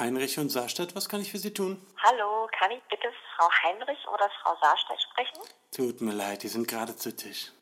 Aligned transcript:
Heinrich 0.00 0.38
und 0.38 0.48
Saarstadt, 0.48 0.96
was 0.96 1.10
kann 1.10 1.20
ich 1.20 1.30
für 1.30 1.38
Sie 1.38 1.52
tun? 1.52 1.80
Hallo, 2.02 2.48
kann 2.58 2.70
ich 2.70 2.82
bitte 2.88 3.08
Frau 3.36 3.48
Heinrich 3.62 3.98
oder 4.08 4.28
Frau 4.42 4.56
Saarstedt 4.60 5.00
sprechen? 5.02 5.38
Tut 5.70 6.00
mir 6.00 6.12
leid, 6.14 6.42
die 6.42 6.48
sind 6.48 6.66
gerade 6.66 6.96
zu 6.96 7.14
Tisch. 7.14 7.52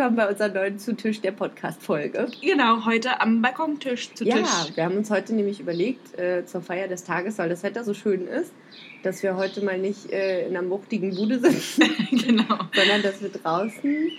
Willkommen 0.00 0.16
bei 0.16 0.30
unserer 0.30 0.48
neuen 0.48 0.78
Zu 0.78 0.96
Tisch 0.96 1.20
der 1.20 1.32
Podcast-Folge. 1.32 2.28
Genau, 2.40 2.86
heute 2.86 3.20
am 3.20 3.42
Balkontisch 3.42 4.14
zu 4.14 4.24
Ja, 4.24 4.36
Tisch. 4.36 4.74
wir 4.74 4.84
haben 4.86 4.96
uns 4.96 5.10
heute 5.10 5.34
nämlich 5.34 5.60
überlegt, 5.60 6.18
äh, 6.18 6.46
zur 6.46 6.62
Feier 6.62 6.88
des 6.88 7.04
Tages, 7.04 7.36
weil 7.36 7.50
das 7.50 7.62
Wetter 7.62 7.84
so 7.84 7.92
schön 7.92 8.26
ist, 8.26 8.50
dass 9.02 9.22
wir 9.22 9.36
heute 9.36 9.62
mal 9.62 9.76
nicht 9.76 10.10
äh, 10.10 10.48
in 10.48 10.56
einer 10.56 10.70
wuchtigen 10.70 11.14
Bude 11.14 11.38
sitzen, 11.38 11.82
genau. 12.12 12.60
sondern 12.74 13.02
dass 13.02 13.20
wir 13.20 13.28
draußen 13.28 14.10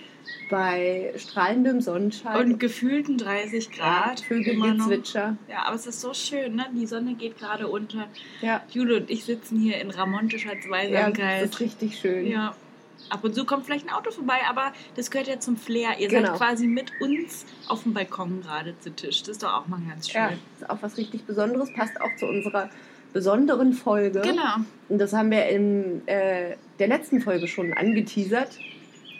bei 0.50 1.12
strahlendem 1.16 1.80
Sonnenschein 1.80 2.52
Und 2.52 2.60
gefühlten 2.60 3.18
30 3.18 3.72
Grad. 3.72 4.20
Vögel 4.20 4.54
immer 4.54 4.74
noch. 4.74 4.86
Zwitscher. 4.86 5.36
Ja, 5.48 5.64
aber 5.64 5.74
es 5.74 5.88
ist 5.88 6.00
so 6.00 6.14
schön, 6.14 6.54
ne? 6.54 6.66
Die 6.76 6.86
Sonne 6.86 7.14
geht 7.14 7.40
gerade 7.40 7.66
unter. 7.66 8.06
Ja, 8.40 8.62
Jule 8.70 8.98
und 8.98 9.10
ich 9.10 9.24
sitzen 9.24 9.58
hier 9.58 9.80
in 9.80 9.90
ramontischer 9.90 10.50
ja, 10.50 10.54
das 10.54 10.64
Zweisamkeit. 10.64 11.42
ist 11.42 11.58
richtig 11.58 11.98
schön. 11.98 12.28
Ja. 12.28 12.54
Ab 13.12 13.22
und 13.24 13.34
zu 13.34 13.44
kommt 13.44 13.66
vielleicht 13.66 13.86
ein 13.86 13.92
Auto 13.94 14.10
vorbei, 14.10 14.38
aber 14.48 14.72
das 14.96 15.10
gehört 15.10 15.28
ja 15.28 15.38
zum 15.38 15.56
Flair. 15.56 15.98
Ihr 15.98 16.08
Genau. 16.08 16.28
seid 16.28 16.36
quasi 16.38 16.66
mit 16.66 16.90
uns 17.00 17.44
auf 17.68 17.82
dem 17.82 17.92
Balkon 17.92 18.40
gerade 18.42 18.74
zu 18.80 18.90
Tisch. 18.94 19.20
Das 19.20 19.28
ist 19.30 19.42
doch 19.42 19.52
auch 19.52 19.66
mal 19.68 19.80
ganz 19.88 20.08
schön. 20.08 20.20
Ja, 20.22 20.30
ist 20.60 20.70
auch 20.70 20.78
was 20.80 20.96
richtig 20.96 21.24
Besonderes, 21.24 21.68
passt 21.74 22.00
auch 22.00 22.14
zu 22.18 22.26
unserer 22.26 22.70
besonderen 23.12 23.74
Folge. 23.74 24.20
Genau. 24.22 24.56
Und 24.88 24.98
das 24.98 25.12
haben 25.12 25.30
wir 25.30 25.46
in 25.46 26.06
äh, 26.08 26.56
der 26.78 26.88
letzten 26.88 27.20
Folge 27.20 27.46
schon 27.48 27.74
angeteasert. 27.74 28.58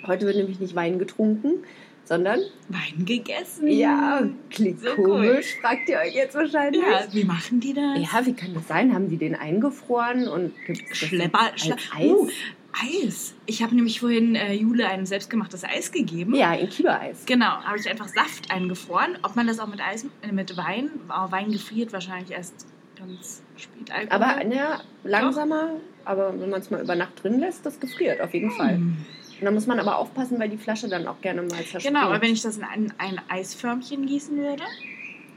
Heute 0.06 0.25
wird 0.27 0.37
nämlich 0.37 0.59
nicht 0.59 0.75
Wein 0.75 0.99
getrunken, 0.99 1.62
sondern, 2.05 2.41
Wein 2.69 3.05
gegessen. 3.05 3.69
ja, 3.69 4.23
klingt 4.51 4.81
So 4.81 4.89
cool. 4.97 5.05
komisch, 5.05 5.56
fragt 5.61 5.89
ihr 5.91 5.99
euch 5.99 6.15
jetzt 6.15 6.34
wahrscheinlich. 6.34 6.83
Ja, 6.83 7.05
wie 7.12 7.25
machen 7.25 7.61
die 7.61 7.75
das? 7.75 7.99
Ja, 7.99 8.25
wie 8.27 8.33
kann 8.33 8.55
das 8.55 8.67
sein? 8.67 8.95
Haben 8.95 9.09
die 9.11 9.19
den 9.19 9.34
eingefroren 9.37 10.27
und 10.27 10.53
gibt 10.67 10.81
es 10.91 10.97
Schlepper, 10.99 11.53
als 11.53 11.61
Schle 11.61 11.77
Eis? 11.95 12.11
Uh, 12.11 12.29
Eis. 12.73 13.34
Ich 13.47 13.62
habe 13.62 13.75
nämlich 13.75 14.01
vorhin 14.01 14.34
äh, 14.34 14.55
Jule 14.55 14.87
ein 14.89 15.05
selbstgemachtes 15.06 15.65
Eis 15.65 15.92
gegeben. 15.92 16.34
Ja, 16.34 16.55
in 16.55 16.69
Kiebereis. 16.69 17.25
Genau, 17.27 17.47
habe 17.47 17.78
ich 17.78 17.89
einfach 17.89 18.09
Saft 18.09 18.51
eingefroren. 18.51 19.19
Ob 19.23 19.37
man 19.37 19.47
das 19.47 19.59
auch 19.59 19.67
mit 19.67 19.81
Eis, 19.81 20.06
äh, 20.23 20.33
mit 20.33 20.56
Wein, 20.56 20.91
oh, 21.09 21.31
Wein 21.31 21.53
gefriert 21.53 21.93
wahrscheinlich 21.93 22.31
erst 22.31 22.67
ganz 22.97 23.43
spät 23.56 23.91
Alkohol. 23.91 24.23
Aber 24.23 24.47
ja, 24.47 24.81
langsamer, 25.05 25.70
aber 26.05 26.39
wenn 26.39 26.50
man 26.50 26.61
es 26.61 26.70
mal 26.70 26.83
über 26.83 26.95
Nacht 26.95 27.23
drin 27.23 27.41
lässt, 27.41 27.67
das 27.67 27.78
gefriert 27.78 28.20
auf 28.20 28.33
jeden 28.33 28.50
Fall. 28.50 28.77
Hm. 28.77 28.97
Und 29.41 29.47
da 29.47 29.50
muss 29.50 29.67
man 29.67 29.81
aber 29.81 29.98
aufpassen, 29.98 30.39
weil 30.39 30.48
die 30.48 30.56
Flasche 30.56 30.89
dann 30.89 31.06
auch 31.09 31.20
gerne 31.20 31.43
mal 31.43 31.50
zerspringt. 31.50 31.84
Genau, 31.84 32.06
aber 32.06 32.23
wenn 32.23 32.33
ich 32.33 32.43
das 32.43 32.56
in 32.56 32.65
ein, 32.65 32.93
ein 32.98 33.20
Eisförmchen 33.28 34.06
gießen 34.06 34.37
würde, 34.37 34.62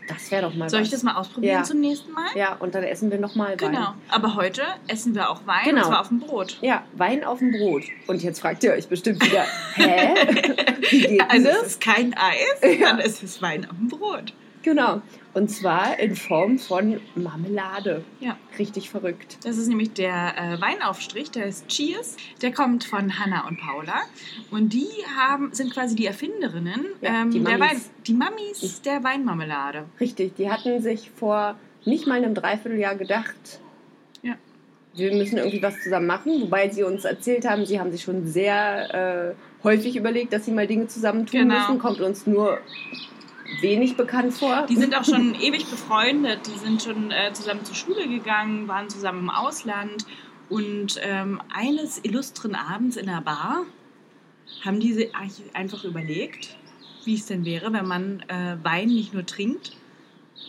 das 0.07 0.29
wäre 0.31 0.43
doch 0.43 0.53
mal 0.55 0.69
soll 0.69 0.81
was. 0.81 0.87
ich 0.87 0.91
das 0.93 1.03
mal 1.03 1.15
ausprobieren 1.15 1.55
Ja. 1.59 1.63
zum 1.63 1.79
nächsten 1.79 2.11
Mal? 2.11 2.27
Ja, 2.35 2.55
und 2.59 2.75
dann 2.75 2.83
essen 2.83 3.09
wir 3.11 3.17
nochmal 3.17 3.51
Wein. 3.51 3.71
Genau. 3.71 3.93
Aber 4.09 4.35
heute 4.35 4.61
essen 4.87 5.15
wir 5.15 5.29
auch 5.29 5.45
Wein, 5.45 5.65
Genau. 5.65 5.81
und 5.81 5.87
zwar 5.87 6.01
auf 6.01 6.07
dem 6.09 6.19
Brot. 6.19 6.57
Ja, 6.61 6.83
Wein 6.93 7.23
auf 7.23 7.39
dem 7.39 7.51
Brot. 7.51 7.83
Und 8.07 8.21
jetzt 8.23 8.39
fragt 8.39 8.63
ihr 8.63 8.73
euch 8.73 8.87
bestimmt 8.87 9.23
wieder, 9.25 9.45
hä? 9.75 10.13
Wie 10.89 11.01
geht 11.01 11.29
Also 11.29 11.49
es 11.49 11.57
das? 11.59 11.67
ist 11.67 11.81
kein 11.81 12.13
Eis, 12.15 12.61
Ja. 12.61 12.69
sondern 12.87 12.99
es 12.99 13.23
ist 13.23 13.41
Wein 13.41 13.65
auf 13.65 13.75
dem 13.77 13.87
Brot. 13.89 14.33
Genau. 14.63 15.01
Und 15.35 15.49
zwar 15.51 15.99
in 15.99 16.15
Form 16.15 16.57
von 16.57 17.01
Marmelade. 17.13 18.03
Ja. 18.21 18.37
Richtig 18.57 18.89
verrückt. 18.89 19.37
Das 19.43 19.57
ist 19.57 19.67
nämlich 19.67 19.91
der 19.91 20.33
äh, 20.37 20.61
Weinaufstrich, 20.61 21.29
der 21.29 21.45
ist 21.47 21.67
Cheers. 21.67 22.15
Der 22.41 22.53
kommt 22.53 22.85
von 22.85 23.19
Hannah 23.19 23.45
und 23.45 23.59
Paula. 23.59 24.01
Und 24.49 24.71
die 24.71 24.87
haben, 25.17 25.53
sind 25.53 25.73
quasi 25.73 25.93
die 25.95 26.05
Erfinderinnen 26.05 26.85
Ja, 27.01 27.21
ähm, 27.23 27.31
die 27.31 27.43
der 27.43 27.57
Mammis. 27.57 27.73
Wein, 27.73 27.81
die 28.07 28.13
Mammis 28.13 28.81
der 28.81 29.03
Weinmarmelade. 29.03 29.83
Richtig. 29.99 30.35
Die 30.37 30.49
hatten 30.49 30.81
sich 30.81 31.11
vor 31.11 31.55
nicht 31.83 32.07
mal 32.07 32.15
einem 32.23 32.33
Dreivierteljahr 32.33 32.95
gedacht, 32.95 33.59
Ja. 34.23 34.35
wir 34.95 35.13
müssen 35.13 35.37
irgendwie 35.37 35.61
was 35.61 35.79
zusammen 35.83 36.07
machen. 36.07 36.43
Wobei 36.43 36.69
sie 36.69 36.83
uns 36.83 37.03
erzählt 37.03 37.45
haben, 37.45 37.65
sie 37.65 37.77
haben 37.79 37.91
sich 37.91 38.03
schon 38.03 38.25
sehr 38.25 39.35
äh, 39.35 39.63
häufig 39.65 39.97
überlegt, 39.97 40.31
dass 40.31 40.45
sie 40.45 40.51
mal 40.51 40.65
Dinge 40.65 40.87
zusammen 40.87 41.25
tun 41.25 41.41
Genau. 41.41 41.59
müssen. 41.59 41.77
Kommt 41.77 41.99
uns 41.99 42.25
nur 42.25 42.57
wenig 43.61 43.95
bekannt 43.95 44.33
vor. 44.33 44.65
Die 44.67 44.75
sind 44.75 44.95
auch 44.95 45.05
schon 45.05 45.35
ewig 45.35 45.65
befreundet. 45.69 46.39
Die 46.47 46.57
sind 46.59 46.81
schon 46.81 47.11
äh, 47.11 47.31
zusammen 47.33 47.63
zur 47.63 47.75
Schule 47.75 48.07
gegangen, 48.07 48.67
waren 48.67 48.89
zusammen 48.89 49.19
im 49.21 49.29
Ausland. 49.29 50.05
Und 50.49 50.99
ähm, 51.01 51.41
eines 51.53 51.99
illustren 52.03 52.55
Abends 52.55 52.97
in 52.97 53.07
der 53.07 53.21
Bar 53.21 53.63
haben 54.63 54.79
die 54.79 54.93
sich 54.93 55.09
einfach 55.53 55.83
überlegt, 55.83 56.55
wie 57.03 57.15
es 57.15 57.25
denn 57.25 57.45
wäre, 57.45 57.71
wenn 57.73 57.87
man 57.87 58.21
äh, 58.27 58.57
Wein 58.63 58.87
nicht 58.89 59.13
nur 59.13 59.25
trinkt, 59.25 59.75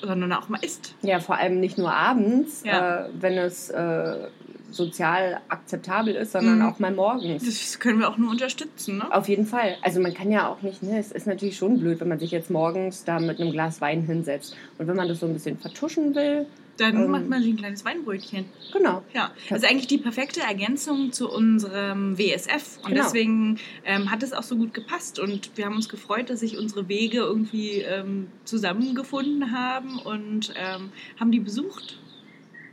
sondern 0.02 0.32
auch 0.32 0.48
mal 0.48 0.62
isst. 0.62 0.94
Ja, 1.02 1.20
vor 1.20 1.36
allem 1.36 1.60
nicht 1.60 1.78
nur 1.78 1.92
abends, 1.92 2.62
Ja. 2.64 3.06
äh, 3.06 3.08
wenn 3.18 3.38
es 3.38 3.70
äh, 3.70 4.28
sozial 4.76 5.40
akzeptabel 5.48 6.14
ist, 6.14 6.32
sondern 6.32 6.58
Mhm. 6.60 6.66
auch 6.66 6.78
mal 6.78 6.92
morgens. 6.92 7.44
Das 7.44 7.78
können 7.80 7.98
wir 8.00 8.08
auch 8.08 8.16
nur 8.18 8.30
unterstützen. 8.30 8.98
Ne? 8.98 9.12
Auf 9.14 9.28
jeden 9.28 9.46
Fall. 9.46 9.76
Also 9.82 10.00
man 10.00 10.14
kann 10.14 10.30
ja 10.30 10.48
auch 10.48 10.62
nicht, 10.62 10.82
ne, 10.82 10.98
es 10.98 11.12
ist 11.12 11.26
natürlich 11.26 11.56
schon 11.56 11.80
blöd, 11.80 12.00
wenn 12.00 12.08
man 12.08 12.18
sich 12.18 12.30
jetzt 12.30 12.50
morgens 12.50 13.04
da 13.04 13.18
mit 13.18 13.40
einem 13.40 13.52
Glas 13.52 13.80
Wein 13.80 14.02
hinsetzt. 14.02 14.56
Und 14.78 14.86
wenn 14.88 14.96
man 14.96 15.08
das 15.08 15.20
so 15.20 15.26
ein 15.26 15.32
bisschen 15.32 15.58
vertuschen 15.58 16.14
will, 16.14 16.46
Dann 16.78 16.94
Ähm. 17.04 17.10
macht 17.10 17.26
man 17.26 17.40
sich 17.42 17.54
ein 17.54 17.56
kleines 17.56 17.86
Weinbrötchen. 17.86 18.44
genau. 18.70 19.02
Ja, 19.14 19.30
das 19.48 19.62
ist 19.62 19.70
eigentlich 19.70 19.86
die 19.86 19.96
perfekte 19.96 20.40
Ergänzung 20.42 21.10
zu 21.10 21.30
unserem 21.30 22.18
WSF. 22.18 22.76
Und 22.82 22.90
Genau. 22.90 23.02
deswegen 23.02 23.58
ähm, 23.86 24.10
hat 24.10 24.22
es 24.22 24.34
auch 24.34 24.42
so 24.42 24.56
gut 24.56 24.74
gepasst. 24.74 25.18
Und 25.18 25.52
wir 25.56 25.64
haben 25.64 25.74
uns 25.76 25.88
gefreut, 25.88 26.28
dass 26.28 26.40
sich 26.40 26.58
unsere 26.58 26.86
Wege 26.86 27.16
irgendwie 27.20 27.78
ähm, 27.78 28.26
zusammengefunden 28.44 29.52
haben 29.52 29.98
und 30.00 30.52
ähm, 30.54 30.90
haben 31.18 31.30
die 31.32 31.40
besucht. 31.40 31.98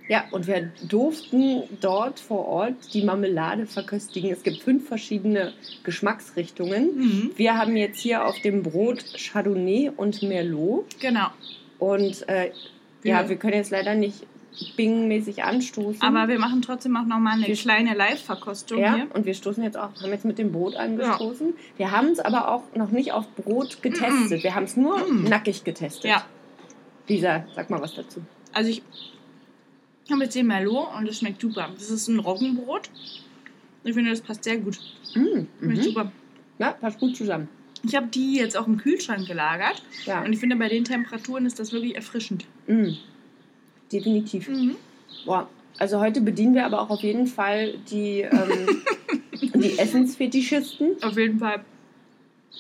Ja, 0.10 0.26
und 0.32 0.48
wir 0.48 0.70
durften 0.88 1.64
dort 1.80 2.20
vor 2.20 2.46
Ort 2.48 2.94
die 2.94 3.04
Marmelade 3.04 3.66
verköstigen. 3.66 4.32
Es 4.32 4.44
gibt 4.44 4.62
fünf 4.62 4.88
verschiedene 4.88 5.54
Geschmacksrichtungen. 5.84 6.96
Mhm. 6.98 7.32
Wir 7.38 7.58
haben 7.58 7.78
jetzt 7.78 8.00
hier 8.02 8.26
auf 8.26 8.38
dem 8.42 8.64
Brot 8.64 9.04
Chardonnay 9.18 9.92
und 9.96 10.22
Merlot. 10.22 11.00
Genau. 11.00 11.28
Und 11.80 12.28
äh, 12.28 12.48
ja, 13.04 13.22
Ja. 13.24 13.30
wir 13.30 13.38
können 13.38 13.54
jetzt 13.54 13.72
leider 13.72 13.96
nicht 13.96 14.26
bing-mäßig 14.78 15.44
anstoßen. 15.44 16.02
Aber 16.04 16.28
wir 16.28 16.38
machen 16.38 16.62
trotzdem 16.62 16.96
auch 16.96 17.06
nochmal 17.06 17.38
eine 17.38 17.48
Wir- 17.48 17.56
kleine 17.56 17.96
Live-Verkostung 17.96 18.80
Ja, 18.80 18.96
hier. 18.96 19.08
und 19.14 19.26
wir 19.26 19.34
stoßen 19.34 19.64
jetzt 19.64 19.78
auch, 19.78 19.90
haben 20.02 20.12
jetzt 20.12 20.26
mit 20.26 20.38
dem 20.38 20.52
Brot 20.52 20.76
angestoßen. 20.76 21.54
Wir 21.78 21.92
haben 21.92 22.10
es 22.10 22.20
aber 22.20 22.52
auch 22.52 22.64
noch 22.76 22.92
nicht 22.92 23.14
auf 23.14 23.26
Brot 23.36 23.82
getestet. 23.82 24.44
Wir 24.44 24.54
haben 24.54 24.66
es 24.66 24.78
nur 24.78 25.00
Mm. 25.00 25.24
nackig 25.24 25.64
getestet. 25.64 26.06
Ja, 26.06 26.24
Lisa, 27.08 27.46
sag 27.56 27.70
mal 27.70 27.82
was 27.82 27.96
dazu. 27.96 28.22
also 28.54 28.70
ich 28.70 28.84
habe 30.12 30.24
jetzt 30.24 30.36
den 30.36 30.48
Merlot 30.48 30.88
und 30.98 31.08
das 31.08 31.20
schmeckt 31.20 31.42
super. 31.42 31.70
Das 31.74 31.90
ist 31.90 32.08
ein 32.08 32.20
Roggenbrot. 32.20 32.90
Ich 33.84 33.94
finde, 33.94 34.12
das 34.12 34.22
passt 34.22 34.44
sehr 34.44 34.58
gut. 34.58 34.78
Mm, 35.16 35.46
Schmeckt 35.60 35.80
mhm. 35.80 35.82
super. 35.84 36.12
Ja, 36.60 36.72
passt 36.72 37.00
gut 37.00 37.16
zusammen. 37.16 37.48
Ich 37.86 37.96
habe 37.96 38.08
die 38.08 38.38
jetzt 38.38 38.56
auch 38.58 38.68
im 38.68 38.78
Kühlschrank 38.78 39.28
gelagert. 39.28 39.82
Ja, 40.06 40.24
Und 40.24 40.32
ich 40.34 40.40
finde, 40.40 40.56
bei 40.56 40.70
den 40.70 40.84
Temperaturen 40.86 41.46
ist 41.46 41.60
das 41.60 41.72
wirklich 41.74 41.96
erfrischend. 41.96 42.46
mm. 42.68 42.92
definitiv. 43.92 44.48
Mhm. 44.50 44.76
Boah. 45.26 45.50
Also 45.80 46.00
heute 46.00 46.22
bedienen 46.22 46.54
wir 46.54 46.66
aber 46.66 46.82
auch 46.82 46.90
auf 46.92 47.02
jeden 47.02 47.28
Fall 47.28 47.76
die, 47.90 48.22
ähm, 48.22 48.84
die 49.56 49.78
Essensfetischisten 49.80 51.02
Auf 51.02 51.18
jeden 51.18 51.40
Fall. 51.40 51.64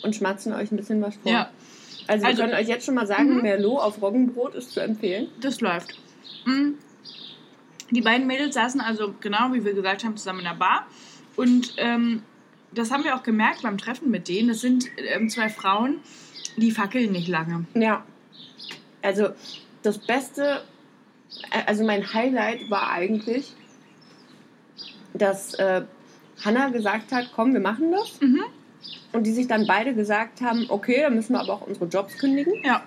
und 0.03 0.16
schmatzen 0.16 0.52
euch 0.53 0.72
ein 0.72 0.78
bisschen 0.78 1.02
was 1.02 1.16
vor. 1.18 1.32
Ja, 1.32 1.50
Also 2.08 2.24
wir 2.24 2.30
Also- 2.30 2.42
können 2.42 2.53
euch 2.56 2.68
jetzt 2.68 2.86
schon 2.86 2.96
mal 2.96 3.06
sagen, 3.08 3.36
Mhm. 3.36 3.42
Merlot 3.44 3.80
auf 3.82 4.02
Roggenbrot 4.02 4.56
ist 4.56 4.72
zu 4.72 4.80
empfehlen. 4.82 5.28
das 5.42 5.62
läuft. 5.62 5.96
Mhm. 6.46 6.76
Die 7.92 8.02
beiden 8.02 8.28
Mädels 8.28 8.56
saßen 8.56 8.82
also, 8.82 9.14
genau 9.20 9.53
wie 9.53 9.64
wir 9.66 9.74
gesagt 9.74 10.03
haben, 10.03 10.18
zusammen 10.18 10.40
in 10.40 10.46
der 10.46 10.56
Bar. 10.56 10.88
Und 11.35 11.74
ähm, 11.78 12.24
das 12.72 12.91
haben 12.91 13.03
wir 13.03 13.16
auch 13.16 13.24
gemerkt 13.24 13.62
beim 13.64 13.78
Treffen 13.78 14.09
mit 14.09 14.28
denen. 14.28 14.50
Das 14.50 14.62
sind 14.62 14.85
ähm, 14.97 15.30
zwei 15.30 15.50
Frauen, 15.50 16.00
die 16.58 16.72
fackeln 16.72 17.12
nicht 17.12 17.28
lange. 17.28 17.66
Ja. 17.74 18.03
Also 19.02 19.30
das 19.84 19.97
Beste, 19.97 20.64
äh, 21.52 21.64
also 21.66 21.84
mein 21.84 22.14
Highlight 22.14 22.70
war 22.70 22.90
eigentlich, 22.91 23.53
dass 25.14 25.53
äh, 25.56 25.84
Hannah 26.44 26.70
gesagt 26.70 27.12
hat, 27.12 27.32
komm, 27.36 27.53
wir 27.53 27.59
machen 27.59 27.91
das. 27.91 28.20
Mhm. 28.22 28.41
Und 29.12 29.24
die 29.28 29.32
sich 29.32 29.47
dann 29.47 29.68
beide 29.68 29.94
gesagt 29.94 30.41
haben, 30.41 30.66
okay, 30.70 31.02
dann 31.02 31.14
müssen 31.16 31.34
wir 31.34 31.41
aber 31.41 31.53
auch 31.53 31.68
unsere 31.68 31.86
Jobs 31.86 32.18
kündigen. 32.18 32.53
Ja, 32.64 32.84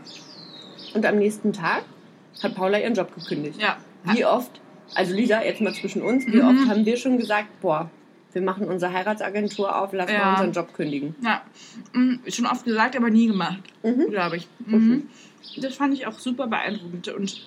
Und 0.94 1.06
am 1.06 1.16
nächsten 1.18 1.52
Tag 1.52 1.84
hat 2.42 2.54
Paula 2.54 2.78
ihren 2.78 2.94
Job 2.94 3.14
gekündigt. 3.14 3.60
ja. 3.60 3.76
Wie 4.08 4.24
oft, 4.24 4.60
also 4.94 5.14
Lisa, 5.14 5.42
jetzt 5.42 5.60
mal 5.60 5.74
zwischen 5.74 6.02
uns, 6.02 6.26
wie 6.26 6.36
Mhm. 6.42 6.48
oft 6.48 6.68
haben 6.68 6.84
wir 6.86 6.96
schon 6.96 7.18
gesagt, 7.18 7.60
boah, 7.60 7.90
wir 8.32 8.42
machen 8.42 8.68
unsere 8.68 8.92
Heiratsagentur 8.92 9.74
auf, 9.80 9.92
lass 9.92 10.10
Ja. 10.10 10.18
mal 10.18 10.30
unseren 10.32 10.52
Job 10.52 10.74
kündigen. 10.74 11.14
Ja, 11.22 11.42
Mhm. 11.92 12.20
schon 12.28 12.46
oft 12.46 12.64
gesagt, 12.64 12.96
aber 12.96 13.10
nie 13.10 13.26
gemacht, 13.28 13.60
Mhm. 13.82 14.10
glaube 14.10 14.36
ich. 14.36 14.48
Mhm. 14.66 15.08
Das 15.58 15.74
fand 15.76 15.94
ich 15.94 16.06
auch 16.06 16.18
super 16.18 16.46
beeindruckend. 16.46 17.08
Und 17.08 17.46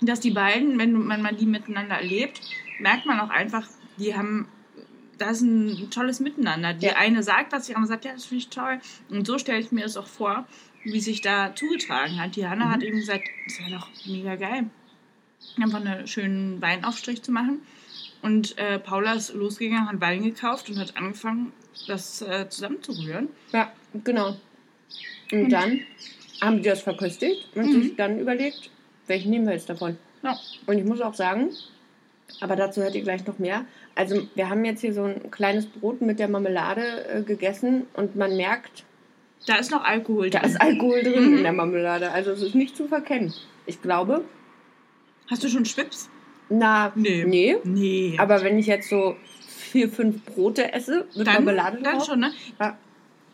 dass 0.00 0.20
die 0.20 0.30
beiden, 0.30 0.78
wenn 0.78 0.92
man 0.92 1.22
man 1.22 1.36
die 1.36 1.46
miteinander 1.46 1.96
erlebt, 1.96 2.40
merkt 2.80 3.06
man 3.06 3.20
auch 3.20 3.30
einfach, 3.30 3.66
die 3.98 4.14
haben 4.16 4.46
da 5.18 5.28
ist 5.28 5.42
ein 5.42 5.90
tolles 5.90 6.18
Miteinander. 6.20 6.72
Die 6.72 6.86
Ja. 6.86 6.96
eine 6.96 7.22
sagt 7.22 7.52
was, 7.52 7.66
die 7.66 7.74
andere 7.74 7.88
sagt, 7.88 8.06
ja, 8.06 8.12
das 8.14 8.24
finde 8.24 8.38
ich 8.42 8.48
toll. 8.48 8.78
Und 9.10 9.26
so 9.26 9.36
stelle 9.36 9.60
ich 9.60 9.70
mir 9.70 9.82
das 9.82 9.98
auch 9.98 10.06
vor, 10.06 10.46
wie 10.82 10.98
sich 11.00 11.20
da 11.20 11.54
zugetragen 11.54 12.18
hat. 12.18 12.36
Die 12.36 12.46
Hanna 12.48 12.64
Mhm. 12.64 12.70
hat 12.70 12.82
eben 12.82 12.96
gesagt, 12.96 13.24
es 13.46 13.58
wäre 13.60 13.72
doch 13.72 13.88
mega 14.06 14.36
geil, 14.36 14.70
einfach 15.62 15.80
einen 15.84 16.06
schönen 16.06 16.60
Weinaufstrich 16.62 17.22
zu 17.22 17.32
machen. 17.32 17.60
Und 18.22 18.58
äh, 18.58 18.78
Paula 18.78 19.14
ist 19.14 19.32
losgegangen, 19.34 19.88
hat 19.88 20.00
Wein 20.00 20.22
gekauft 20.22 20.68
und 20.68 20.78
hat 20.78 20.96
angefangen, 20.96 21.52
das 21.86 22.20
äh, 22.22 22.48
zusammenzurühren. 22.48 23.28
Ja, 23.52 23.72
genau. 24.04 24.36
Und 25.32 25.44
Und- 25.44 25.50
dann 25.50 25.80
haben 26.42 26.56
die 26.58 26.68
das 26.68 26.82
verköstigt 26.82 27.48
und 27.54 27.66
Mhm. 27.66 27.82
sich 27.82 27.96
dann 27.96 28.18
überlegt, 28.18 28.70
welchen 29.06 29.30
nehmen 29.30 29.46
wir 29.46 29.54
jetzt 29.54 29.68
davon. 29.70 29.96
Ja. 30.22 30.38
Und 30.66 30.78
ich 30.78 30.84
muss 30.84 31.00
auch 31.00 31.14
sagen, 31.14 31.50
aber 32.40 32.56
dazu 32.56 32.82
hört 32.82 32.94
ihr 32.94 33.02
gleich 33.02 33.26
noch 33.26 33.38
mehr. 33.38 33.64
Also 33.94 34.26
wir 34.34 34.48
haben 34.48 34.64
jetzt 34.64 34.80
hier 34.82 34.92
so 34.94 35.04
ein 35.04 35.30
kleines 35.30 35.66
Brot 35.66 36.00
mit 36.00 36.18
der 36.18 36.28
Marmelade 36.28 37.06
äh, 37.08 37.22
gegessen 37.22 37.86
und 37.94 38.16
man 38.16 38.36
merkt, 38.36 38.84
Da 39.46 39.56
ist 39.56 39.70
noch 39.70 39.82
Alkohol 39.84 40.28
da 40.30 40.40
drin. 40.40 40.50
ist 40.50 40.60
Alkohol 40.60 41.02
drin 41.02 41.30
Mhm. 41.30 41.36
in 41.38 41.42
der 41.42 41.52
Marmelade. 41.52 42.10
Also 42.12 42.30
es 42.32 42.42
ist 42.42 42.54
nicht 42.54 42.76
zu 42.76 42.86
verkennen. 42.88 43.32
Ich 43.66 43.80
glaube, 43.80 44.24
Hast 45.30 45.42
du 45.44 45.48
schon 45.48 45.64
Schwips? 45.64 46.08
na, 46.48 46.90
Nee. 46.96 47.24
nee. 47.24 47.56
Nee. 47.64 48.16
Aber 48.18 48.42
wenn 48.42 48.58
ich 48.58 48.66
jetzt 48.66 48.88
so 48.88 49.16
vier, 49.46 49.88
fünf 49.88 50.24
Brote 50.24 50.72
esse 50.72 51.06
mit 51.14 51.26
dann, 51.26 51.44
Marmelade 51.44 51.80
dann 51.82 51.94
drauf, 51.98 52.06
schon, 52.06 52.20
ne? 52.20 52.32
Ja. 52.58 52.76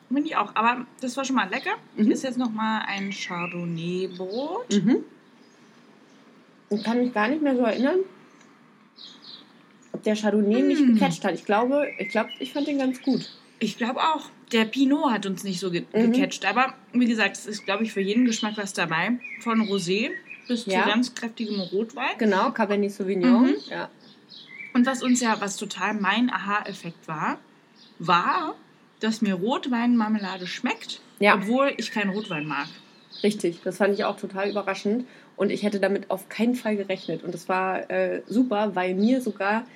Finde 0.09 0.23
ich 0.29 0.37
auch. 0.37 0.55
Aber 0.55 0.87
das 1.01 1.17
war 1.17 1.25
schon 1.25 1.35
mal 1.37 1.49
lecker. 1.49 1.73
Mhm. 1.97 2.11
Ist 2.11 2.23
jetzt 2.25 2.37
noch 2.39 2.51
mal 2.53 2.83
ein 2.87 3.11
Chardonnay-Brot. 3.11 4.73
Mhm. 4.73 4.99
Ich 6.71 6.83
kann 6.85 6.99
mich 6.99 7.15
gar 7.15 7.29
nicht 7.29 7.43
mehr 7.43 7.57
so 7.57 7.63
erinnern, 7.63 8.01
ob 9.93 10.03
der 10.03 10.15
Chardonnay 10.17 10.63
mich 10.63 10.81
Mm. 10.81 10.95
gecatcht 10.95 11.25
hat. 11.25 11.35
Ich 11.35 11.45
glaube, 11.45 11.89
ich 11.99 12.09
glaube, 12.09 12.31
ich 12.39 12.53
fand 12.53 12.67
den 12.67 12.79
ganz 12.79 13.01
gut. 13.03 13.31
Ich 13.61 13.79
glaube 13.79 14.01
auch. 14.01 14.29
Der 14.53 14.65
Pinot 14.65 15.11
hat 15.11 15.27
uns 15.27 15.43
nicht 15.43 15.59
so 15.59 15.71
ge 15.71 15.85
Mhm. 15.93 16.13
gecatcht. 16.13 16.45
Aber 16.45 16.75
wie 16.93 17.07
gesagt, 17.07 17.37
es 17.37 17.47
ist, 17.47 17.65
glaube 17.65 17.83
ich, 17.85 17.93
für 17.93 18.01
jeden 18.01 18.25
Geschmack 18.27 18.55
was 18.57 18.73
dabei. 18.73 19.19
Von 19.41 19.63
Rosé 19.63 20.11
bis 20.49 20.67
Ja. 20.67 20.83
zu 20.83 20.89
ganz 20.89 21.15
kräftigem 21.15 21.61
Rotwein. 21.61 22.17
Genau, 22.19 22.51
Cabernet 22.53 22.93
Sauvignon. 22.93 23.43
Mhm. 23.49 23.55
Ja. 23.71 23.89
Und 24.75 24.87
was 24.87 25.03
uns 25.03 25.21
ja, 25.21 25.37
was 25.41 25.57
total 25.57 25.95
mein 25.95 26.31
Aha-Effekt 26.31 27.09
war, 27.09 27.39
war, 27.99 28.55
dass 29.01 29.23
mir 29.23 29.35
Rotweinmarmelade 29.35 30.47
schmeckt, 30.47 31.01
Ja. 31.19 31.35
obwohl 31.35 31.73
ich 31.77 31.91
keinen 31.91 32.11
Rotwein 32.11 32.47
mag. 32.47 32.67
Richtig, 33.23 33.61
das 33.65 33.79
fand 33.79 33.95
ich 33.95 34.05
auch 34.05 34.17
total 34.19 34.51
überraschend. 34.51 35.07
Und 35.37 35.51
ich 35.51 35.63
hätte 35.63 35.81
damit 35.81 36.11
auf 36.11 36.29
keinen 36.29 36.55
Fall 36.55 36.77
gerechnet. 36.77 37.23
Und 37.23 37.33
das 37.35 37.49
war 37.49 37.91
äh, 37.91 38.23
super, 38.27 38.75
weil 38.75 38.95
mir 38.95 39.21
sogar 39.21 39.67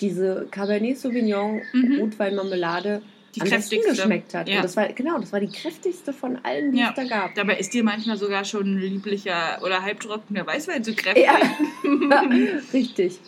diese 0.00 0.46
Cabernet 0.50 0.98
Sauvignon 0.98 1.62
Mhm. 1.72 1.98
Rotweinmarmelade 2.00 3.02
Die 3.34 3.42
am 3.42 3.48
kräftigste. 3.48 3.90
geschmeckt 3.90 4.34
hat. 4.34 4.48
Ja. 4.48 4.56
Und 4.56 4.62
das 4.64 4.76
war, 4.76 4.88
genau, 4.92 5.18
das 5.18 5.32
war 5.32 5.40
die 5.40 5.48
kräftigste 5.50 6.12
von 6.12 6.38
allen, 6.44 6.72
die 6.72 6.78
Ja. 6.78 6.88
es 6.90 6.94
da 6.96 7.04
gab. 7.04 7.34
Dabei 7.34 7.56
ist 7.58 7.72
dir 7.74 7.84
manchmal 7.84 8.16
sogar 8.16 8.44
schon 8.44 8.78
lieblicher 8.78 9.60
oder 9.62 9.82
halbtrockener 9.82 10.46
Weißwein 10.46 10.82
zu 10.82 10.94
kräftig. 10.94 11.24
Ja, 11.24 11.38
richtig. 12.72 13.18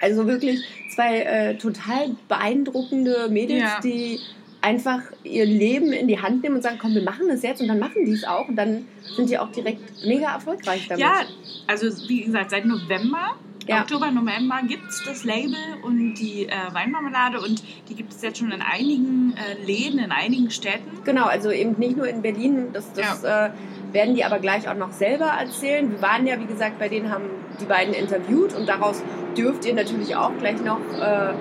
Also 0.00 0.26
wirklich 0.26 0.60
zwei 0.94 1.20
äh, 1.20 1.56
total 1.58 2.16
beeindruckende 2.28 3.28
Mädels, 3.30 3.60
Ja. 3.60 3.80
die 3.82 4.18
einfach 4.60 5.00
ihr 5.24 5.44
Leben 5.44 5.92
in 5.92 6.06
die 6.06 6.20
Hand 6.20 6.42
nehmen 6.42 6.56
und 6.56 6.62
sagen, 6.62 6.78
komm, 6.80 6.94
wir 6.94 7.02
machen 7.02 7.26
das 7.28 7.42
jetzt 7.42 7.60
und 7.60 7.68
dann 7.68 7.78
machen 7.80 8.04
die 8.04 8.12
es 8.12 8.24
auch 8.24 8.48
und 8.48 8.54
dann 8.56 8.86
sind 9.16 9.28
die 9.28 9.38
auch 9.38 9.50
direkt 9.50 9.80
mega 10.06 10.32
erfolgreich 10.34 10.86
damit. 10.88 11.02
Ja, 11.02 11.22
also 11.66 11.86
wie 12.08 12.22
gesagt, 12.22 12.50
seit 12.50 12.64
November, 12.64 13.34
Ja. 13.66 13.82
Oktober, 13.82 14.10
November 14.10 14.60
gibt 14.66 14.88
es 14.88 15.02
das 15.04 15.24
Label 15.24 15.54
und 15.82 16.14
die 16.14 16.46
äh, 16.48 16.52
Weinmarmelade 16.72 17.40
und 17.40 17.62
die 17.88 17.94
gibt 17.94 18.12
es 18.12 18.22
jetzt 18.22 18.38
schon 18.38 18.50
in 18.50 18.62
einigen 18.62 19.34
äh, 19.36 19.64
Läden, 19.64 19.98
in 19.98 20.10
einigen 20.10 20.50
Städten. 20.50 20.98
Genau, 21.04 21.26
also 21.26 21.50
eben 21.50 21.78
nicht 21.78 21.96
nur 21.96 22.08
in 22.08 22.22
Berlin, 22.22 22.68
das, 22.72 22.92
das 22.92 23.22
äh, 23.22 23.50
werden 23.92 24.14
die 24.14 24.24
aber 24.24 24.38
gleich 24.40 24.68
auch 24.68 24.74
noch 24.74 24.92
selber 24.92 25.26
erzählen. 25.26 25.90
Wir 25.90 26.02
waren 26.02 26.26
ja, 26.26 26.40
wie 26.40 26.46
gesagt, 26.46 26.78
bei 26.78 26.88
denen 26.88 27.10
haben 27.10 27.24
die 27.60 27.66
beiden 27.66 27.94
interviewt 27.94 28.54
und 28.54 28.68
daraus 28.68 29.02
dürft 29.36 29.64
ihr 29.64 29.74
natürlich 29.74 30.16
auch 30.16 30.36
gleich 30.38 30.60
noch 30.62 30.80
äh, 31.00 31.30
äh, 31.30 31.34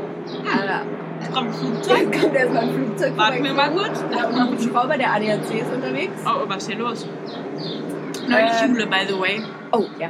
Kommt 1.33 1.49
ein 1.49 1.53
Flugzeug. 1.53 2.11
Kommt 2.21 2.35
erstmal 2.35 2.63
ein 2.63 2.73
Flugzeug. 2.73 3.17
Warten 3.17 3.43
wir 3.43 3.53
mal 3.53 3.69
gut. 3.69 3.91
Ja, 4.11 4.27
und 4.27 4.35
ein 4.35 4.49
Hubschrauber, 4.49 4.97
der 4.97 5.13
ADAC 5.13 5.61
ist 5.61 5.71
unterwegs. 5.73 6.21
Oh, 6.25 6.47
was 6.47 6.57
ist 6.63 6.69
hier 6.69 6.79
los? 6.79 7.07
Neulich 8.27 8.51
Äh, 8.51 8.65
Jule, 8.67 8.87
by 8.87 9.07
the 9.07 9.19
way. 9.19 9.41
Oh, 9.71 9.85
ja. 9.99 10.09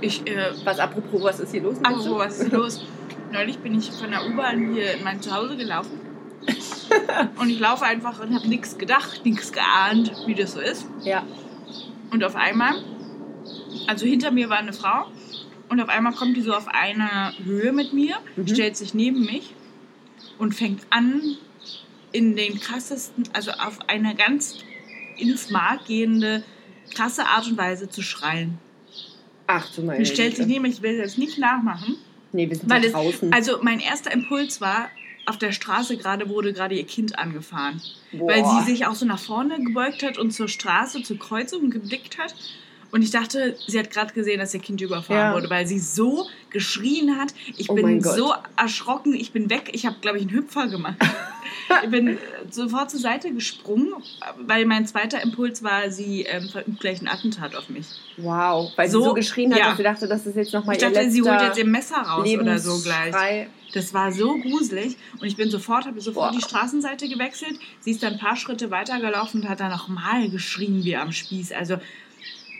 Ich, 0.00 0.26
äh, 0.26 0.52
Was 0.64 0.78
apropos, 0.78 1.22
was 1.22 1.40
ist 1.40 1.50
hier 1.52 1.62
los? 1.62 1.76
apropos, 1.82 2.04
du? 2.04 2.16
was 2.18 2.38
ist 2.40 2.52
los? 2.52 2.84
Neulich 3.32 3.58
bin 3.58 3.78
ich 3.78 3.90
von 3.90 4.10
der 4.10 4.26
U-Bahn 4.26 4.72
hier 4.72 4.94
in 4.94 5.04
mein 5.04 5.20
Zuhause 5.20 5.56
gelaufen. 5.56 6.00
und 7.38 7.50
ich 7.50 7.58
laufe 7.58 7.84
einfach 7.84 8.20
und 8.20 8.34
habe 8.34 8.48
nichts 8.48 8.78
gedacht, 8.78 9.24
nichts 9.24 9.52
geahnt, 9.52 10.12
wie 10.26 10.34
das 10.34 10.52
so 10.52 10.60
ist. 10.60 10.86
Ja. 11.04 11.24
Und 12.10 12.24
auf 12.24 12.36
einmal, 12.36 12.74
also 13.86 14.06
hinter 14.06 14.30
mir 14.30 14.48
war 14.48 14.58
eine 14.58 14.72
Frau 14.72 15.06
und 15.68 15.80
auf 15.80 15.88
einmal 15.90 16.14
kommt 16.14 16.36
die 16.36 16.40
so 16.42 16.54
auf 16.54 16.68
einer 16.68 17.32
Höhe 17.44 17.72
mit 17.72 17.92
mir, 17.92 18.16
Mhm. 18.36 18.48
stellt 18.48 18.76
sich 18.78 18.94
neben 18.94 19.20
mich 19.26 19.54
und 20.38 20.54
fängt 20.54 20.82
an, 20.90 21.20
in 22.12 22.34
den 22.36 22.58
krassesten, 22.58 23.24
also 23.34 23.50
auf 23.50 23.78
eine 23.88 24.14
ganz 24.14 24.54
ins 25.18 25.50
Mark 25.50 25.84
gehende, 25.86 26.42
krasse 26.94 27.26
Art 27.26 27.46
und 27.48 27.58
Weise 27.58 27.90
zu 27.90 28.00
schreien. 28.00 28.56
Ach 29.48 29.68
du 29.74 29.82
meine 29.82 30.06
stellt 30.06 30.36
sich 30.36 30.46
mich, 30.46 30.74
ich 30.74 30.82
will 30.82 30.98
das 30.98 31.18
nicht 31.18 31.38
nachmachen, 31.38 31.96
Nee, 32.32 32.48
wir 32.48 32.56
sind 32.56 32.70
weil 32.70 32.84
es, 32.84 32.92
draußen. 32.92 33.32
also 33.32 33.58
mein 33.62 33.80
erster 33.80 34.12
Impuls 34.12 34.60
war, 34.60 34.90
auf 35.26 35.38
der 35.38 35.52
Straße 35.52 35.96
gerade 35.96 36.28
wurde 36.28 36.52
gerade 36.52 36.74
ihr 36.74 36.84
Kind 36.84 37.18
angefahren. 37.18 37.80
Boah. 38.12 38.28
Weil 38.28 38.44
sie 38.44 38.70
sich 38.70 38.86
auch 38.86 38.94
so 38.94 39.06
nach 39.06 39.18
vorne 39.18 39.62
gebeugt 39.62 40.02
hat 40.02 40.18
und 40.18 40.30
zur 40.32 40.48
Straße, 40.48 41.02
zur 41.02 41.18
Kreuzung 41.18 41.70
geblickt 41.70 42.18
hat. 42.18 42.34
Und 42.90 43.02
ich 43.02 43.10
dachte, 43.10 43.56
sie 43.66 43.78
hat 43.78 43.90
gerade 43.90 44.14
gesehen, 44.14 44.38
dass 44.38 44.54
ihr 44.54 44.60
Kind 44.60 44.80
überfahren 44.80 45.30
Ja. 45.30 45.34
wurde, 45.34 45.50
weil 45.50 45.66
sie 45.66 45.78
so 45.78 46.26
geschrien 46.50 47.18
hat. 47.18 47.34
Ich 47.58 47.68
Oh 47.68 47.74
bin 47.74 48.00
so 48.02 48.32
erschrocken, 48.56 49.12
ich 49.14 49.32
bin 49.32 49.50
weg. 49.50 49.70
Ich 49.74 49.84
habe, 49.84 49.96
glaube 50.00 50.16
ich, 50.18 50.22
einen 50.26 50.32
Hüpfer 50.32 50.68
gemacht. 50.68 50.96
ich 51.84 51.90
bin 51.90 52.08
äh, 52.08 52.16
sofort 52.50 52.90
zur 52.90 53.00
Seite 53.00 53.30
gesprungen, 53.32 53.92
weil 54.38 54.64
mein 54.64 54.86
zweiter 54.86 55.22
Impuls 55.22 55.62
war, 55.62 55.90
sie 55.90 56.22
ähm, 56.22 56.48
verübt 56.48 56.80
gleich 56.80 57.02
ein 57.02 57.08
Attentat 57.08 57.54
auf 57.56 57.68
mich. 57.68 57.86
Wow, 58.16 58.72
weil 58.76 58.88
So- 58.88 59.00
sie 59.00 59.04
so 59.08 59.14
geschrien 59.14 59.52
hat, 59.52 59.60
ja. 59.60 59.68
dass 59.68 59.76
sie 59.76 59.82
dachte, 59.82 60.08
das 60.08 60.24
ist 60.26 60.36
jetzt 60.36 60.54
nochmal 60.54 60.76
Ich 60.76 60.82
ihr 60.82 60.88
dachte, 60.88 61.00
letzter 61.04 61.12
sie 61.12 61.22
holt 61.30 61.42
jetzt 61.42 61.58
ihr 61.58 61.66
Messer 61.66 61.96
raus 61.96 62.26
oder 62.28 62.58
so 62.58 62.80
gleich. 62.82 63.48
Das 63.74 63.92
war 63.92 64.10
so 64.12 64.38
gruselig 64.38 64.96
und 65.20 65.26
ich 65.26 65.36
bin 65.36 65.50
sofort, 65.50 65.84
habe 65.84 66.00
sofort 66.00 66.32
Boah. 66.32 66.38
die 66.38 66.42
Straßenseite 66.42 67.06
gewechselt. 67.06 67.58
Sie 67.80 67.90
ist 67.90 68.02
dann 68.02 68.14
ein 68.14 68.18
paar 68.18 68.34
Schritte 68.34 68.70
weitergelaufen 68.70 69.42
und 69.42 69.48
hat 69.48 69.60
dann 69.60 69.70
nochmal 69.70 70.30
geschrien 70.30 70.82
wie 70.84 70.96
am 70.96 71.12
Spieß. 71.12 71.52
Also 71.52 71.76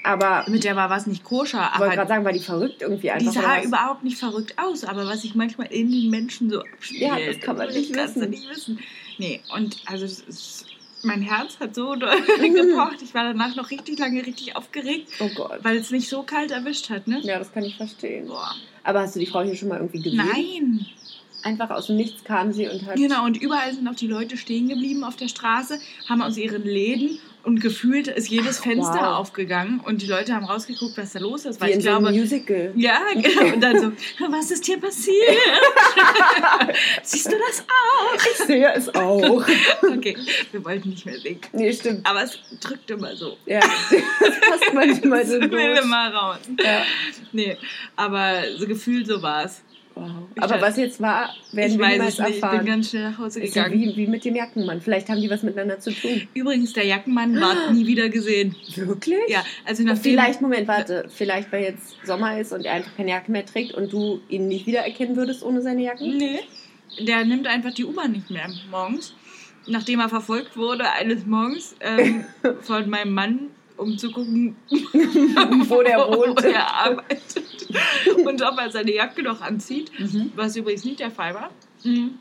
Aber 0.09 0.45
mit 0.49 0.65
der 0.65 0.75
war 0.75 0.89
was 0.89 1.07
nicht 1.07 1.23
koscher, 1.23 1.71
ich 1.75 1.79
wollte 1.81 1.93
aber 1.93 1.97
gerade 1.97 2.09
sagen, 2.09 2.25
war 2.25 2.33
die 2.33 2.39
verrückt 2.39 2.81
irgendwie 2.81 3.11
einfach. 3.11 3.31
die 3.31 3.39
sah 3.39 3.63
überhaupt 3.63 4.05
nicht 4.05 4.17
verrückt 4.17 4.55
aus. 4.57 4.85
Aber 4.85 5.07
was 5.07 5.21
sich 5.21 5.35
manchmal 5.35 5.67
in 5.67 5.91
den 5.93 6.09
Menschen 6.09 6.49
so 6.49 6.63
abspielt, 6.63 7.03
Ja, 7.03 7.19
das 7.19 7.39
kann 7.41 7.57
man 7.59 7.69
nicht 7.69 7.93
kannst 7.93 8.17
du 8.17 8.21
wissen. 8.21 8.31
nicht 8.31 8.49
wissen. 8.51 8.79
Nee, 9.19 9.41
und 9.55 9.77
also 9.85 10.07
ist, 10.07 10.65
mein 11.03 11.21
Herz 11.21 11.61
hat 11.61 11.75
so 11.75 11.95
doll 11.97 12.17
gepocht. 12.41 13.03
Ich 13.03 13.13
war 13.13 13.25
danach 13.25 13.55
noch 13.55 13.71
richtig 13.71 13.99
lange 13.99 14.25
richtig 14.25 14.57
aufgeregt, 14.57 15.09
Oh 15.21 15.29
Gott. 15.35 15.59
weil 15.63 15.77
es 15.77 15.91
mich 15.91 16.09
so 16.09 16.23
kalt 16.23 16.53
erwischt 16.53 16.89
hat. 16.89 17.07
Ne? 17.07 17.21
Ja, 17.23 17.39
das 17.39 17.53
kann 17.53 17.65
ich 17.65 17.77
verstehen. 17.77 18.29
Boah. 18.29 18.55
Aber 18.85 19.01
hast 19.01 19.15
du 19.15 19.21
die 19.21 19.27
Frau 19.27 19.43
hier 19.43 19.57
schon 19.57 19.69
mal 19.69 19.77
irgendwie 19.77 20.01
gesehen? 20.01 20.17
Nein. 20.17 20.87
Einfach 21.43 21.71
aus 21.71 21.87
dem 21.87 21.97
Nichts 21.97 22.25
kam 22.25 22.53
sie 22.53 22.69
und 22.69 22.85
hat. 22.87 22.97
Genau, 22.97 23.25
und 23.25 23.37
überall 23.41 23.73
sind 23.73 23.87
auch 23.89 23.95
die 23.95 24.09
Leute 24.09 24.37
stehen 24.37 24.69
geblieben 24.69 25.05
auf 25.05 25.17
der 25.17 25.29
Straße, 25.29 25.79
haben 26.09 26.21
aus 26.21 26.37
ihren 26.37 26.65
Läden 26.65 27.21
und 27.45 27.61
gefühlt 27.61 28.09
ist 28.09 28.29
jedes 28.29 28.59
Ach, 28.59 28.65
Fenster 28.65 28.95
wow. 29.01 29.19
aufgegangen 29.19 29.81
und 29.81 30.03
die 30.03 30.07
Leute 30.07 30.35
haben 30.35 30.45
rausgeguckt, 30.45 30.99
was 30.99 31.13
da 31.13 31.21
los 31.21 31.45
ist. 31.47 31.61
Weil 31.61 31.69
Wie 31.69 31.73
in 31.75 31.79
ich 31.79 31.85
so 31.85 31.91
einem 31.93 32.01
glaube, 32.01 32.19
Musical. 32.19 32.73
ja, 32.77 33.01
genau. 33.15 33.55
Und 33.55 33.61
dann 33.61 33.81
so, 33.81 33.93
was 34.29 34.51
ist 34.51 34.67
hier 34.67 34.81
passiert? 34.81 35.17
Siehst 37.03 37.27
du 37.27 37.37
das 37.49 37.61
auch? 37.69 38.27
Ich 38.33 38.37
sehe 38.47 38.73
es 38.75 38.95
auch. 38.95 39.47
Okay, 39.83 40.17
wir 40.53 40.65
wollten 40.65 40.91
nicht 40.91 41.07
mehr 41.07 41.19
singen. 41.19 41.41
nee, 41.53 41.73
stimmt. 41.73 42.05
Aber 42.07 42.25
es 42.25 42.39
drückt 42.61 42.91
immer 42.91 43.15
so. 43.17 43.37
Ja, 43.47 43.61
das 43.61 44.41
passt 44.41 44.75
manchmal 44.75 45.25
so 45.25 45.39
Das 45.39 45.51
will 45.51 45.79
immer 45.83 46.13
raus. 46.13 46.39
Ja. 46.63 46.83
Nee, 47.33 47.57
aber 47.97 48.43
so 48.59 48.67
gefühlt 48.67 49.07
so 49.07 49.23
war 49.23 49.45
es. 49.45 49.63
Wow. 49.99 50.11
Aber 50.41 50.61
was 50.61 50.77
jetzt 50.77 51.01
war, 51.01 51.35
werden 51.53 51.73
Ich 51.73 51.79
wir 51.79 51.89
niemals 51.89 52.19
nicht. 52.19 52.29
Ich 52.29 52.35
bin 52.35 52.43
erfahren. 52.43 52.67
ganz 52.67 52.91
schnell 52.91 53.11
nach 53.11 53.19
Hause 53.19 53.41
ist 53.41 53.57
ja 53.57 53.65
gegangen. 53.65 53.83
wie, 53.83 53.97
wie 53.97 54.07
mit 54.07 54.25
dem 54.25 54.37
Jackenmann. 54.37 54.81
Vielleicht 54.81 55.09
haben 55.09 55.21
die 55.21 55.29
was 55.29 55.43
miteinander 55.43 55.81
zu 55.81 55.91
tun. 55.93 56.29
Übrigens, 56.35 56.73
der 56.73 56.87
Jackenmann 56.87 57.41
war 57.41 57.73
nie 57.73 57.87
wieder 57.87 58.09
gesehen. 58.09 58.55
Wirklich? 58.77 59.19
Ja, 59.29 59.45
also 59.65 59.83
nachdem... 59.83 60.13
Vielleicht, 60.13 60.41
Moment, 60.41 60.69
warte. 60.69 61.07
Vielleicht, 61.09 61.51
weil 61.51 61.65
jetzt 61.65 61.97
Sommer 62.05 62.39
ist 62.39 62.53
und 62.53 62.65
er 62.65 62.75
einfach 62.75 62.95
keine 62.97 63.11
Jacke 63.11 63.33
mehr 63.33 63.45
trägt 63.45 63.75
und 63.75 63.93
du 63.93 64.21
ihn 64.29 64.47
nicht 64.47 64.67
wiedererkennen 64.67 65.17
würdest 65.17 65.43
ohne 65.43 65.63
seine 65.63 65.83
Jacken? 65.83 66.17
Nee, 66.17 66.41
der 67.01 67.25
nimmt 67.25 67.47
einfach 67.47 67.75
die 67.75 67.85
U-Bahn 67.85 68.13
nicht 68.13 68.31
mehr 68.31 68.49
morgens. 68.71 69.15
Nachdem 69.67 70.01
er 70.01 70.09
verfolgt 70.09 70.57
wurde 70.57 70.91
eines 70.93 71.27
Morgens 71.27 71.75
ähm, 71.81 72.25
von 72.63 72.89
meinem 72.89 73.13
Mann, 73.13 73.51
um 73.79 73.97
zu 73.97 74.11
gucken, 74.11 74.57
Wo 74.71 75.83
der 75.83 75.99
wohnt. 76.09 76.43
wo 76.43 76.47
er 76.49 76.75
arbeitet 76.75 77.45
und 78.27 78.43
ob 78.43 78.59
er 78.59 78.71
seine 78.71 78.93
Jacke 78.93 79.23
noch 79.23 79.41
anzieht, 79.41 79.91
Mhm. 79.99 80.33
was 80.37 80.57
übrigens 80.57 80.85
nicht 80.85 81.01
der 81.01 81.11
Fall 81.11 81.35
war. 81.35 81.51
Mhm. 81.85 82.19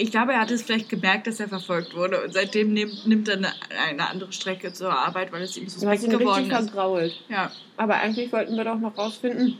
Ich 0.00 0.10
glaube, 0.12 0.32
er 0.32 0.40
hat 0.40 0.50
es 0.52 0.62
vielleicht 0.62 0.88
gemerkt, 0.88 1.26
dass 1.26 1.40
er 1.40 1.48
verfolgt 1.48 1.94
wurde 1.96 2.22
und 2.22 2.32
seitdem 2.32 2.72
nimmt, 2.72 3.04
nimmt 3.06 3.28
er 3.28 3.36
eine, 3.38 3.48
eine 3.90 4.08
andere 4.08 4.32
Strecke 4.32 4.72
zur 4.72 4.92
Arbeit, 4.96 5.32
weil 5.32 5.42
es 5.42 5.56
ihm 5.56 5.68
suspekt 5.68 6.02
ihn 6.04 6.10
richtig 6.10 6.20
geworden 6.20 6.44
ist. 6.50 6.70
vergrault. 6.70 7.20
Ja. 7.28 7.50
Aber 7.76 7.94
eigentlich 7.96 8.32
wollten 8.32 8.56
wir 8.56 8.62
doch 8.64 8.78
noch 8.78 8.96
rausfinden. 8.96 9.58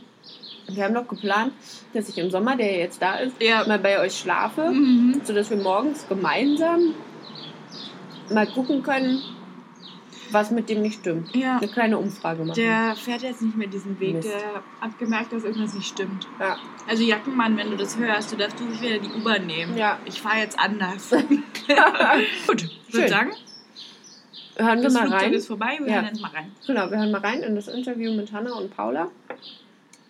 Wir 0.71 0.83
haben 0.85 0.93
doch 0.93 1.07
geplant, 1.07 1.51
dass 1.93 2.07
ich 2.07 2.17
im 2.19 2.29
Sommer, 2.29 2.55
der 2.55 2.77
jetzt 2.77 3.01
da 3.01 3.15
ist, 3.15 3.33
Ja. 3.41 3.65
mal 3.67 3.79
bei 3.79 3.99
euch 3.99 4.17
schlafe, 4.17 4.69
Mhm. 4.69 5.19
sodass 5.25 5.49
wir 5.49 5.57
morgens 5.57 6.07
gemeinsam 6.07 6.93
mal 8.31 8.47
gucken 8.47 8.83
können, 8.83 9.21
was 10.33 10.51
mit 10.51 10.69
dem 10.69 10.81
nicht 10.81 10.99
stimmt. 11.01 11.35
Ja. 11.35 11.57
Eine 11.57 11.67
kleine 11.67 11.97
Umfrage 11.97 12.43
machen. 12.43 12.55
Der 12.55 12.95
fährt 12.95 13.21
jetzt 13.21 13.41
nicht 13.41 13.55
mehr 13.57 13.67
diesen 13.67 13.99
Weg. 13.99 14.15
Mist. 14.15 14.29
Der 14.29 14.63
hat 14.81 14.97
gemerkt, 14.99 15.31
dass 15.33 15.43
irgendwas 15.43 15.73
nicht 15.73 15.87
stimmt. 15.87 16.27
ja. 16.39 16.57
Also 16.87 17.03
Jackenmann, 17.03 17.55
wenn 17.57 17.69
du 17.71 17.77
das 17.77 17.97
hörst, 17.97 18.31
du 18.31 18.35
darfst 18.37 18.59
du 18.59 18.65
nicht 18.65 18.81
wieder 18.81 18.99
die 18.99 19.09
U-Bahn 19.09 19.45
nehmen. 19.45 19.77
Ja. 19.77 19.99
Ich 20.05 20.21
fahre 20.21 20.39
jetzt 20.39 20.57
anders. 20.59 21.09
Gut, 22.47 22.63
ich 22.63 22.69
Schön. 22.89 23.01
würde 23.01 23.09
sagen, 23.09 23.31
Hören 24.57 24.81
wir 24.81 24.89
mal 24.91 24.99
Flugzeug 25.07 25.21
rein. 25.21 25.33
ist 25.33 25.47
vorbei, 25.47 25.77
wir 25.79 25.87
Ja. 25.87 25.93
hören 25.95 26.05
jetzt 26.07 26.21
mal 26.21 26.31
rein. 26.31 26.51
Genau, 26.67 26.89
wir 26.91 26.97
hören 26.97 27.11
mal 27.11 27.21
rein 27.21 27.43
in 27.43 27.55
das 27.55 27.67
Interview 27.69 28.13
mit 28.13 28.31
Hannah 28.33 28.53
und 28.53 28.75
Paula. 28.75 29.09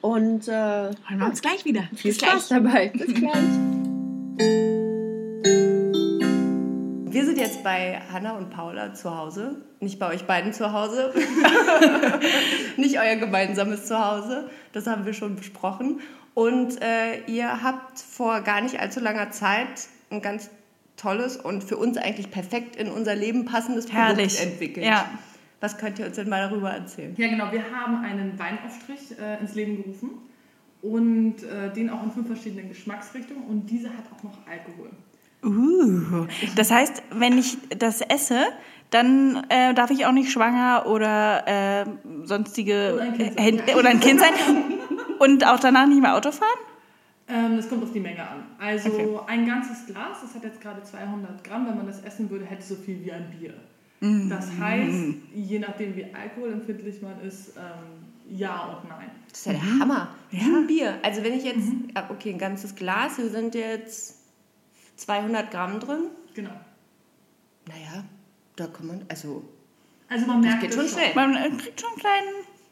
Und 0.02 0.48
äh, 0.48 0.52
Hören 0.52 0.96
wir 1.20 1.26
uns 1.26 1.42
gleich 1.42 1.66
wieder. 1.66 1.84
viel 1.96 2.12
Bis 2.14 2.22
Spaß 2.22 2.48
gleich. 2.48 2.64
dabei. 2.64 2.88
Bis 2.96 3.14
gleich. 3.14 3.36
Wir 7.12 7.26
sind 7.26 7.40
jetzt 7.40 7.64
bei 7.64 8.00
Hannah 8.12 8.38
und 8.38 8.52
Paula 8.52 8.94
zu 8.94 9.18
Hause. 9.18 9.64
Nicht 9.80 9.98
bei 9.98 10.10
euch 10.10 10.26
beiden 10.26 10.54
zu 10.54 10.74
Hause. 10.74 11.12
Nicht 12.78 13.00
euer 13.00 13.16
gemeinsames 13.16 13.86
Zuhause. 13.86 14.50
Das 14.74 14.86
haben 14.86 15.06
wir 15.06 15.14
schon 15.14 15.36
besprochen. 15.36 16.02
Und 16.36 16.82
äh, 16.82 17.26
ihr 17.26 17.64
habt 17.64 18.00
vor 18.00 18.42
gar 18.42 18.62
nicht 18.62 18.80
allzu 18.80 19.00
langer 19.00 19.32
Zeit 19.32 19.88
ein 20.12 20.22
ganz 20.22 20.52
tolles 20.98 21.38
und 21.38 21.64
für 21.64 21.78
uns 21.78 21.98
eigentlich 21.98 22.30
perfekt 22.30 22.76
in 22.76 22.90
unser 22.90 23.16
Leben 23.16 23.46
passendes 23.46 23.92
Herrlich. 23.92 24.36
Produkt 24.36 24.52
entwickelt. 24.52 24.86
Ja. 24.86 25.10
Was 25.62 25.78
könnt 25.78 25.98
ihr 25.98 26.06
uns 26.06 26.16
denn 26.16 26.30
mal 26.30 26.48
darüber 26.48 26.70
erzählen? 26.70 27.16
Ja, 27.18 27.28
genau. 27.28 27.52
Wir 27.52 27.64
haben 27.72 28.04
einen 28.04 28.38
Weinaufstrich 28.38 29.18
äh, 29.20 29.40
ins 29.40 29.56
Leben 29.56 29.78
gerufen 29.78 30.12
und 30.82 31.44
äh, 31.44 31.74
den 31.74 31.90
auch 31.90 32.04
in 32.04 32.12
fünf 32.12 32.28
verschiedenen 32.28 32.70
Geschmacksrichtungen 32.70 33.44
und 33.46 33.66
dieser 33.66 33.90
hat 33.90 34.06
auch 34.16 34.24
noch 34.24 34.38
Alkohol. 34.48 34.92
Uh, 35.44 36.26
das 36.56 36.70
heißt, 36.72 37.02
wenn 37.12 37.38
ich 37.38 37.58
das 37.78 38.02
esse, 38.02 38.40
dann 38.90 39.46
äh, 39.50 39.74
darf 39.74 39.90
ich 39.92 40.06
auch 40.06 40.12
nicht 40.12 40.32
schwanger 40.32 40.86
oder 40.88 41.48
äh, 41.48 41.86
sonstige 42.26 42.94
Oder 42.96 43.04
ein 43.04 43.14
Kind 43.18 43.36
sein, 43.38 43.46
Händ- 43.46 43.70
ja. 43.70 43.76
oder 43.78 43.90
ein 43.90 44.00
Kind 44.00 44.20
sein 44.20 44.34
und 45.20 45.46
auch 45.48 45.60
danach 45.60 45.88
nicht 45.88 46.02
mehr 46.02 46.16
Auto 46.16 46.32
fahren? 46.32 46.50
Ähm, 47.28 47.56
das 47.58 47.70
kommt 47.70 47.84
auf 47.84 47.92
die 47.94 48.00
Menge 48.00 48.28
an. 48.28 48.44
Also 48.60 48.90
Okay. 48.90 49.08
ein 49.28 49.46
ganzes 49.46 49.86
Glas, 49.86 50.18
das 50.22 50.34
hat 50.36 50.44
jetzt 50.44 50.60
gerade 50.60 50.82
200 50.84 51.44
Gramm, 51.44 51.68
wenn 51.68 51.78
man 51.78 51.86
das 51.88 52.02
essen 52.02 52.30
würde, 52.30 52.44
hätte 52.46 52.62
es 52.64 52.70
so 52.70 52.76
viel 52.76 53.04
wie 53.06 53.12
ein 53.12 53.30
Bier. 53.40 53.54
Mm. 54.02 54.30
Das 54.30 54.48
heißt, 54.60 54.94
je 55.36 55.60
nachdem 55.60 55.96
wie 55.96 56.06
alkoholempfindlich 56.14 57.02
man 57.04 57.22
ist, 57.22 57.56
ähm, 57.56 58.34
ja 58.36 58.66
und 58.82 58.90
nein. 58.90 59.12
Das 59.30 59.40
ist 59.40 59.46
ja 59.46 59.54
der 59.54 59.80
Hammer. 59.80 60.08
Wie 60.32 60.38
Ja. 60.38 60.58
ein 60.58 60.68
Bier. 60.68 60.96
Also 61.04 61.24
wenn 61.24 61.34
ich 61.34 61.44
jetzt, 61.44 61.68
ah, 61.94 62.04
okay, 62.10 62.32
ein 62.32 62.40
ganzes 62.40 62.74
Glas, 62.76 63.18
hier 63.18 63.30
sind 63.30 63.54
jetzt 63.56 64.16
200 65.00 65.52
Gramm 65.52 65.80
drin. 65.80 66.06
Genau. 66.34 66.52
Naja, 67.68 68.04
da 68.56 68.68
kann 68.68 68.88
man, 68.88 69.06
also 69.10 69.44
Also 70.10 70.26
man 70.26 70.42
merkt 70.42 70.62
geht 70.62 70.72
es 70.72 70.76
schon 70.76 70.88
schnell. 70.88 71.14
Man 71.16 71.36
äh, 71.36 71.50
kriegt 71.52 71.80
schon 71.80 71.90
einen 71.92 72.00
kleinen. 72.00 72.28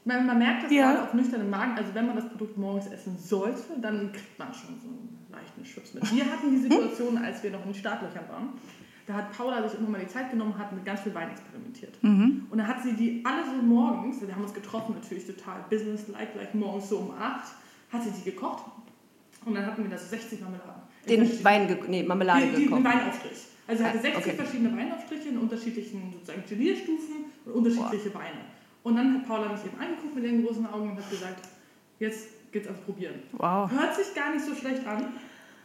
Man, 0.05 0.25
man 0.25 0.38
merkt 0.38 0.63
das 0.63 0.72
Ja. 0.72 0.91
gerade 0.93 1.03
auf 1.03 1.13
nüchternen 1.13 1.50
Magen. 1.50 1.77
Also 1.77 1.93
wenn 1.93 2.07
man 2.07 2.15
das 2.15 2.29
Produkt 2.29 2.57
morgens 2.57 2.88
essen 2.88 3.17
sollte, 3.17 3.62
dann 3.81 4.12
kriegt 4.12 4.39
man 4.39 4.53
schon 4.53 4.79
so 4.81 4.88
einen 4.88 5.27
leichten 5.31 5.65
Schubs 5.65 5.93
mit. 5.93 6.15
Wir 6.15 6.25
hatten 6.25 6.51
die 6.51 6.57
Situation, 6.62 7.17
als 7.17 7.43
wir 7.43 7.51
noch 7.51 7.60
in 7.65 7.72
den 7.72 7.75
Startlöchern 7.75 8.27
waren. 8.29 8.50
Da 9.05 9.13
hat 9.13 9.31
Paula 9.31 9.65
sich 9.67 9.79
immer 9.79 9.89
mal 9.89 10.01
die 10.01 10.07
Zeit 10.07 10.31
genommen, 10.31 10.57
hat 10.57 10.72
mit 10.74 10.84
ganz 10.84 11.00
viel 11.01 11.13
Wein 11.15 11.29
experimentiert. 11.31 11.98
Und 12.03 12.50
dann 12.51 12.67
hat 12.67 12.84
sie 12.84 12.91
die 12.93 13.24
alle 13.25 13.46
so 13.46 13.53
morgens, 13.62 14.19
wir 14.19 14.34
haben 14.36 14.43
uns 14.43 14.53
getroffen, 14.53 14.96
natürlich 14.96 15.25
total 15.25 15.63
business-like, 15.69 16.34
gleich 16.34 16.53
morgens 16.53 16.89
so 16.89 16.98
um 16.98 17.12
8, 17.17 17.48
hat 17.93 18.03
sie 18.03 18.12
die 18.12 18.24
gekocht. 18.31 18.65
Und 19.46 19.55
dann 19.55 19.65
hatten 19.65 19.84
wir 19.84 19.89
da 19.89 19.98
so 19.98 20.07
60 20.07 20.41
Marmeladen. 20.41 20.81
Den 21.10 21.44
Wein, 21.44 21.68
ge 21.68 21.78
nee, 21.88 22.04
Marmelade 22.04 22.42
Die, 22.42 22.48
die, 22.50 22.56
den 22.56 22.64
gekocht. 22.70 22.84
Weinaufstrich. 22.84 23.38
Also 23.68 23.84
sie 23.84 23.90
hatte 23.90 23.98
Ah, 24.00 24.02
60 24.02 24.18
okay. 24.26 24.36
verschiedene 24.36 24.78
Weinaufstriche 24.78 25.30
in 25.30 25.38
unterschiedlichen 25.40 26.14
sozusagen 26.14 26.44
Gelierstufen 26.48 27.16
und 27.46 27.52
unterschiedliche 27.54 28.14
Weine. 28.14 28.40
Und 28.84 28.96
dann 28.96 29.14
hat 29.16 29.28
Paula 29.28 29.50
mich 29.52 29.66
eben 29.66 29.78
angeguckt 29.80 30.16
mit 30.16 30.24
ihren 30.24 30.46
großen 30.46 30.66
Augen 30.68 30.92
und 30.92 30.98
hat 30.98 31.10
gesagt, 31.10 31.48
jetzt 32.00 32.52
geht's 32.54 32.68
ans 32.68 32.82
Probieren. 32.82 33.16
Wow. 33.34 33.70
Hört 33.72 33.96
sich 33.96 34.14
gar 34.16 34.34
nicht 34.34 34.46
so 34.46 34.56
schlecht 34.56 34.88
an, 34.88 35.08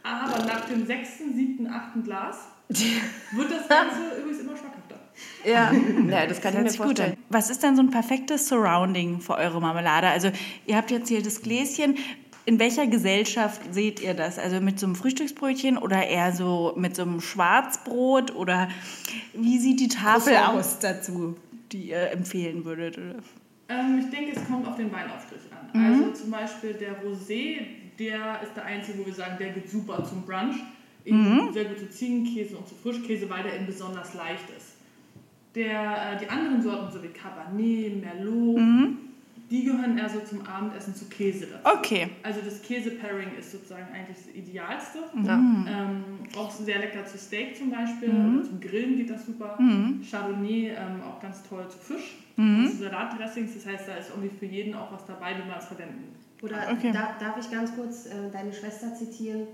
aber 0.03 0.45
nach 0.45 0.65
dem 0.65 0.85
sechsten, 0.85 1.33
siebten, 1.33 1.67
achten 1.67 2.03
Glas 2.03 2.49
wird 2.69 3.51
das 3.51 3.67
Ganze 3.69 4.19
übrigens 4.19 4.39
immer 4.41 4.57
schmackhafter. 4.57 4.99
Ja, 5.45 5.71
naja, 6.03 6.27
das 6.27 6.41
kann 6.41 6.51
ich 6.53 6.59
Hört 6.59 6.65
mir 6.65 6.69
gut 6.71 6.77
vorstellen. 6.85 7.11
an. 7.13 7.17
Was 7.29 7.49
ist 7.49 7.63
denn 7.63 7.75
so 7.77 7.81
ein 7.83 7.91
perfektes 7.91 8.47
Surrounding 8.49 9.21
für 9.21 9.35
eure 9.35 9.61
Marmelade? 9.61 10.07
Also 10.07 10.31
ihr 10.65 10.75
habt 10.75 10.91
jetzt 10.91 11.07
hier 11.07 11.21
das 11.23 11.41
Gläschen. 11.41 11.95
In 12.45 12.59
welcher 12.59 12.87
Gesellschaft 12.87 13.61
seht 13.73 14.01
ihr 14.01 14.13
das? 14.13 14.37
Also 14.37 14.59
mit 14.59 14.79
so 14.79 14.85
einem 14.85 14.95
Frühstücksbrötchen 14.95 15.77
oder 15.77 16.05
eher 16.05 16.33
so 16.33 16.73
mit 16.75 16.95
so 16.95 17.03
einem 17.03 17.21
Schwarzbrot? 17.21 18.35
Oder 18.35 18.67
wie 19.33 19.57
sieht 19.59 19.79
die 19.79 19.87
Tafel 19.87 20.33
Croissant. 20.33 20.57
aus 20.57 20.79
dazu, 20.79 21.35
die 21.71 21.89
ihr 21.89 22.11
empfehlen 22.11 22.65
würdet? 22.65 22.97
Ähm, 23.69 23.99
ich 23.99 24.09
denke, 24.09 24.35
es 24.35 24.45
kommt 24.45 24.67
auf 24.67 24.75
den 24.75 24.91
Weinaufstrich 24.91 25.41
an. 25.51 25.81
Also 25.81 26.11
zum 26.11 26.31
Beispiel 26.31 26.73
der 26.73 27.01
Rosé, 27.01 27.59
der 27.97 28.41
ist 28.43 28.55
der 28.55 28.65
einzige, 28.65 28.99
wo 28.99 29.05
wir 29.05 29.13
sagen, 29.13 29.37
der 29.39 29.49
geht 29.51 29.69
super 29.69 30.03
zum 30.03 30.23
Brunch. 30.23 30.57
Eben 31.05 31.51
Sehr 31.53 31.65
gut 31.65 31.79
zu 31.79 31.89
Ziegenkäse 31.89 32.57
und 32.57 32.67
zu 32.67 32.75
Frischkäse, 32.75 33.29
weil 33.29 33.43
der 33.43 33.55
eben 33.55 33.65
besonders 33.65 34.13
leicht 34.13 34.49
ist. 34.57 34.75
Der, 35.55 36.13
äh, 36.13 36.19
die 36.19 36.29
anderen 36.29 36.61
Sorten, 36.61 36.91
so 36.91 37.03
wie 37.03 37.07
Cabernet, 37.07 38.01
Merlot, 38.01 38.57
die 39.51 39.65
gehören 39.65 39.97
eher 39.97 40.09
so 40.09 40.19
zum 40.21 40.45
Abendessen 40.47 40.95
zu 40.95 41.05
Käse 41.05 41.47
dazu. 41.47 41.77
Okay. 41.77 42.09
Also 42.23 42.39
das 42.43 42.61
Käse-Pairing 42.61 43.35
ist 43.37 43.51
sozusagen 43.51 43.87
eigentlich 43.93 44.17
das 44.17 44.33
Idealste. 44.35 44.99
Ja. 45.23 45.35
Ähm, 45.35 46.03
auch 46.35 46.49
sehr 46.51 46.79
lecker 46.79 47.05
zu 47.05 47.17
Steak 47.17 47.55
zum 47.57 47.69
Beispiel 47.69 48.09
oder 48.09 48.43
zum 48.43 48.59
Grillen 48.59 48.97
geht 48.97 49.09
das 49.09 49.25
super. 49.25 49.57
Chardonnay 50.09 50.69
ähm, 50.69 51.01
auch 51.07 51.19
ganz 51.21 51.43
toll 51.43 51.65
zu 51.69 51.77
Fisch 51.77 52.15
und 52.37 52.67
zu 52.69 52.77
Salatdressings. 52.83 53.53
Das 53.53 53.65
heißt, 53.65 53.87
da 53.87 53.95
ist 53.95 54.09
irgendwie 54.09 54.35
für 54.35 54.45
jeden 54.45 54.73
auch 54.73 54.91
was 54.91 55.05
dabei, 55.05 55.35
wie 55.37 55.47
man 55.47 55.59
es 55.59 55.65
verwenden. 55.65 56.15
Oder 56.41 56.57
Okay. 56.71 56.91
da, 56.91 57.15
darf 57.19 57.37
ich 57.39 57.49
ganz 57.51 57.73
kurz 57.75 58.07
äh, 58.07 58.31
deine 58.31 58.51
Schwester 58.51 58.93
zitieren? 58.95 59.47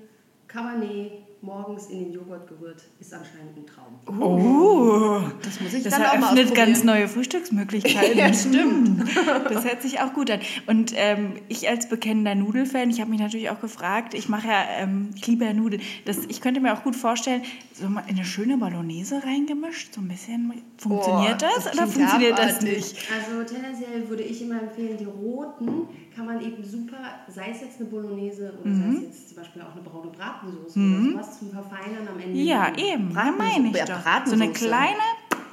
Cabernet 0.47 1.11
morgens 1.41 1.87
in 1.87 1.99
den 1.99 2.13
Joghurt 2.13 2.47
gerührt 2.47 2.83
ist 2.99 3.13
anscheinend 3.13 3.57
ein 3.57 3.65
Traum. 3.65 4.21
Oh, 4.21 5.21
Das 5.43 5.59
muss 5.61 5.73
ich 5.73 5.83
das 5.83 5.93
dann 5.93 6.03
auch 6.03 6.17
mal 6.19 6.37
eröffnet 6.37 6.55
ganz 6.55 6.83
neue 6.83 7.07
Frühstücksmöglichkeiten. 7.07 8.17
Ja, 8.17 8.33
stimmt. 8.33 9.05
Das 9.49 9.63
hört 9.63 9.81
sich 9.81 9.99
auch 10.01 10.13
gut 10.13 10.29
an. 10.31 10.39
Und 10.67 10.93
ähm, 10.95 11.33
ich 11.47 11.69
als 11.69 11.87
bekennender 11.87 12.35
Nudelfan, 12.35 12.89
ich 12.89 12.99
habe 12.99 13.09
mich 13.09 13.19
natürlich 13.19 13.49
auch 13.49 13.61
gefragt, 13.61 14.13
ich 14.13 14.27
mache 14.29 14.47
ja, 14.47 14.65
ähm, 14.79 15.11
ich 15.15 15.25
liebe 15.27 15.45
ja 15.45 15.53
Nudeln. 15.53 15.81
Das, 16.05 16.17
ich 16.27 16.41
könnte 16.41 16.59
mir 16.59 16.73
auch 16.73 16.83
gut 16.83 16.95
vorstellen, 16.95 17.41
so 17.73 17.87
mal 17.89 18.03
in 18.07 18.15
eine 18.15 18.25
schöne 18.25 18.57
Bolognese 18.57 19.23
reingemischt, 19.23 19.93
so 19.93 20.01
ein 20.01 20.07
bisschen. 20.07 20.53
Funktioniert 20.77 21.39
Boah, 21.39 21.49
das, 21.55 21.65
das 21.65 21.73
oder 21.73 21.87
funktioniert 21.87 22.37
das 22.37 22.57
abartig. 22.57 22.75
nicht? 22.75 23.07
Also 23.15 23.43
tendenziell 23.53 24.09
würde 24.09 24.23
ich 24.23 24.41
immer 24.41 24.61
empfehlen, 24.61 24.97
die 24.97 25.05
roten 25.05 25.87
kann 26.19 26.25
man 26.35 26.41
eben 26.41 26.61
super, 26.63 26.97
sei 27.29 27.51
es 27.51 27.61
jetzt 27.61 27.79
eine 27.79 27.87
Bolognese 27.89 28.51
oder 28.61 28.73
sei 28.75 28.89
es 28.89 29.01
jetzt 29.03 29.27
zum 29.29 29.37
Beispiel 29.37 29.61
auch 29.61 29.71
eine 29.71 29.81
braune 29.81 30.11
Bratensauce 30.11 30.75
oder 30.75 31.11
sowas 31.11 31.39
zum 31.39 31.49
Verfeinern 31.49 32.07
am 32.13 32.19
Ende. 32.19 32.37
Ja, 32.37 32.75
eben, 32.75 33.13
Bratensoße- 33.15 33.37
meine 33.37 33.67
ich 33.69 33.75
ja, 33.77 33.85
doch. 33.85 33.93
So 33.93 34.33
eine 34.33 34.47
Bratensoße. 34.47 34.51
kleine. 34.51 34.97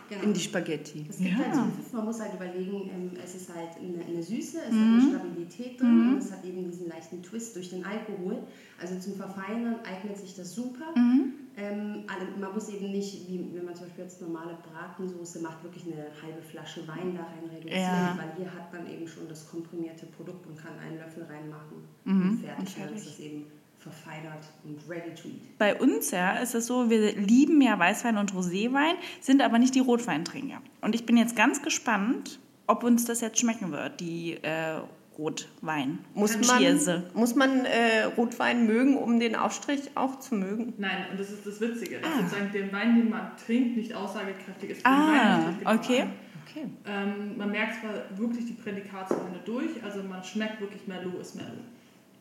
Genau. 0.08 0.22
In 0.22 0.32
die 0.34 0.40
Spaghetti. 0.40 1.04
Es 1.08 1.18
gibt 1.18 1.30
Ja. 1.30 1.36
halt 1.38 1.74
Pfiff, 1.74 1.92
man 1.92 2.04
muss 2.04 2.20
halt 2.20 2.32
überlegen, 2.34 2.88
ähm, 2.94 3.10
es 3.22 3.34
ist 3.34 3.52
halt 3.52 3.70
eine, 3.76 4.04
eine 4.04 4.22
Süße, 4.22 4.58
es 4.68 4.72
Mhm. 4.72 4.78
hat 4.78 5.02
eine 5.02 5.10
Stabilität 5.10 5.80
drin 5.80 6.12
und 6.12 6.18
es 6.18 6.30
hat 6.30 6.44
eben 6.44 6.64
diesen 6.70 6.88
leichten 6.88 7.22
Twist 7.22 7.56
durch 7.56 7.70
den 7.70 7.84
Alkohol. 7.84 8.38
Also 8.80 8.98
zum 9.00 9.14
Verfeinern 9.14 9.76
eignet 9.84 10.16
sich 10.16 10.36
das 10.36 10.54
super. 10.54 10.94
Mhm. 10.94 11.32
Ähm, 11.58 12.04
man 12.38 12.52
muss 12.52 12.68
eben 12.68 12.90
nicht, 12.92 13.26
wie 13.28 13.48
wenn 13.54 13.64
man 13.64 13.74
zum 13.74 13.86
Beispiel 13.86 14.04
jetzt 14.04 14.20
normale 14.20 14.58
Bratensoße 14.70 15.40
macht, 15.40 15.64
wirklich 15.64 15.86
eine 15.86 16.04
halbe 16.22 16.42
Flasche 16.42 16.86
Wein 16.86 17.14
da 17.16 17.22
rein 17.22 17.48
reduzieren, 17.50 17.80
Ja. 17.80 18.14
weil 18.18 18.32
hier 18.36 18.52
hat 18.54 18.72
man 18.72 18.86
eben 18.88 19.08
schon 19.08 19.26
das 19.28 19.48
komprimierte 19.48 20.04
Produkt 20.06 20.46
und 20.46 20.56
kann 20.56 20.78
einen 20.78 20.98
Löffel 20.98 21.22
reinmachen 21.24 21.78
Mhm. 22.04 22.30
und 22.30 22.38
fertig. 22.40 22.58
Und 22.58 22.68
Dann 22.68 22.88
fertig. 22.88 22.96
ist 22.98 23.06
das 23.08 23.20
eben 23.20 23.46
verfeinert 23.86 24.44
und 24.64 24.78
ready 24.88 25.14
to 25.14 25.28
eat. 25.28 25.58
Bei 25.58 25.74
uns 25.74 26.10
ja 26.10 26.36
ist 26.36 26.54
es 26.54 26.66
so, 26.66 26.90
wir 26.90 27.12
lieben 27.12 27.60
ja 27.60 27.78
Weißwein 27.78 28.16
und 28.16 28.32
Roséwein, 28.34 28.94
sind 29.20 29.42
aber 29.42 29.58
nicht 29.58 29.74
die 29.74 29.80
Rotweintrinker. 29.80 30.60
Und 30.80 30.94
ich 30.94 31.06
bin 31.06 31.16
jetzt 31.16 31.36
ganz 31.36 31.62
gespannt, 31.62 32.40
ob 32.66 32.82
uns 32.82 33.04
das 33.04 33.20
jetzt 33.20 33.38
schmecken 33.38 33.70
wird, 33.70 34.00
die 34.00 34.38
äh, 34.42 34.80
Rotwein. 35.16 36.00
Muss 36.14 36.36
man, 36.46 37.02
muss 37.14 37.34
man 37.36 37.64
äh, 37.64 38.04
Rotwein 38.16 38.66
mögen, 38.66 38.96
um 38.96 39.20
den 39.20 39.36
Aufstrich 39.36 39.82
auch 39.94 40.18
zu 40.18 40.34
mögen? 40.34 40.74
Nein, 40.78 41.06
und 41.10 41.20
das 41.20 41.30
ist 41.30 41.46
das 41.46 41.60
Witzige, 41.60 42.00
dass 42.00 42.12
sozusagen 42.16 42.50
der 42.52 42.72
Wein, 42.72 42.96
den 42.96 43.10
man 43.10 43.30
trinkt, 43.44 43.76
nicht 43.76 43.94
aussagekräftig 43.94 44.70
ist. 44.70 44.80
Ah, 44.84 45.54
okay. 45.64 46.06
Okay. 46.48 46.66
Ähm, 46.86 47.36
man 47.36 47.50
merkt 47.50 47.80
zwar 47.80 48.18
wirklich 48.18 48.46
die 48.46 48.52
Prädikatsweine 48.52 49.40
durch, 49.44 49.82
also 49.84 50.02
man 50.02 50.22
schmeckt 50.22 50.60
wirklich 50.60 50.86
Merlot 50.86 51.20
ist 51.20 51.34
Merlot. 51.34 51.64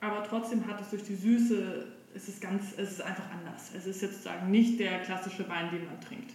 Aber 0.06 0.24
trotzdem 0.24 0.66
hat 0.68 0.80
es 0.82 0.90
durch 0.90 1.04
die 1.04 1.16
Süße 1.16 1.88
es 2.16 2.30
ist 2.30 2.42
ganz, 2.42 2.64
es 2.78 2.92
ist 2.94 3.02
einfach 3.02 3.26
anders. 3.30 3.72
Es 3.78 3.86
ist 3.86 4.02
jetzt 4.02 4.24
sozusagen 4.24 4.50
nicht 4.50 4.80
der 4.80 5.00
klassische 5.00 5.48
Wein, 5.50 5.70
den 5.72 5.86
man 5.86 6.00
trinkt. 6.00 6.34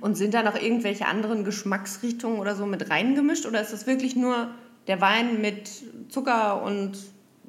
Und 0.00 0.16
sind 0.16 0.34
da 0.34 0.42
noch 0.42 0.54
irgendwelche 0.54 1.06
anderen 1.06 1.44
Geschmacksrichtungen 1.44 2.38
oder 2.38 2.54
so 2.54 2.66
mit 2.66 2.90
reingemischt? 2.90 3.46
Oder 3.46 3.62
ist 3.62 3.72
das 3.72 3.86
wirklich 3.86 4.16
nur 4.16 4.48
der 4.86 5.00
Wein 5.00 5.40
mit 5.40 5.70
Zucker 6.10 6.62
und 6.62 6.98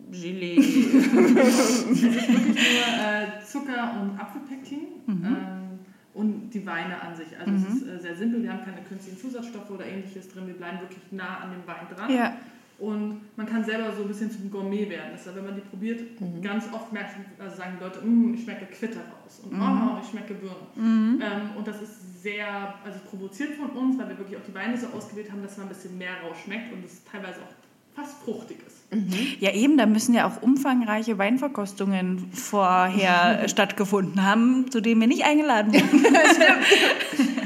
Gelee? 0.09 0.55
wirklich 0.57 2.27
nur 2.29 2.45
äh, 2.47 3.43
Zucker 3.45 3.99
und 4.01 4.17
Apfelpektin 4.19 4.79
ähm, 5.07 5.79
und 6.13 6.49
die 6.51 6.65
Weine 6.65 7.01
an 7.01 7.13
sich. 7.13 7.27
Also 7.37 7.51
es 7.55 7.75
ist 7.75 7.87
äh, 7.87 7.99
sehr 7.99 8.15
simpel, 8.15 8.41
wir 8.41 8.53
haben 8.53 8.63
keine 8.63 8.81
künstlichen 8.87 9.19
Zusatzstoffe 9.19 9.69
oder 9.69 9.85
ähnliches 9.85 10.29
drin, 10.29 10.47
wir 10.47 10.53
bleiben 10.53 10.79
wirklich 10.79 11.01
nah 11.11 11.39
an 11.39 11.51
dem 11.51 11.67
Wein 11.67 11.87
dran. 11.93 12.09
Ja. 12.09 12.37
Und 12.77 13.21
man 13.37 13.45
kann 13.45 13.63
selber 13.63 13.93
so 13.95 14.01
ein 14.01 14.07
bisschen 14.09 14.29
zum 14.29 14.51
Gourmet 14.51 14.89
werden. 14.89 15.11
Das 15.13 15.25
heißt, 15.25 15.35
wenn 15.35 15.45
man 15.45 15.55
die 15.55 15.61
probiert, 15.61 16.01
ganz 16.41 16.65
oft 16.73 16.91
merkt, 16.91 17.15
also 17.39 17.55
sagen 17.55 17.77
die 17.79 17.83
Leute, 17.83 18.01
"Mm, 18.05 18.33
ich 18.33 18.43
schmecke 18.43 18.65
Quitter 18.65 18.99
raus 18.99 19.41
und 19.43 19.57
oh, 19.57 19.97
ich 20.01 20.09
schmecke 20.09 20.33
Birnen. 20.33 20.67
Ähm, 21.21 21.49
und 21.57 21.65
das 21.67 21.81
ist 21.81 22.21
sehr, 22.21 22.73
also 22.83 22.99
provoziert 23.09 23.53
von 23.53 23.69
uns, 23.69 23.97
weil 23.97 24.09
wir 24.09 24.17
wirklich 24.17 24.37
auch 24.37 24.45
die 24.45 24.53
Weine 24.53 24.77
so 24.77 24.87
ausgewählt 24.87 25.31
haben, 25.31 25.41
dass 25.41 25.57
man 25.57 25.67
ein 25.67 25.69
bisschen 25.69 25.97
mehr 25.97 26.15
rausschmeckt 26.27 26.73
und 26.73 26.83
es 26.83 27.03
teilweise 27.05 27.39
auch 27.41 27.53
fast 27.95 28.21
fruchtig 28.23 28.57
ist. 28.67 28.84
Ja, 29.39 29.51
eben, 29.53 29.77
da 29.77 29.85
müssen 29.85 30.13
ja 30.13 30.27
auch 30.27 30.41
umfangreiche 30.41 31.17
Weinverkostungen 31.17 32.29
vorher 32.33 33.47
stattgefunden 33.49 34.23
haben, 34.25 34.69
zu 34.71 34.81
denen 34.81 35.01
wir 35.01 35.07
nicht 35.07 35.25
eingeladen 35.25 35.73
wurden. 35.73 36.15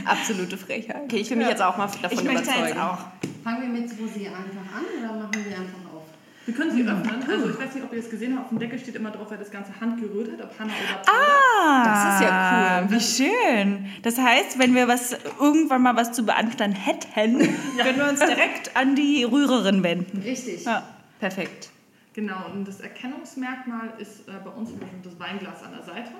Absolute 0.06 0.58
Frechheit. 0.58 1.04
Okay, 1.06 1.18
ich 1.18 1.30
will 1.30 1.38
mich 1.38 1.48
jetzt 1.48 1.62
auch 1.62 1.78
mal 1.78 1.88
davon 1.88 2.18
Ich 2.18 2.24
möchte 2.24 2.44
überzeugen. 2.44 2.68
jetzt 2.68 2.80
auch. 2.80 2.98
Fangen 3.44 3.62
wir 3.62 3.82
mit 3.82 3.90
Rosé 3.92 4.28
einfach 4.28 4.76
an 4.76 4.84
oder 5.00 5.14
machen 5.24 5.32
wir 5.46 5.52
einfach 5.58 5.94
auf? 5.96 6.04
Wir 6.46 6.54
können 6.56 6.72
sie 6.72 6.82
öffnen. 6.82 7.24
Also 7.30 7.50
ich 7.52 7.60
weiß 7.60 7.76
nicht, 7.76 7.84
ob 7.84 7.94
ihr 7.94 8.02
das 8.02 8.10
gesehen 8.10 8.34
habt. 8.36 8.46
Auf 8.46 8.50
dem 8.50 8.60
Deckel 8.60 8.80
steht 8.80 8.96
immer 8.96 9.12
drauf, 9.12 9.28
wer 9.30 9.38
das 9.38 9.52
Ganze 9.52 9.72
handgerührt 9.80 10.32
hat, 10.32 10.46
ob 10.46 10.60
Hanna 10.60 10.72
oder 10.72 11.02
Paula. 11.06 11.84
Das 11.86 12.16
ist 12.16 12.22
ja 12.22 12.82
cool. 12.82 12.96
Wie 12.96 13.02
schön. 13.02 13.86
Das 14.02 14.18
heißt, 14.18 14.58
wenn 14.58 14.74
wir 14.74 14.88
was 14.88 15.16
irgendwann 15.40 15.84
mal 15.84 15.96
was 15.96 16.12
zu 16.12 16.24
beanstanden 16.26 16.76
hätten, 16.76 17.38
können 17.78 17.98
wir 17.98 18.10
uns 18.10 18.20
direkt 18.20 18.76
an 18.76 18.96
die 18.96 19.24
Rührerin 19.26 19.84
wenden. 19.84 20.22
Richtig. 20.24 20.66
Ja. 20.66 20.84
Perfekt. 21.20 21.70
Genau, 22.14 22.48
und 22.52 22.68
das 22.68 22.80
Erkennungsmerkmal 22.80 23.94
ist 23.98 24.28
äh, 24.28 24.32
bei 24.44 24.50
uns 24.50 24.72
das 25.04 25.20
Weinglas 25.20 25.64
an 25.64 25.72
der 25.74 25.84
Seite. 25.84 26.12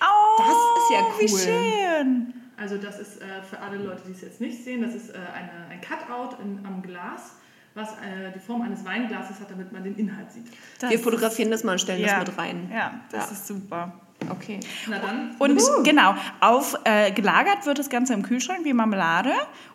Oh, 0.00 0.38
Das 0.38 0.48
ist 0.48 0.90
ja 0.90 1.00
Wie 1.18 1.32
cool. 1.32 1.38
schön. 1.38 2.34
Also 2.56 2.78
das 2.78 2.98
ist 3.00 3.20
äh, 3.20 3.42
für 3.42 3.58
alle 3.58 3.78
Leute, 3.78 4.02
die 4.06 4.12
es 4.12 4.20
jetzt 4.22 4.40
nicht 4.40 4.62
sehen, 4.64 4.82
das 4.82 4.94
ist 4.94 5.10
äh, 5.10 5.14
eine, 5.14 5.50
ein 5.70 5.80
Cutout 5.80 6.40
in, 6.42 6.64
am 6.64 6.82
Glas, 6.82 7.32
was 7.74 7.90
äh, 7.94 8.30
die 8.34 8.38
Form 8.38 8.62
eines 8.62 8.84
Weinglases 8.84 9.40
hat, 9.40 9.50
damit 9.50 9.72
man 9.72 9.82
den 9.82 9.96
Inhalt 9.96 10.30
sieht. 10.30 10.46
Das 10.78 10.90
wir 10.90 10.98
fotografieren 11.00 11.50
das 11.50 11.64
mal 11.64 11.72
und 11.72 11.80
stellen 11.80 12.00
ja. 12.00 12.20
das 12.20 12.28
mit 12.28 12.38
rein. 12.38 12.70
Ja, 12.72 13.00
das 13.10 13.26
Ja. 13.26 13.32
ist 13.32 13.46
super. 13.46 14.00
Okay. 14.30 14.60
Na 14.88 14.98
dann, 15.00 15.34
Und 15.38 15.60
genau, 15.84 16.14
auf, 16.40 16.76
äh, 16.84 17.10
gelagert 17.10 17.66
wird 17.66 17.78
das 17.78 17.90
Ganze 17.90 18.14
im 18.14 18.22
Kühlschrank 18.22 18.64
wie 18.64 18.72
Marmelade 18.72 19.32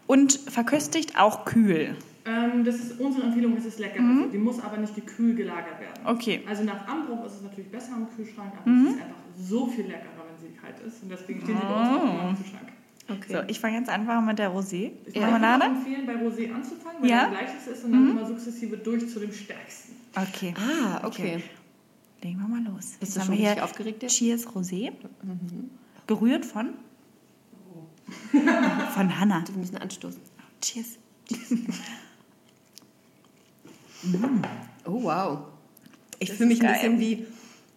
und 0.08 0.34
verköstigt 0.34 1.20
auch 1.20 1.46
kühl. 1.46 1.96
Ähm, 2.26 2.64
das 2.64 2.76
ist 2.76 3.00
unsere 3.00 3.28
Empfehlung, 3.28 3.56
es 3.58 3.66
ist 3.66 3.80
lecker. 3.80 4.02
Die 4.32 4.38
muss 4.38 4.60
aber 4.60 4.78
nicht 4.78 4.96
gekühl 4.96 5.36
gelagert 5.36 5.80
werden. 5.80 6.06
Okay. 6.06 6.44
Also 6.48 6.64
nach 6.64 6.88
Anbruch 6.88 7.26
ist 7.26 7.36
es 7.36 7.42
natürlich 7.42 7.72
besser 7.72 7.94
im 7.98 8.08
Kühlschrank, 8.16 8.54
aber 8.60 8.72
es 8.72 8.94
ist 8.94 9.02
einfach 9.02 9.16
so 9.38 9.68
viel 9.68 9.86
leckerer, 9.86 10.26
wenn 10.30 10.50
sie 10.50 10.56
kalt 10.56 10.80
ist. 10.80 11.04
Und 11.04 11.10
deswegen 11.10 11.42
stehen 11.42 11.58
sie 11.58 11.66
bei 11.66 11.80
uns 11.82 11.90
auch 11.90 12.04
immer 12.04 12.30
im 12.30 12.36
Kühlschrank. 12.38 12.68
okay. 13.10 13.34
So, 13.34 13.40
ich 13.48 13.60
fange 13.60 13.78
jetzt 13.78 13.90
einfach 13.90 14.22
mit 14.22 14.38
der 14.40 14.52
Rosé. 14.52 14.92
Ich 15.06 15.16
würde 15.16 15.26
einfach 15.28 15.40
Marmelade? 15.40 15.66
empfehlen, 15.66 16.06
bei 16.06 16.14
Rosé 16.16 16.54
anzufangen, 16.54 17.02
weil 17.02 17.10
Ja. 17.10 17.24
das 17.30 17.34
leichteste 17.34 17.70
ist 17.72 17.84
und 17.86 17.92
dann 17.94 18.12
immer 18.12 18.26
sukzessive 18.26 18.78
durch 18.78 19.08
zu 19.10 19.20
dem 19.20 19.32
stärksten. 19.32 19.96
Okay. 20.16 20.54
Ah, 20.58 21.06
okay. 21.08 21.42
Legen 22.22 22.40
wir 22.40 22.48
mal 22.50 22.62
los. 22.64 22.98
Bist 23.00 23.02
Jetzt 23.02 23.16
du 23.16 23.22
schon 23.22 23.30
richtig 23.36 23.54
hier 23.54 23.64
aufgeregt 23.64 24.04
jetzt? 24.04 24.18
Cheers 24.18 24.48
Rosé. 24.48 24.92
Gerührt 26.08 26.46
von? 26.46 26.70
Von 28.94 29.20
Hannah. 29.20 29.44
Wir 29.48 29.58
müssen 29.58 29.78
anstoßen. 29.78 30.20
Cheers. 30.62 30.98
Oh, 34.86 35.04
wow. 35.04 35.40
Ich 36.20 36.32
fühle 36.34 36.50
mich 36.50 36.62
ein 36.66 36.74
bisschen 36.74 37.00
wie 37.00 37.26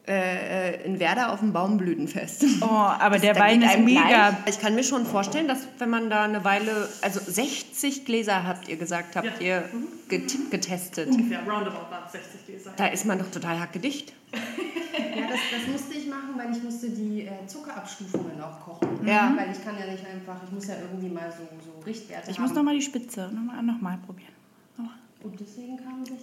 äh, 0.06 0.72
äh, 0.74 0.84
in 0.84 0.98
Werder 0.98 1.32
auf 1.32 1.38
dem 1.40 1.52
Baumblütenfest. 1.52 2.44
Oh, 2.60 2.64
aber 2.66 3.18
der 3.18 3.34
Da 3.34 3.40
Wein 3.40 3.62
ist 3.62 3.78
mega. 3.78 4.02
gleich. 4.08 4.34
Ich 4.46 4.58
kann 4.60 4.74
mir 4.74 4.82
schon 4.82 5.06
vorstellen, 5.06 5.46
dass 5.46 5.60
wenn 5.78 5.90
man 5.90 6.10
da 6.10 6.24
eine 6.24 6.42
Weile, 6.44 6.88
also 7.02 7.20
60 7.20 8.04
Gläser 8.04 8.44
habt 8.44 8.68
ihr 8.68 8.76
gesagt, 8.76 9.14
habt 9.14 9.40
Ja. 9.40 9.46
ihr 9.62 9.64
get 10.08 10.50
getestet. 10.50 11.08
Ungefähr, 11.08 11.40
roundabout 11.48 11.86
es 12.06 12.12
60 12.12 12.46
Gläser. 12.46 12.72
Da 12.76 12.86
ist 12.86 13.04
man 13.06 13.18
doch 13.20 13.30
total 13.30 13.60
hackedicht. 13.60 14.12
Ja, 14.94 15.22
das, 15.26 15.40
das 15.50 15.66
musste 15.72 15.94
ich 15.96 16.06
machen, 16.06 16.30
weil 16.36 16.54
ich 16.54 16.62
musste 16.62 16.90
die 16.90 17.22
äh, 17.22 17.46
Zuckerabstufungen 17.46 18.38
auch 18.42 18.60
kochen. 18.60 19.06
Ja. 19.06 19.32
Weil 19.36 19.50
ich 19.50 19.62
kann 19.64 19.74
ja 19.78 19.90
nicht 19.90 20.04
einfach, 20.06 20.36
ich 20.46 20.52
muss 20.52 20.66
ja 20.66 20.74
irgendwie 20.80 21.08
mal 21.08 21.30
so, 21.32 21.48
so 21.64 21.82
Richtwerte 21.86 22.30
Ich 22.30 22.36
haben. 22.38 22.44
muss 22.46 22.54
nochmal 22.54 22.74
die 22.74 22.82
Spitze 22.82 23.30
nochmal 23.32 23.62
noch 23.62 23.80
mal 23.80 23.98
probieren. 24.04 24.32
Nochmal. 24.76 24.94
Und 25.24 25.40
deswegen 25.40 25.76
kamen 25.76 26.04
60 26.04 26.18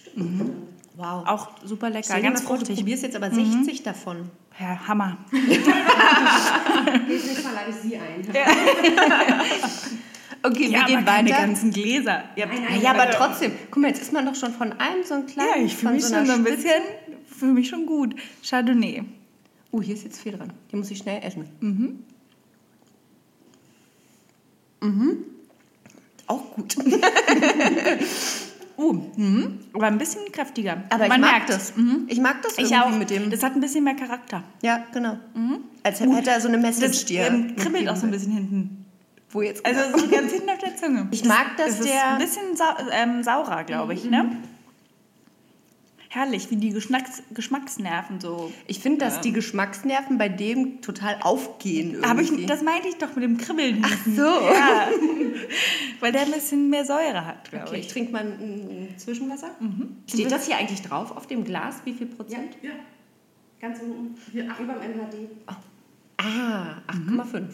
Stück 0.00 0.16
Mhm. 0.16 0.38
drin. 0.38 0.52
Wow. 0.96 1.26
Auch 1.26 1.48
super 1.64 1.88
lecker, 1.88 2.04
Stell 2.04 2.22
ganz 2.22 2.42
vor, 2.42 2.56
du 2.56 2.60
fruchtig. 2.60 2.76
probierst 2.80 3.02
jetzt 3.04 3.16
aber 3.16 3.30
60 3.30 3.82
davon. 3.82 4.28
Ja, 4.58 4.86
Hammer. 4.88 5.18
Nächstes 5.32 5.66
Mal 7.44 7.54
lade 7.54 7.70
ich 7.70 7.76
sie 7.76 7.96
ein. 7.96 8.24
Okay, 10.42 10.60
wir 10.60 10.68
Ja, 10.70 10.86
gehen 10.86 10.96
aber 10.96 11.04
keine 11.06 11.28
weiter. 11.30 11.40
ganzen 11.42 11.70
Gläser. 11.70 12.24
Ja, 12.34 12.46
Nein, 12.46 12.62
Ja, 12.62 12.70
nein, 12.70 12.80
ja, 12.80 12.90
aber 12.92 13.10
trotzdem. 13.10 13.52
Guck 13.70 13.82
mal, 13.82 13.88
jetzt 13.88 14.00
ist 14.00 14.10
man 14.10 14.24
doch 14.24 14.34
schon 14.34 14.54
von 14.54 14.72
einem 14.72 15.04
so 15.04 15.12
ein 15.12 15.26
kleines. 15.26 15.54
ja 15.54 15.62
ich 15.62 15.76
fühle 15.76 15.92
mich 15.92 16.04
so 16.06 16.14
schon 16.14 16.30
ein 16.30 16.44
bisschen, 16.44 16.82
fühle 17.26 17.52
mich 17.52 17.68
schon 17.68 17.84
gut. 17.84 18.14
Chardonnay. 18.42 19.02
Oh, 19.70 19.82
hier 19.82 19.94
ist 19.94 20.04
jetzt 20.04 20.18
viel 20.18 20.32
dran. 20.32 20.50
Die 20.72 20.76
muss 20.76 20.90
ich 20.90 20.96
schnell 20.96 21.22
essen. 21.22 21.44
Mhm. 21.60 22.04
Mhm. 24.80 25.24
Auch 26.30 26.54
gut. 26.54 26.76
Uh, 28.76 28.94
mhm. 29.16 29.58
aber 29.74 29.88
ein 29.88 29.98
bisschen 29.98 30.22
kräftiger. 30.32 30.84
Aber 30.88 31.06
Man 31.06 31.18
ich 31.18 31.20
mag 31.20 31.30
merkt 31.32 31.50
das. 31.50 31.70
es. 31.70 31.76
Mhm. 31.76 32.06
Ich 32.08 32.18
mag 32.18 32.40
das 32.40 32.52
Ich 32.56 32.70
irgendwie 32.72 32.76
auch. 32.94 32.98
mit 32.98 33.10
dem. 33.10 33.28
Das 33.30 33.42
hat 33.42 33.54
ein 33.54 33.60
bisschen 33.60 33.84
mehr 33.84 33.94
Charakter. 33.94 34.42
ja, 34.62 34.86
genau. 34.90 35.18
Als 35.82 36.00
hätte 36.00 36.30
er 36.30 36.40
so 36.40 36.48
eine 36.48 36.58
Das 36.62 36.80
Message 36.80 37.04
ähm, 37.10 37.56
kribbelt 37.56 37.86
auch 37.90 37.96
so 37.96 38.06
ein 38.06 38.10
bisschen 38.10 38.32
hinten. 38.32 38.86
Wo 39.28 39.42
jetzt 39.42 39.66
Also 39.66 39.98
so 39.98 40.08
ganz 40.08 40.32
hinten 40.32 40.48
auf 40.48 40.58
der 40.58 40.76
Zunge. 40.76 41.08
Ich 41.10 41.24
mag, 41.26 41.58
dass 41.58 41.76
das 41.76 41.80
ist 41.80 41.88
der- 41.90 42.12
ein 42.14 42.18
bisschen 42.20 42.56
sau 42.56 42.64
ähm, 42.90 43.22
saurer, 43.22 43.64
glaube 43.64 43.92
ich, 43.92 44.04
ne? 44.04 44.30
Herrlich, 46.12 46.50
wie 46.50 46.56
die 46.56 46.70
Geschmacks 46.70 47.22
Geschmacksnerven 47.32 48.18
so. 48.20 48.52
Ich 48.66 48.80
finde, 48.80 48.98
dass 48.98 49.20
die 49.20 49.32
Geschmacksnerven 49.32 50.18
bei 50.18 50.28
dem 50.28 50.82
total 50.82 51.16
aufgehen 51.22 51.92
irgendwie. 51.94 52.08
Aber 52.10 52.20
ich, 52.20 52.46
das 52.46 52.62
meinte 52.62 52.88
ich 52.88 52.96
doch 52.96 53.14
mit 53.14 53.22
dem 53.22 53.38
Kribbeln. 53.38 53.80
Ach 53.86 53.96
so. 54.04 54.22
Ja. 54.22 54.88
Weil 56.00 56.10
der 56.10 56.22
ein 56.22 56.32
bisschen 56.32 56.68
mehr 56.68 56.84
Säure 56.84 57.24
hat, 57.24 57.48
glaube 57.50 57.68
Okay, 57.68 57.78
ich 57.78 57.86
ich. 57.86 57.92
trinke 57.92 58.10
mal 58.12 58.22
ein, 58.22 58.32
ein 58.90 58.94
Zwischenwasser. 58.98 59.50
Steht 60.08 60.32
das 60.32 60.46
hier 60.46 60.56
eigentlich 60.56 60.82
drauf 60.82 61.16
auf 61.16 61.28
dem 61.28 61.44
Glas? 61.44 61.76
Wie 61.84 61.94
viel 61.94 62.08
Prozent? 62.08 62.56
Ja, 62.60 62.72
Ganz 63.60 63.78
unten, 63.80 64.16
hier, 64.32 64.48
ach, 64.50 64.58
über 64.58 64.72
dem 64.74 64.96
MHD. 64.96 65.28
Ah, 66.16 66.78
8,5. 66.88 67.44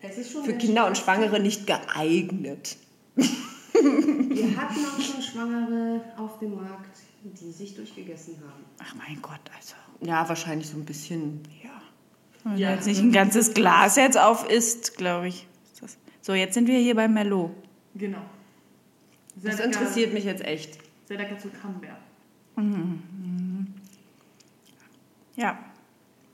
Es 0.00 0.18
ist 0.18 0.32
schon 0.32 0.44
Für 0.44 0.52
Kinder 0.52 0.86
und. 0.86 0.98
Schwangere 0.98 1.40
nicht 1.40 1.66
geeignet. 1.66 2.76
Wir 3.14 4.56
hatten 4.56 4.84
auch 4.84 5.00
schon 5.00 5.22
Schwangere 5.22 6.02
auf 6.16 6.38
dem 6.40 6.54
Markt, 6.56 6.98
die 7.34 7.52
sich 7.52 7.74
durchgegessen 7.74 8.36
haben. 8.40 8.64
Ach 8.82 8.94
mein 8.94 9.20
Gott, 9.22 9.40
also. 9.56 9.74
Ja, 10.00 10.28
wahrscheinlich 10.28 10.68
so 10.68 10.76
ein 10.76 10.84
bisschen. 10.84 11.40
Ja. 11.62 11.70
Wenn 12.44 12.56
Ja. 12.58 12.70
jetzt 12.74 12.86
nicht 12.86 13.00
ein 13.00 13.12
ganzes 13.12 13.54
Glas 13.54 13.96
jetzt 13.96 14.18
auf 14.18 14.48
isst, 14.48 14.96
glaube 14.96 15.28
ich. 15.28 15.46
So, 16.22 16.34
jetzt 16.34 16.54
sind 16.54 16.66
wir 16.66 16.78
hier 16.78 16.94
bei 16.96 17.06
Merlot. 17.08 17.50
genau. 17.94 18.18
Sehr 19.40 19.50
Das 19.52 19.60
lecker- 19.60 19.64
interessiert 19.66 20.12
mich 20.14 20.24
jetzt 20.24 20.44
echt. 20.44 20.78
Sehr 21.06 21.18
lecker 21.18 21.38
zu 21.38 21.48
Camembert. 21.50 21.98
Ja. 25.36 25.58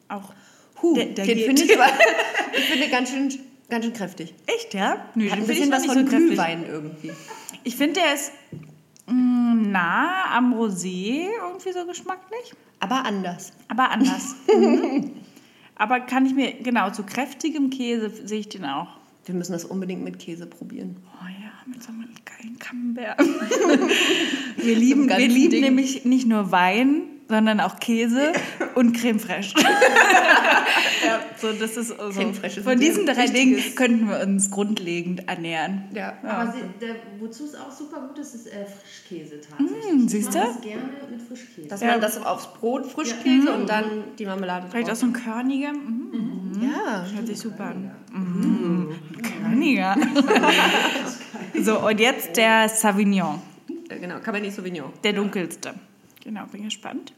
Auch. 0.08 0.32
Huh, 0.80 0.94
Der- 0.94 1.06
der 1.06 1.24
den 1.26 1.36
geht. 1.36 1.46
finde 1.46 1.62
ich 1.62 1.70
ich 2.58 2.64
finde 2.64 2.88
ganz 2.90 3.10
schön, 3.10 3.32
ganz 3.68 3.84
schön 3.84 3.94
kräftig. 3.94 4.34
Echt, 4.46 4.74
ja? 4.74 5.06
Nö, 5.14 5.30
Hat 5.30 5.38
ein 5.38 5.46
bisschen 5.46 5.70
was 5.70 5.86
von 5.86 5.94
so 5.96 6.00
kräftig. 6.04 6.28
Glühwein 6.28 6.66
irgendwie. 6.66 7.12
Ich 7.64 7.76
finde, 7.76 8.00
der 8.00 8.14
ist 8.14 8.32
nah 9.12 10.36
am 10.36 10.54
Rosé 10.54 11.28
irgendwie 11.42 11.72
so 11.72 11.86
geschmacklich, 11.86 12.54
Aber 12.80 13.04
anders. 13.04 13.52
aber 13.68 13.90
anders. 13.90 14.34
mhm. 14.54 15.10
Aber 15.76 16.00
kann 16.00 16.26
ich 16.26 16.34
mir, 16.34 16.52
genau, 16.52 16.90
zu 16.90 17.02
kräftigem 17.02 17.70
Käse 17.70 18.10
sehe 18.26 18.40
ich 18.40 18.48
den 18.48 18.64
auch. 18.64 18.88
Wir 19.24 19.34
müssen 19.34 19.52
das 19.52 19.64
unbedingt 19.64 20.02
mit 20.04 20.18
Käse 20.18 20.46
probieren. 20.46 20.96
Oh 21.20 21.26
ja, 21.26 21.52
mit 21.66 21.82
so 21.82 21.90
einem 21.90 22.08
geilen 22.24 22.58
Camembert. 22.58 23.18
wir 24.56 24.76
lieben, 24.76 25.08
wir 25.08 25.28
lieben 25.28 25.50
Ding. 25.50 25.60
nämlich 25.60 26.04
nicht 26.04 26.26
nur 26.26 26.50
Wein, 26.50 27.02
sondern 27.32 27.60
auch 27.60 27.80
Käse 27.80 28.32
und 28.74 28.92
Creme 28.94 29.18
fraiche. 29.18 29.54
So, 31.40 31.52
das 31.52 31.76
ist 31.78 31.88
so. 31.88 31.94
Creme 32.10 32.34
fraiche 32.34 32.60
ist 32.60 32.64
Von 32.68 32.78
diesen 32.78 33.06
drei 33.06 33.26
Dingen 33.26 33.58
könnten 33.74 34.08
wir 34.08 34.20
uns 34.20 34.50
grundlegend 34.50 35.26
ernähren. 35.28 35.84
Ja. 35.94 36.12
Aber 36.22 36.52
sie, 36.52 36.60
der, 36.80 36.96
wozu 37.18 37.44
es 37.44 37.54
auch 37.54 37.72
super 37.72 38.00
gut 38.06 38.18
ist, 38.18 38.34
ist 38.34 38.46
äh, 38.48 38.66
Frischkäse 38.66 39.40
tatsächlich. 39.40 39.92
Mm, 39.94 40.08
siehst 40.08 40.28
ich 40.28 40.34
du? 40.34 40.38
mache 40.38 40.48
das 40.54 40.60
gerne 40.60 40.82
mit 41.10 41.22
Frischkäse. 41.22 41.68
Dass 41.68 41.80
Ja. 41.80 41.86
man 41.88 42.00
das 42.02 42.22
aufs 42.22 42.46
Brot, 42.54 42.86
Frischkäse 42.86 43.50
und 43.52 43.68
dann 43.68 43.84
die 44.18 44.26
Marmelade 44.26 44.66
Vielleicht 44.70 44.90
auch 44.90 44.94
so 44.94 45.06
ein 45.06 45.12
körniger. 45.14 45.72
Mm, 45.72 46.52
Ja. 46.62 47.06
hört 47.14 47.26
sich 47.26 47.38
super 47.38 47.64
an. 47.64 47.90
Mm, 48.12 48.94
körniger. 49.42 49.96
so, 51.60 51.78
und 51.80 51.98
jetzt 51.98 52.36
der 52.36 52.68
Sauvignon, 52.68 53.40
Äh, 53.88 53.98
Genau, 53.98 54.18
Cabernet 54.20 54.52
Sauvignon. 54.52 54.92
der 55.02 55.14
dunkelste. 55.14 55.74
Genau, 56.22 56.44
bin 56.46 56.62
gespannt. 56.64 57.12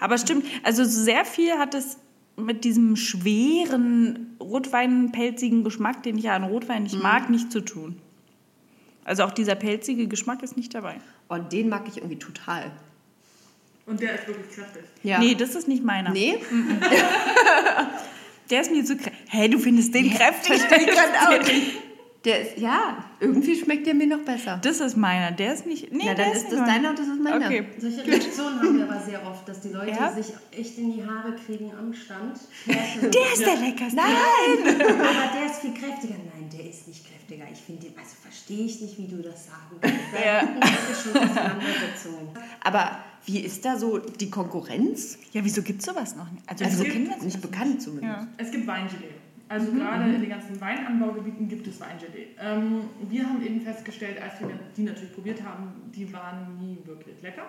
Aber 0.00 0.18
stimmt, 0.18 0.46
also 0.62 0.84
sehr 0.84 1.24
viel 1.24 1.52
hat 1.58 1.74
es 1.74 1.98
mit 2.36 2.64
diesem 2.64 2.96
schweren, 2.96 4.36
rotweinpelzigen 4.40 5.64
Geschmack, 5.64 6.02
den 6.02 6.18
ich 6.18 6.24
ja 6.24 6.34
an 6.34 6.44
Rotwein 6.44 6.82
nicht 6.84 7.00
mag, 7.00 7.30
nicht 7.30 7.52
zu 7.52 7.60
tun. 7.60 8.00
Also 9.04 9.22
auch 9.24 9.32
dieser 9.32 9.54
pelzige 9.54 10.08
Geschmack 10.08 10.42
ist 10.42 10.56
nicht 10.56 10.74
dabei. 10.74 10.96
Und 11.28 11.52
den 11.52 11.68
mag 11.68 11.86
ich 11.86 11.98
irgendwie 11.98 12.18
total. 12.18 12.72
Und 13.86 14.00
der 14.00 14.14
ist 14.14 14.26
wirklich 14.26 14.50
kräftig. 14.54 14.82
Ja. 15.02 15.18
Nee, 15.18 15.34
das 15.34 15.54
ist 15.54 15.68
nicht 15.68 15.84
meiner. 15.84 16.10
Nee? 16.10 16.38
Der 18.50 18.60
ist 18.60 18.70
mir 18.70 18.84
zu 18.84 18.96
kräftig. 18.96 19.20
Hä, 19.28 19.48
du 19.48 19.58
findest 19.58 19.94
den 19.94 20.10
kräftig? 20.10 20.60
Der 22.24 22.40
ist, 22.40 22.56
ja, 22.58 23.04
irgendwie 23.20 23.54
schmeckt 23.54 23.86
der 23.86 23.92
mir 23.94 24.06
noch 24.06 24.20
besser. 24.24 24.58
Das 24.62 24.80
ist 24.80 24.96
meiner. 24.96 25.30
Der 25.32 25.52
ist 25.52 25.66
nicht. 25.66 25.92
Nee, 25.92 26.06
Ja, 26.06 26.14
der 26.14 26.24
dann 26.26 26.34
ist 26.34 26.44
ist 26.44 26.52
das 26.52 26.60
meiner. 26.60 26.72
deiner 26.72 26.90
und 26.90 26.98
das 26.98 27.06
ist 27.08 27.20
meiner. 27.20 27.46
Okay. 27.46 27.66
Solche 27.78 28.06
Reaktionen 28.06 28.58
haben 28.60 28.78
wir 28.78 28.90
aber 28.90 29.00
sehr 29.02 29.26
oft, 29.26 29.46
dass 29.46 29.60
die 29.60 29.68
Leute 29.68 29.90
Ja? 29.90 30.10
sich 30.12 30.32
echt 30.50 30.78
in 30.78 30.94
die 30.94 31.04
Haare 31.04 31.36
kriegen 31.36 31.70
am 31.78 31.92
Stand. 31.92 32.38
Der 32.66 33.32
ist 33.32 33.40
der 33.44 33.56
leckerste. 33.56 33.96
Nein! 33.96 34.80
Aber 34.80 35.38
der 35.38 35.46
ist 35.46 35.60
viel 35.60 35.74
kräftiger. 35.74 36.14
Nein, 36.34 36.48
der 36.50 36.70
ist 36.70 36.88
nicht 36.88 37.04
kräftiger. 37.06 37.44
Ich 37.52 37.60
finde 37.60 37.82
den, 37.88 37.98
also 37.98 38.14
verstehe 38.22 38.64
ich 38.64 38.80
nicht, 38.80 38.96
wie 38.98 39.06
du 39.06 39.22
das 39.22 39.46
sagen 39.46 39.76
kannst. 39.80 39.98
Ja. 40.24 40.40
gibt 40.40 40.90
es 40.92 41.02
schon 41.02 41.16
Auseinandersetzungen. 41.16 42.28
Aber 42.62 42.98
wie 43.26 43.40
ist 43.40 43.64
da 43.64 43.76
so 43.78 43.98
die 43.98 44.30
Konkurrenz? 44.30 45.18
Ja, 45.32 45.44
wieso 45.44 45.62
gibt 45.62 45.80
es 45.80 45.86
sowas 45.86 46.16
noch 46.16 46.30
nicht? 46.30 46.42
Also, 46.48 46.64
Also 46.64 46.78
wieso 46.84 46.90
kennen 46.92 47.08
wir 47.08 47.22
nicht 47.22 47.40
bekannt 47.42 47.82
zumindest. 47.82 48.12
Ja. 48.22 48.26
Es 48.38 48.50
gibt 48.50 48.66
Weingelee. 48.66 49.10
Also 49.48 49.72
gerade 49.72 50.04
in 50.10 50.20
den 50.20 50.30
ganzen 50.30 50.60
Weinanbaugebieten 50.60 51.48
gibt 51.48 51.66
es 51.66 51.80
Weingelee. 51.80 52.28
Ähm, 52.40 52.82
wir 53.08 53.28
haben 53.28 53.44
eben 53.44 53.60
festgestellt, 53.60 54.20
als 54.22 54.40
wir 54.40 54.48
die 54.76 54.82
natürlich 54.82 55.12
probiert 55.12 55.42
haben, 55.42 55.90
die 55.94 56.10
waren 56.12 56.58
nie 56.58 56.78
wirklich 56.84 57.20
lecker. 57.22 57.44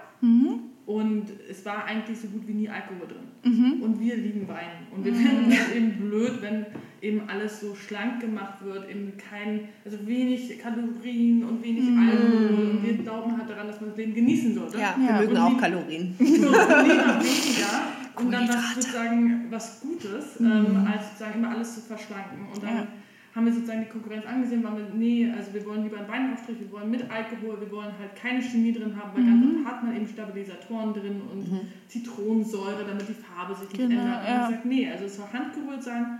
Und 0.85 1.25
es 1.49 1.65
war 1.65 1.85
eigentlich 1.85 2.19
so 2.19 2.27
gut 2.27 2.47
wie 2.47 2.53
nie 2.53 2.69
Alkohol 2.69 3.07
drin. 3.07 3.81
Und 3.81 3.99
wir 3.99 4.15
lieben 4.17 4.47
Wein. 4.47 4.85
Und 4.95 5.03
wir 5.03 5.13
finden 5.15 5.51
es 5.51 5.71
eben 5.75 5.91
blöd, 5.97 6.41
wenn 6.41 6.65
eben 7.01 7.27
alles 7.27 7.59
so 7.59 7.73
schlank 7.75 8.19
gemacht 8.21 8.63
wird, 8.63 8.87
eben 8.89 9.13
kein, 9.17 9.69
also 9.83 9.97
wenig 10.05 10.59
Kalorien 10.59 11.43
und 11.43 11.63
wenig 11.63 11.85
Alkohol. 11.97 12.69
Und 12.71 12.83
wir 12.83 12.93
glauben 13.03 13.35
halt 13.37 13.49
daran, 13.49 13.67
dass 13.67 13.81
man 13.81 13.89
das 13.89 13.97
Leben 13.97 14.13
genießen 14.13 14.53
sollte. 14.55 14.77
Ja, 14.77 14.95
Ja. 14.99 15.19
wir 15.21 15.27
mögen 15.27 15.31
Und 15.31 15.37
auch 15.37 15.57
Kalorien. 15.57 16.15
So, 16.19 16.25
lieber 16.25 17.19
weniger 17.19 17.81
und 18.17 18.31
dann 18.31 18.47
was 18.47 18.75
sozusagen 18.75 19.45
was 19.49 19.81
Gutes, 19.81 20.39
ähm, 20.39 20.87
als 20.87 21.09
sozusagen 21.11 21.39
immer 21.39 21.49
alles 21.51 21.75
zu 21.75 21.81
verschlanken. 21.81 22.47
Und 22.53 22.63
dann 22.63 22.75
Ja. 22.75 22.87
Haben 23.35 23.45
wir 23.45 23.53
sozusagen 23.53 23.81
die 23.81 23.89
Konkurrenz 23.89 24.25
angesehen, 24.25 24.63
waren 24.63 24.77
wir, 24.77 24.87
nee, 24.93 25.29
also 25.29 25.53
wir 25.53 25.65
wollen 25.65 25.83
lieber 25.83 25.97
einen 25.97 26.07
Weinaufstrich, 26.07 26.57
wir 26.59 26.71
wollen 26.71 26.89
mit 26.89 27.11
Alkohol, 27.11 27.59
wir 27.59 27.69
wollen 27.69 27.91
halt 27.99 28.15
keine 28.15 28.41
Chemie 28.41 28.71
drin 28.71 28.95
haben, 28.95 29.11
weil 29.13 29.25
ganz 29.25 29.45
oft 29.45 29.65
hat 29.65 29.83
man 29.83 29.95
eben 29.95 30.07
Stabilisatoren 30.07 30.93
drin 30.93 31.21
und 31.29 31.67
Zitronensäure, 31.89 32.85
damit 32.87 33.09
die 33.09 33.13
Farbe 33.13 33.53
sich 33.53 33.67
nicht 33.69 33.89
Genau, 33.89 34.01
ändert. 34.01 34.19
Und 34.21 34.27
ja. 34.27 34.47
gesagt, 34.47 34.65
nee, 34.65 34.89
also 34.89 35.05
es 35.05 35.17
soll 35.17 35.25
handgerührt 35.33 35.83
sein, 35.83 36.19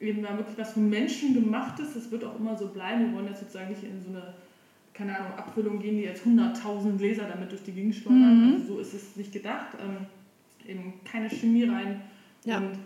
eben 0.00 0.22
mal 0.22 0.38
wirklich 0.38 0.56
was 0.56 0.72
von 0.72 0.88
Menschen 0.88 1.34
gemachtes, 1.34 1.94
das 1.94 2.10
wird 2.10 2.24
auch 2.24 2.38
immer 2.38 2.56
so 2.56 2.68
bleiben. 2.68 3.06
Wir 3.06 3.12
wollen 3.12 3.26
jetzt 3.28 3.40
sozusagen 3.40 3.68
nicht 3.68 3.84
in 3.84 4.00
so 4.00 4.08
eine 4.08 4.34
keine 4.94 5.18
Ahnung, 5.18 5.32
Abfüllung 5.36 5.80
gehen, 5.80 5.96
die 5.96 6.04
jetzt 6.04 6.24
100.000 6.24 6.96
Gläser 6.96 7.24
damit 7.24 7.50
durch 7.50 7.64
die 7.64 7.72
Gegend 7.72 7.96
schleudern. 7.96 8.54
Also 8.54 8.74
so 8.74 8.80
ist 8.80 8.94
es 8.94 9.16
nicht 9.16 9.32
gedacht. 9.32 9.76
Ähm, 9.80 10.06
eben 10.66 10.92
keine 11.04 11.28
Chemie 11.28 11.64
rein. 11.64 12.00
Ja. 12.44 12.58
Und 12.58 12.78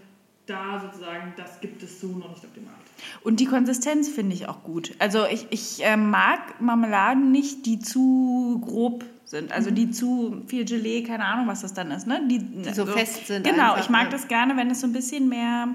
da 0.49 0.81
sozusagen, 0.81 1.33
das 1.37 1.61
gibt 1.61 1.83
es 1.83 2.01
so 2.01 2.07
noch 2.09 2.31
nicht 2.31 2.45
auf 2.45 2.53
dem 2.55 2.65
Markt. 2.65 2.79
Und 3.23 3.41
die 3.41 3.47
Konsistenz 3.47 4.09
finde 4.09 4.35
ich 4.35 4.49
auch 4.49 4.63
gut. 4.63 4.95
Also 4.99 5.25
ich, 5.27 5.47
ich 5.51 5.85
äh, 5.85 5.97
mag 5.97 6.61
Marmeladen 6.61 7.31
nicht, 7.31 7.67
die 7.67 7.79
zu 7.79 8.61
grob 8.65 9.05
sind. 9.25 9.53
Also 9.53 9.71
die 9.71 9.91
zu 9.91 10.43
viel 10.47 10.65
Gelee, 10.65 11.03
keine 11.03 11.25
Ahnung, 11.27 11.47
was 11.49 11.61
das 11.61 11.75
dann 11.75 11.91
ist. 11.91 12.07
Ne? 12.07 12.23
Die, 12.29 12.39
die 12.39 12.73
so 12.75 12.87
fest 12.87 13.27
sind 13.27 13.45
Genau, 13.47 13.73
einfach, 13.75 13.81
ich 13.85 13.91
mag 13.91 14.05
ja. 14.05 14.11
das 14.11 14.27
gerne, 14.29 14.57
wenn 14.57 14.71
es 14.71 14.81
so 14.81 14.87
ein 14.87 14.93
bisschen 14.93 15.29
mehr 15.29 15.69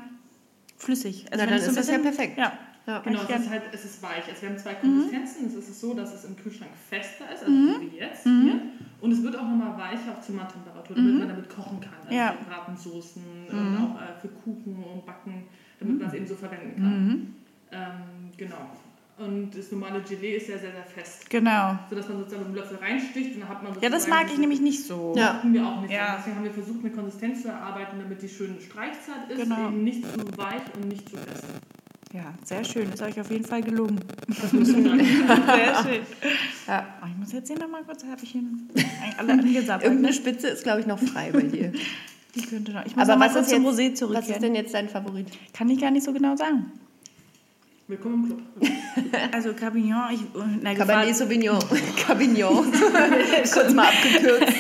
flüssig 0.77 1.25
Na, 1.31 1.37
wenn 1.37 1.49
dann 1.49 1.57
es 1.59 1.65
so 1.65 1.71
ist 1.71 1.77
ein 1.77 1.81
das 1.81 1.87
ja 1.87 1.97
bisschen- 1.97 2.15
perfekt. 2.15 2.37
Ja. 2.37 2.51
Ja. 2.85 2.99
Genau, 2.99 3.21
es 3.21 3.39
ist 3.41 3.49
halt, 3.49 3.63
es 3.71 3.85
ist 3.85 4.03
weich. 4.03 4.27
Also 4.27 4.41
wir 4.41 4.49
haben 4.49 4.57
zwei 4.57 4.73
Konsistenzen. 4.75 5.47
Es 5.47 5.55
ist 5.55 5.79
so, 5.79 5.93
dass 5.93 6.13
es 6.13 6.25
im 6.25 6.35
Kühlschrank 6.35 6.71
fester 6.89 7.25
ist, 7.33 7.43
also 7.43 7.53
so 7.73 7.81
wie 7.81 7.97
jetzt 7.97 8.23
hier. 8.23 8.59
Und 8.99 9.11
es 9.11 9.23
wird 9.23 9.35
auch 9.37 9.43
nochmal 9.47 9.77
weicher 9.77 10.11
auf 10.17 10.21
Zimmertemperatur, 10.21 10.95
damit 10.95 11.19
man 11.19 11.27
damit 11.29 11.49
kochen 11.49 11.79
kann. 11.79 11.93
Also 12.05 12.13
Ja. 12.15 12.33
für 12.33 12.43
Bratensoßen 12.49 13.23
und 13.49 13.77
auch 13.77 14.01
äh, 14.01 14.19
für 14.21 14.27
Kuchen 14.29 14.75
und 14.93 15.05
Backen, 15.05 15.43
damit 15.79 15.99
man 15.99 16.07
es 16.09 16.13
eben 16.13 16.27
so 16.27 16.35
verwenden 16.35 16.75
kann. 16.81 17.35
Ähm, 17.71 18.31
genau. 18.37 18.69
Und 19.17 19.55
das 19.55 19.71
normale 19.71 20.01
Gelee 20.01 20.35
ist 20.37 20.49
ja 20.49 20.57
sehr, 20.57 20.71
sehr 20.71 20.83
fest. 20.83 21.29
Genau. 21.29 21.77
sodass 21.89 22.09
man 22.09 22.17
sozusagen 22.17 22.43
mit 22.49 22.55
dem 22.55 22.55
Löffel 22.55 22.77
reinsticht 22.77 23.35
und 23.35 23.41
dann 23.41 23.49
hat 23.49 23.61
man 23.63 23.73
Ja, 23.79 23.89
das 23.89 24.07
mag 24.07 24.25
ich 24.31 24.39
nämlich 24.39 24.59
nicht 24.59 24.83
so. 24.83 25.13
Ja. 25.15 25.35
Hatten 25.35 25.53
wir 25.53 25.65
auch 25.65 25.81
nicht. 25.81 25.91
Ja. 25.91 26.13
so. 26.13 26.17
Deswegen 26.17 26.35
haben 26.37 26.43
wir 26.45 26.51
versucht, 26.51 26.79
eine 26.83 26.91
Konsistenz 26.91 27.43
zu 27.43 27.47
erarbeiten, 27.49 27.99
damit 27.99 28.21
die 28.21 28.27
schön 28.29 28.57
streichzart 28.59 29.29
ist, 29.29 29.41
Genau. 29.43 29.67
eben 29.67 29.83
nicht 29.83 30.03
zu 30.03 30.37
weich 30.37 30.61
und 30.75 30.87
nicht 30.87 31.07
zu 31.09 31.17
fest. 31.17 31.45
Ja, 32.13 32.31
sehr 32.43 32.63
schön. 32.63 32.93
Ist 32.93 33.01
euch 33.01 33.19
auf 33.19 33.31
jeden 33.31 33.43
Fall 33.43 33.63
gelungen. 33.63 33.99
sehr 34.37 34.51
schön. 35.83 36.01
Ja. 36.67 36.85
Oh, 37.01 37.07
ich 37.09 37.17
muss 37.17 37.31
jetzt 37.31 37.47
hier 37.47 37.57
nochmal 37.57 37.83
kurz, 37.83 38.03
habe 38.03 38.21
ich 38.21 38.29
hier 38.31 38.41
eigentlich 38.41 39.17
alle 39.17 39.33
angesammelt. 39.33 39.83
Irgendeine 39.83 40.13
Spitze 40.13 40.47
ist, 40.49 40.63
glaube 40.63 40.81
ich, 40.81 40.85
noch 40.85 40.99
frei 40.99 41.31
bei 41.31 41.41
dir. 41.41 41.71
Die 42.35 42.41
könnte 42.41 42.71
noch. 42.71 42.85
Ich 42.85 42.95
muss 42.95 43.09
Aber 43.09 43.19
was 43.19 43.35
ist, 43.35 43.49
zum 43.49 43.63
jetzt, 43.63 43.73
Rosé 43.73 43.91
was 43.91 43.99
zurückkehren. 43.99 44.33
ist 44.35 44.41
denn 44.43 44.55
jetzt 44.55 44.73
dein 44.75 44.89
Favorit? 44.89 45.27
Kann 45.53 45.69
ich 45.71 45.81
gar 45.81 45.89
nicht 45.89 46.03
so 46.03 46.13
genau 46.13 46.35
sagen. 46.35 46.71
Willkommen 47.87 48.15
im 48.15 48.25
Club. 48.27 48.41
Also 49.31 49.53
Cabignon, 49.53 50.13
ich, 50.13 50.21
na, 50.61 50.75
Cabernet 50.75 51.15
Sauvignon. 51.15 51.59
Cabignon. 52.05 52.71
Kurz 52.71 53.73
mal 53.73 53.87
abgekürzt. 53.87 54.53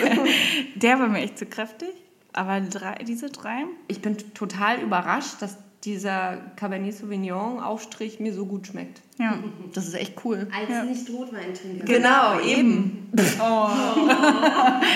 der 0.75 0.99
war 0.99 1.07
mir 1.07 1.19
echt 1.19 1.37
zu 1.37 1.45
kräftig. 1.45 1.89
Aber 2.33 2.59
drei, 2.61 2.95
diese 3.03 3.29
drei, 3.29 3.65
Ich 3.87 4.01
bin 4.01 4.17
total 4.33 4.81
überrascht, 4.81 5.35
dass 5.39 5.57
dieser 5.85 6.37
Cabernet 6.55 6.93
Sauvignon 6.95 7.59
Aufstrich 7.59 8.19
mir 8.19 8.33
so 8.33 8.45
gut 8.45 8.67
schmeckt. 8.67 9.01
ja. 9.19 9.37
Das 9.73 9.87
ist 9.87 9.95
echt 9.95 10.23
cool. 10.23 10.47
Als 10.55 10.69
Ja. 10.69 10.83
Nicht-Rotweintrinker. 10.83 11.85
Genau, 11.85 12.39
eben. 12.41 13.11
Ah, 13.39 14.79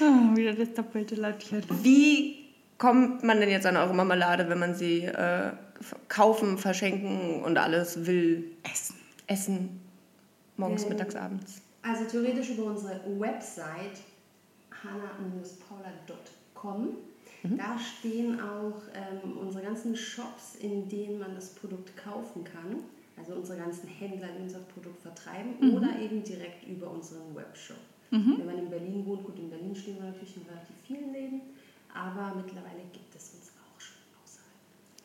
wieder 0.34 0.54
das 0.54 0.72
doppelte 0.74 1.14
Lautchen. 1.16 1.62
Wie 1.82 2.46
kommt 2.78 3.22
man 3.22 3.40
denn 3.40 3.50
jetzt 3.50 3.66
an 3.66 3.76
eure 3.76 3.94
Marmelade, 3.94 4.48
wenn 4.48 4.58
man 4.58 4.74
sie 4.74 5.04
äh, 5.04 5.52
kaufen, 6.08 6.58
verschenken 6.58 7.42
und 7.42 7.58
alles 7.58 8.06
will? 8.06 8.50
Essen. 8.62 8.96
Essen. 9.26 9.80
Morgens, 10.56 10.84
Ähm, 10.84 10.90
mittags, 10.90 11.14
abends. 11.14 11.60
Also 11.82 12.04
theoretisch 12.04 12.50
über 12.50 12.64
unsere 12.64 13.00
Website 13.18 14.00
hanna-paula.com. 14.82 16.88
Da 17.58 17.78
stehen 17.78 18.40
auch 18.40 18.80
ähm, 18.94 19.36
unsere 19.38 19.64
ganzen 19.64 19.94
Shops, 19.94 20.56
in 20.60 20.88
denen 20.88 21.18
man 21.18 21.34
das 21.34 21.50
Produkt 21.54 21.96
kaufen 21.96 22.42
kann. 22.44 22.76
Also 23.16 23.34
unsere 23.34 23.58
ganzen 23.58 23.86
Händler, 23.88 24.28
die 24.36 24.42
uns 24.42 24.54
das 24.54 24.64
Produkt 24.64 25.00
vertreiben 25.00 25.72
oder 25.72 25.98
eben 26.00 26.24
direkt 26.24 26.66
über 26.66 26.90
unseren 26.90 27.34
Webshop. 27.34 27.76
Wenn 28.10 28.46
man 28.46 28.58
in 28.58 28.70
Berlin 28.70 29.04
wohnt, 29.06 29.24
gut, 29.24 29.38
in 29.38 29.50
Berlin 29.50 29.74
stehen 29.74 29.96
wir 29.96 30.04
natürlich 30.04 30.36
in 30.36 30.42
relativ 30.44 30.76
vielen 30.86 31.12
Läden, 31.12 31.40
aber 31.92 32.34
mittlerweile 32.36 32.82
gibt 32.92 33.14
es 33.14 33.34
uns 33.34 33.52
auch 33.58 33.80
schon 33.80 33.96
außerhalb. 34.22 34.56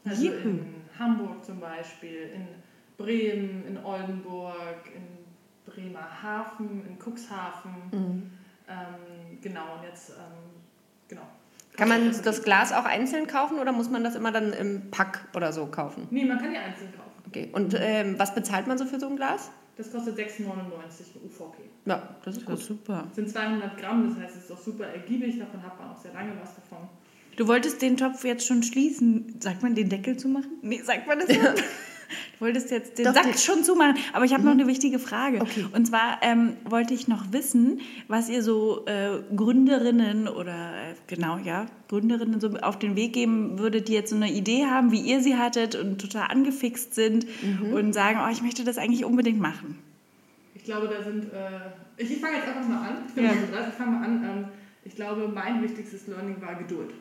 Also 0.06 0.32
in 0.48 0.76
Hamburg 0.98 1.44
zum 1.44 1.60
Beispiel, 1.60 2.30
in 2.36 2.48
Bremen, 2.98 3.66
in 3.66 3.78
Oldenburg, 3.84 4.90
in 4.96 5.72
Bremerhaven, 5.72 6.86
in 6.88 6.98
Cuxhaven. 7.00 8.32
Ähm, 8.68 9.40
genau, 9.42 9.78
und 9.78 9.84
jetzt, 9.84 10.12
ähm, 10.12 10.62
genau. 11.08 11.28
Kann 11.80 11.88
man 11.88 12.14
das 12.24 12.44
Glas 12.44 12.74
auch 12.74 12.84
einzeln 12.84 13.26
kaufen 13.26 13.58
oder 13.58 13.72
muss 13.72 13.90
man 13.90 14.04
das 14.04 14.16
immer 14.16 14.32
dann 14.34 14.52
im 14.52 14.92
Pack 14.92 15.26
oder 15.34 15.54
so 15.54 15.66
kaufen? 15.68 16.08
Nee, 16.12 16.26
man 16.26 16.38
kann 16.38 16.52
die 16.52 16.58
einzeln 16.58 16.92
kaufen. 16.92 17.10
Okay. 17.28 17.50
Und 17.54 17.74
ähm, 17.80 18.20
was 18.20 18.36
bezahlt 18.36 18.68
man 18.68 18.78
so 18.78 18.86
für 18.86 19.00
so 19.00 19.08
ein 19.08 19.16
Glas? 19.16 19.50
Das 19.78 19.90
kostet 19.92 20.18
6,99 20.18 20.44
UVP. 21.26 21.58
Ja, 21.86 22.16
das 22.26 22.36
ist 22.36 22.46
gut. 22.46 22.60
super. 22.60 23.06
Das 23.08 23.16
sind 23.16 23.30
200 23.30 23.78
Gramm, 23.78 24.10
das 24.10 24.22
heißt, 24.22 24.36
es 24.36 24.44
ist 24.44 24.52
auch 24.52 24.60
super 24.60 24.88
ergiebig, 24.88 25.40
davon 25.40 25.64
hat 25.64 25.80
man 25.80 25.92
auch 25.92 25.98
sehr 25.98 26.14
lange 26.14 26.34
was 26.42 26.54
davon. 26.56 26.90
Du 27.38 27.48
wolltest 27.48 27.82
den 27.82 27.96
Topf 27.96 28.26
jetzt 28.26 28.46
schon 28.46 28.62
schließen. 28.62 29.38
Sagt 29.40 29.64
man 29.64 29.74
den 29.74 29.88
Deckel 29.88 30.18
zu 30.18 30.28
machen? 30.28 30.52
Nee, 30.62 30.82
sagt 30.82 31.08
man 31.08 31.20
das 31.20 31.30
so? 31.34 31.64
Du 32.38 32.46
wolltest 32.46 32.72
jetzt 32.72 32.98
den 32.98 33.06
Doch, 33.06 33.14
Sack 33.14 33.38
schon 33.40 33.64
zumachen, 33.64 33.96
aber 34.14 34.26
ich 34.26 34.34
habe 34.34 34.44
noch 34.44 34.52
eine 34.52 34.68
wichtige 34.68 35.00
Frage. 35.00 35.42
Okay. 35.42 35.66
Und 35.72 35.88
zwar 35.88 36.20
ähm, 36.22 36.58
wollte 36.66 36.94
ich 36.94 37.08
noch 37.08 37.32
wissen, 37.32 37.82
was 38.08 38.30
ihr 38.30 38.44
so 38.44 38.86
äh, 38.86 39.20
Gründerinnen 39.36 40.28
oder 40.28 40.74
äh, 40.74 40.96
genau, 41.08 41.38
ja, 41.38 41.66
Gründerinnen 41.88 42.40
so 42.40 42.50
auf 42.62 42.78
den 42.80 42.96
Weg 42.96 43.14
geben 43.14 43.60
würdet, 43.60 43.88
die 43.88 43.94
jetzt 43.94 44.10
so 44.10 44.16
eine 44.16 44.32
Idee 44.32 44.66
haben, 44.66 44.92
wie 44.92 45.02
ihr 45.02 45.22
sie 45.22 45.38
hattet 45.38 45.76
und 45.76 46.00
total 46.00 46.28
angefixt 46.30 46.94
sind 46.94 47.26
und 47.74 47.94
sagen, 47.94 48.20
oh, 48.24 48.32
ich 48.32 48.42
möchte 48.42 48.64
das 48.64 48.78
eigentlich 48.78 49.06
unbedingt 49.06 49.40
machen. 49.40 49.80
Ich 50.56 50.64
glaube, 50.64 50.88
da 50.88 51.04
sind. 51.04 51.26
Äh, 51.34 51.72
ich 51.98 52.12
ich 52.12 52.20
fange 52.20 52.38
jetzt 52.38 52.48
einfach 52.48 52.68
mal 52.68 52.90
an. 52.90 52.98
Ich 53.16 53.22
Ja. 53.22 53.32
so. 53.32 53.70
Ich 53.70 53.76
fange 53.76 53.92
mal 53.92 54.06
an. 54.06 54.24
Ähm, 54.24 54.46
ich 54.86 54.96
glaube, 54.96 55.28
mein 55.28 55.62
wichtigstes 55.62 56.08
Learning 56.08 56.36
war 56.42 56.56
Geduld. 56.56 56.94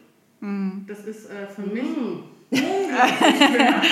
Das 0.86 1.04
ist 1.04 1.30
äh, 1.30 1.46
für 1.48 1.62
mich 1.62 1.82
unglaublich 2.50 3.36
schwer. 3.50 3.82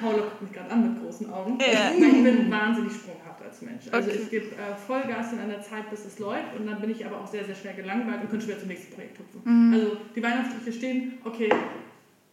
Paula 0.00 0.18
guckt 0.18 0.42
mich 0.42 0.52
gerade 0.52 0.70
an 0.70 0.92
mit 0.94 1.02
großen 1.02 1.32
Augen. 1.32 1.58
Ja. 1.60 1.90
Ich 1.96 2.00
bin 2.22 2.50
wahnsinnig 2.50 2.92
sprunghaft 2.92 3.42
als 3.42 3.62
Mensch. 3.62 3.84
Also 3.90 4.10
Okay. 4.10 4.20
ich 4.22 4.30
gebe 4.30 4.46
äh, 4.46 4.76
Vollgas 4.86 5.32
in 5.32 5.40
einer 5.40 5.60
Zeit, 5.62 5.90
bis 5.90 6.04
es 6.04 6.18
läuft 6.18 6.54
und 6.58 6.66
dann 6.66 6.80
bin 6.80 6.90
ich 6.90 7.04
aber 7.04 7.20
auch 7.20 7.26
sehr, 7.26 7.44
sehr 7.44 7.54
schnell 7.54 7.74
gelangweilt 7.74 8.20
und 8.22 8.30
könnte 8.30 8.44
schwer 8.46 8.58
zum 8.58 8.68
nächsten 8.68 8.94
Projekt 8.94 9.18
hüpfen. 9.18 9.72
Also 9.74 9.96
die 10.14 10.22
Weihnachtsstücke 10.22 10.72
stehen, 10.72 11.14
okay, 11.24 11.48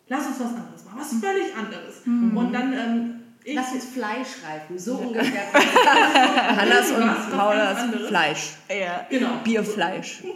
lass 0.07 0.27
uns 0.27 0.39
was 0.39 0.53
anderes 0.53 0.85
machen, 0.85 0.99
was 0.99 1.13
völlig 1.13 1.55
anderes. 1.55 2.01
Und 2.05 2.53
dann 2.53 2.73
ähm, 2.73 3.14
ich, 3.45 3.53
Lass 3.53 3.73
uns 3.73 3.85
Fleisch 3.85 4.27
reifen, 4.43 4.77
so 4.77 4.95
ungefähr. 4.95 5.53
Hannas 6.57 6.91
und 6.91 7.37
Paulas? 7.37 7.77
Fleisch. 8.07 8.53
Ja. 8.69 9.05
genau. 9.09 9.37
Bierfleisch. 9.43 10.23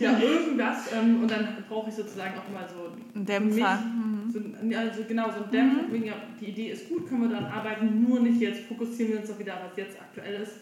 Ja, 0.00 0.18
irgendwas. 0.18 0.92
Ähm, 0.92 1.22
und 1.22 1.30
dann 1.30 1.56
brauche 1.68 1.88
ich 1.88 1.94
sozusagen 1.94 2.34
auch 2.36 2.52
mal 2.52 2.68
so 2.68 2.96
Ein 3.16 3.24
Dämpfer. 3.24 3.78
mich, 3.78 4.32
so, 4.32 4.76
also 4.76 5.04
genau, 5.06 5.30
so 5.30 5.44
ein 5.44 5.50
Dämpfer. 5.52 5.96
Ja, 6.04 6.14
die 6.40 6.46
Idee 6.46 6.70
ist 6.72 6.88
gut, 6.88 7.08
können 7.08 7.22
wir 7.22 7.28
daran 7.28 7.46
arbeiten, 7.46 8.02
nur 8.02 8.18
nicht 8.18 8.40
jetzt 8.40 8.66
fokussieren 8.66 9.12
wir 9.12 9.20
uns 9.20 9.30
doch 9.30 9.38
wieder, 9.38 9.56
was 9.64 9.76
jetzt 9.76 9.96
aktuell 10.00 10.42
ist. 10.42 10.54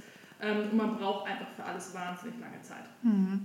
Ähm, 0.43 0.69
und 0.71 0.77
man 0.77 0.99
braucht 0.99 1.27
einfach 1.31 1.47
für 1.57 1.65
alles 1.65 1.95
wahnsinnig 1.95 2.39
lange 2.41 2.61
Zeit. 2.61 2.85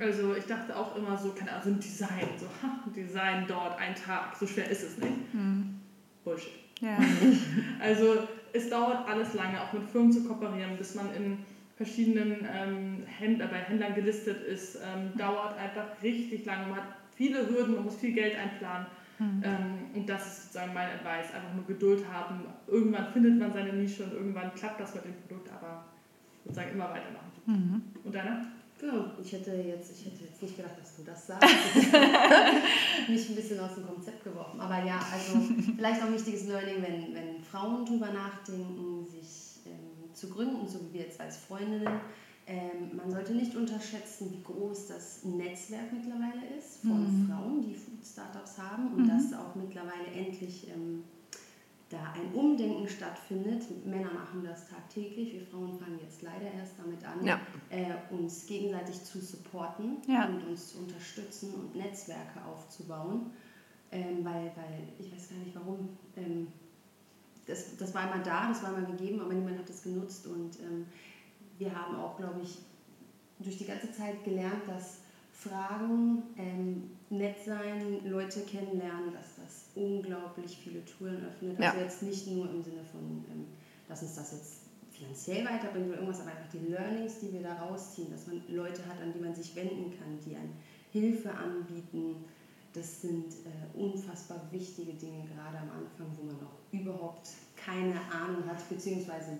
Also 0.06 0.36
ich 0.36 0.45
dachte 0.45 0.76
auch 0.76 0.93
immer 0.97 1.17
so, 1.17 1.30
keine 1.32 1.52
Ahnung, 1.52 1.63
so 1.63 1.69
ein 1.69 1.80
Design, 1.80 2.30
so 2.38 2.47
ha, 2.62 2.84
ein 2.86 2.93
Design 2.93 3.45
dort, 3.47 3.80
ein 3.80 3.95
Tag, 3.95 4.36
so 4.38 4.45
schwer 4.45 4.69
ist 4.69 4.84
es 4.84 4.97
nicht. 4.97 5.13
Bullshit. 6.26 6.66
Ja. 6.82 6.98
Also 7.80 8.28
es 8.54 8.70
dauert 8.70 9.08
alles 9.08 9.34
lange, 9.34 9.62
auch 9.62 9.72
mit 9.74 9.84
Firmen 9.84 10.12
zu 10.12 10.24
kooperieren, 10.24 10.78
bis 10.78 10.96
man 10.96 11.13
in 11.13 11.38
verschiedenen 11.76 12.48
ähm, 12.52 13.04
Händler, 13.06 13.48
bei 13.48 13.58
Händlern 13.58 13.94
gelistet 13.94 14.44
ist, 14.44 14.78
ähm, 14.78 15.16
dauert 15.18 15.58
einfach 15.58 15.86
richtig 16.02 16.46
lange. 16.46 16.68
Man 16.68 16.78
hat 16.78 16.88
viele 17.16 17.48
Hürden, 17.48 17.76
man 17.76 17.86
muss 17.86 17.98
viel 17.98 18.13
Geld 18.13 18.36
einplanen. 18.36 18.88
Ähm, 19.44 19.96
und 19.96 20.08
das 20.08 20.28
ist 20.28 20.44
sozusagen 20.44 20.74
mein 20.74 20.90
Advice, 20.90 21.34
einfach 21.34 21.54
nur 21.56 21.66
Geduld 21.66 22.04
haben. 22.12 22.42
Irgendwann 22.68 23.12
findet 23.13 23.40
man 23.40 23.52
seine 23.52 23.74
Nische 23.74 24.04
und 24.04 24.13
irgendwann 24.13 24.54
klappt 24.54 24.80
das 24.80 24.94
mit 24.94 25.06
dem 25.06 25.13
Produkt, 25.28 25.52
aber 25.52 25.86
sozusagen 26.44 26.72
immer 26.72 26.86
weitermachen. 26.86 27.32
Und 28.04 28.13
deiner? 28.13 28.46
Genau, 28.80 29.06
ich 29.22 29.32
hätte, 29.32 29.54
jetzt, 29.54 29.92
ich 29.92 30.06
hätte 30.06 30.24
jetzt 30.24 30.42
nicht 30.42 30.56
gedacht, 30.56 30.76
dass 30.80 30.96
du 30.96 31.04
das 31.04 31.28
sagst. 31.28 31.50
Mich 33.08 33.30
ein 33.30 33.36
bisschen 33.36 33.60
aus 33.60 33.74
dem 33.76 33.88
Konzept 33.88 34.24
geworfen. 34.24 34.60
Aber 34.60 34.84
ja, 34.86 35.00
also 35.12 35.40
vielleicht 35.76 36.02
auch 36.02 36.08
ein 36.08 36.13
wichtiges 36.13 36.48
Learning, 36.48 36.82
wenn, 36.82 37.16
wenn 37.16 37.44
Frauen 37.44 37.86
drüber 37.86 38.12
nachdenken, 38.12 39.06
sich 39.06 39.62
ähm, 39.66 40.13
zu 40.13 40.30
gründen, 40.30 40.68
so 40.68 40.80
wie 40.82 40.94
wir 40.94 41.02
jetzt 41.02 41.20
als 41.20 41.38
Freundinnen. 41.38 42.00
Ähm, 42.46 42.96
man 42.96 43.12
sollte 43.12 43.34
nicht 43.34 43.56
unterschätzen, 43.56 44.32
wie 44.32 44.44
groß 44.44 44.88
das 44.88 45.26
Netzwerk 45.26 45.92
mittlerweile 45.92 46.56
ist 46.58 46.82
von 46.82 47.28
Frauen, 47.28 47.62
die 47.62 47.76
Food-Startups 47.76 48.58
haben 48.58 48.94
und 48.94 49.08
dass 49.08 49.34
auch 49.34 49.54
mittlerweile 49.56 50.08
endlich 50.16 50.70
ähm, 50.70 51.04
da 51.89 52.13
ein 52.13 52.34
Umdenken 52.34 52.88
stattfindet. 52.88 53.63
Männer 53.86 54.12
machen 54.13 54.43
das 54.43 54.67
tagtäglich, 54.67 55.34
wir 55.34 55.41
Frauen 55.45 55.73
fangen 55.80 56.00
jetzt 56.02 56.21
leider 56.21 56.52
erst 56.52 56.73
damit 56.78 57.04
an, 57.06 57.26
Ja. 57.26 57.39
äh, 57.69 57.93
uns 58.13 58.45
gegenseitig 58.45 59.04
zu 59.04 59.19
supporten 59.19 59.97
Ja. 60.08 60.28
und 60.28 60.45
uns 60.47 60.73
zu 60.73 60.80
unterstützen 60.80 61.54
und 61.54 61.76
Netzwerke 61.76 62.43
aufzubauen. 62.45 63.32
Ähm, 63.91 64.26
weil, 64.26 64.52
weil 64.58 64.84
ich 65.00 65.13
weiß 65.13 65.30
gar 65.30 65.38
nicht 65.38 65.56
warum. 65.56 65.89
Ähm, 66.17 66.47
das, 67.45 67.78
das 67.78 67.93
war 67.95 68.12
immer 68.13 68.21
da, 68.21 68.50
das 68.50 68.62
war 68.62 68.78
immer 68.78 68.86
gegeben, 68.86 69.21
aber 69.21 69.34
niemand 69.34 69.58
hat 69.60 69.69
es 69.69 69.82
genutzt. 69.84 70.28
Und 70.28 70.60
ähm, 70.60 70.86
wir 71.58 71.73
haben 71.73 71.95
auch, 71.95 72.17
glaube 72.17 72.41
ich, 72.41 72.58
durch 73.39 73.58
die 73.58 73.65
ganze 73.65 73.89
Zeit 73.93 74.26
gelernt, 74.26 74.67
dass 74.67 74.97
Fragen, 75.38 76.23
ähm, 76.38 76.89
nett 77.10 77.36
sein, 77.45 78.02
Leute 78.06 78.41
kennenlernen, 78.41 79.13
dass 79.13 79.36
das 79.36 79.65
unglaublich 79.76 80.58
viele 80.58 80.84
Türen 80.84 81.23
öffnet. 81.23 81.60
Ja. 81.60 81.69
Also 81.69 81.82
jetzt 81.82 82.04
nicht 82.04 82.28
nur 82.28 82.50
im 82.50 82.63
Sinne 82.63 82.84
von, 82.91 83.23
ähm, 83.32 83.45
dass 83.88 84.02
uns 84.02 84.15
das 84.15 84.32
jetzt 84.32 84.62
finanziell 84.91 85.45
weiterbringt 85.45 85.89
oder 85.89 85.97
irgendwas, 85.97 86.21
aber 86.21 86.32
einfach 86.32 86.50
die 86.52 86.71
Learnings, 86.71 87.19
die 87.19 87.32
wir 87.32 87.43
da 87.43 87.54
rausziehen, 87.54 88.10
dass 88.10 88.26
man 88.26 88.41
Leute 88.47 88.84
hat, 88.88 89.00
an 89.00 89.13
die 89.13 89.19
man 89.19 89.36
sich 89.36 89.56
wenden 89.56 89.91
kann, 89.91 90.17
die 90.26 90.36
einem 90.36 90.54
Hilfe 90.91 91.32
anbieten. 91.32 92.15
Das 92.73 93.02
sind 93.02 93.26
äh, 93.45 93.78
unfassbar 93.78 94.41
wichtige 94.52 94.93
Dinge, 94.93 95.23
gerade 95.36 95.60
am 95.60 95.69
Anfang, 95.69 96.08
wo 96.17 96.26
man 96.26 96.36
auch 96.38 96.58
überhaupt 96.71 97.30
keine 97.56 97.93
Ahnung 98.12 98.43
hat, 98.47 98.67
beziehungsweise 98.69 99.38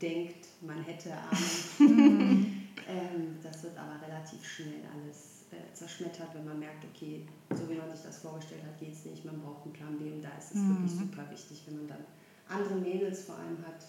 denkt, 0.00 0.46
man 0.62 0.82
hätte 0.82 1.12
Ahnung. 1.12 2.46
ähm, 2.88 3.36
das 3.42 3.62
wird 3.62 3.76
aber 3.78 4.00
relativ 4.06 4.44
schnell 4.44 4.82
alles 4.92 5.46
äh, 5.52 5.72
zerschmettert, 5.72 6.34
wenn 6.34 6.44
man 6.44 6.58
merkt, 6.58 6.84
okay, 6.84 7.26
so 7.50 7.68
wie 7.68 7.74
man 7.74 7.90
sich 7.90 8.02
das 8.04 8.18
vorgestellt 8.18 8.62
hat, 8.64 8.78
geht 8.78 8.92
es 8.92 9.04
nicht, 9.04 9.24
man 9.24 9.40
braucht 9.40 9.64
einen 9.64 9.72
Plan 9.72 9.98
B 9.98 10.12
und 10.12 10.22
da 10.22 10.30
ist 10.38 10.54
es 10.54 10.60
wirklich 10.68 10.92
super 10.92 11.28
wichtig, 11.30 11.62
wenn 11.66 11.78
man 11.78 11.88
dann 11.88 12.04
andere 12.48 12.76
Mädels 12.76 13.24
vor 13.24 13.36
allem 13.36 13.58
hat, 13.66 13.84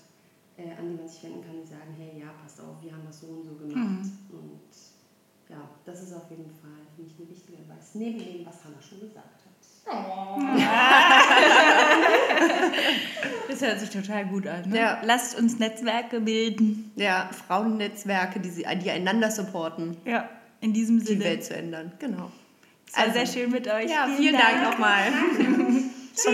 äh, 0.58 0.72
an 0.80 0.90
die 0.90 0.96
man 0.98 1.08
sich 1.08 1.24
wenden 1.24 1.44
kann, 1.44 1.62
die 1.62 1.68
sagen, 1.68 1.94
hey, 1.98 2.20
ja, 2.20 2.32
passt 2.42 2.60
auf, 2.62 2.82
wir 2.82 2.92
haben 2.92 3.06
das 3.06 3.20
so 3.22 3.28
und 3.28 3.44
so 3.44 3.54
gemacht. 3.56 4.06
Und 4.30 4.62
ja, 5.50 5.70
das 5.84 6.02
ist 6.04 6.14
auf 6.14 6.30
jeden 6.30 6.50
Fall 6.50 6.80
für 6.96 7.02
mich 7.04 7.14
eine 7.20 7.30
wichtige 7.30 7.58
Advice, 7.60 7.96
neben 7.96 8.18
dem, 8.20 8.46
was 8.46 8.64
Hannah 8.64 8.82
schon 8.82 9.02
gesagt 9.02 9.42
hat. 9.44 9.52
Das 13.48 13.62
hört 13.62 13.80
sich 13.80 13.90
total 13.90 14.26
gut 14.26 14.48
an. 14.48 14.70
Ne? 14.70 14.78
Ja. 14.78 15.02
Lasst 15.04 15.38
uns 15.40 15.60
Netzwerke 15.60 16.20
bilden. 16.20 16.92
Ja, 16.96 17.30
Frauennetzwerke, 17.48 18.40
die, 18.40 18.50
sie- 18.50 18.66
die 18.84 18.92
einander 18.92 19.32
supporten, 19.32 19.98
Ja, 20.06 20.30
in 20.62 20.74
diesem 20.74 21.00
die 21.00 21.06
Sinne. 21.06 21.24
Welt 21.26 21.44
zu 21.46 21.56
ändern. 21.56 21.92
Genau. 22.00 22.32
Es 22.88 22.98
war 22.98 23.12
sehr 23.14 23.26
schön 23.26 23.52
mit 23.52 23.68
euch. 23.68 23.90
Ja, 23.90 24.08
vielen 24.18 24.36
Dank 24.38 24.64
nochmal. 24.64 25.04
Tschüss. 26.16 26.30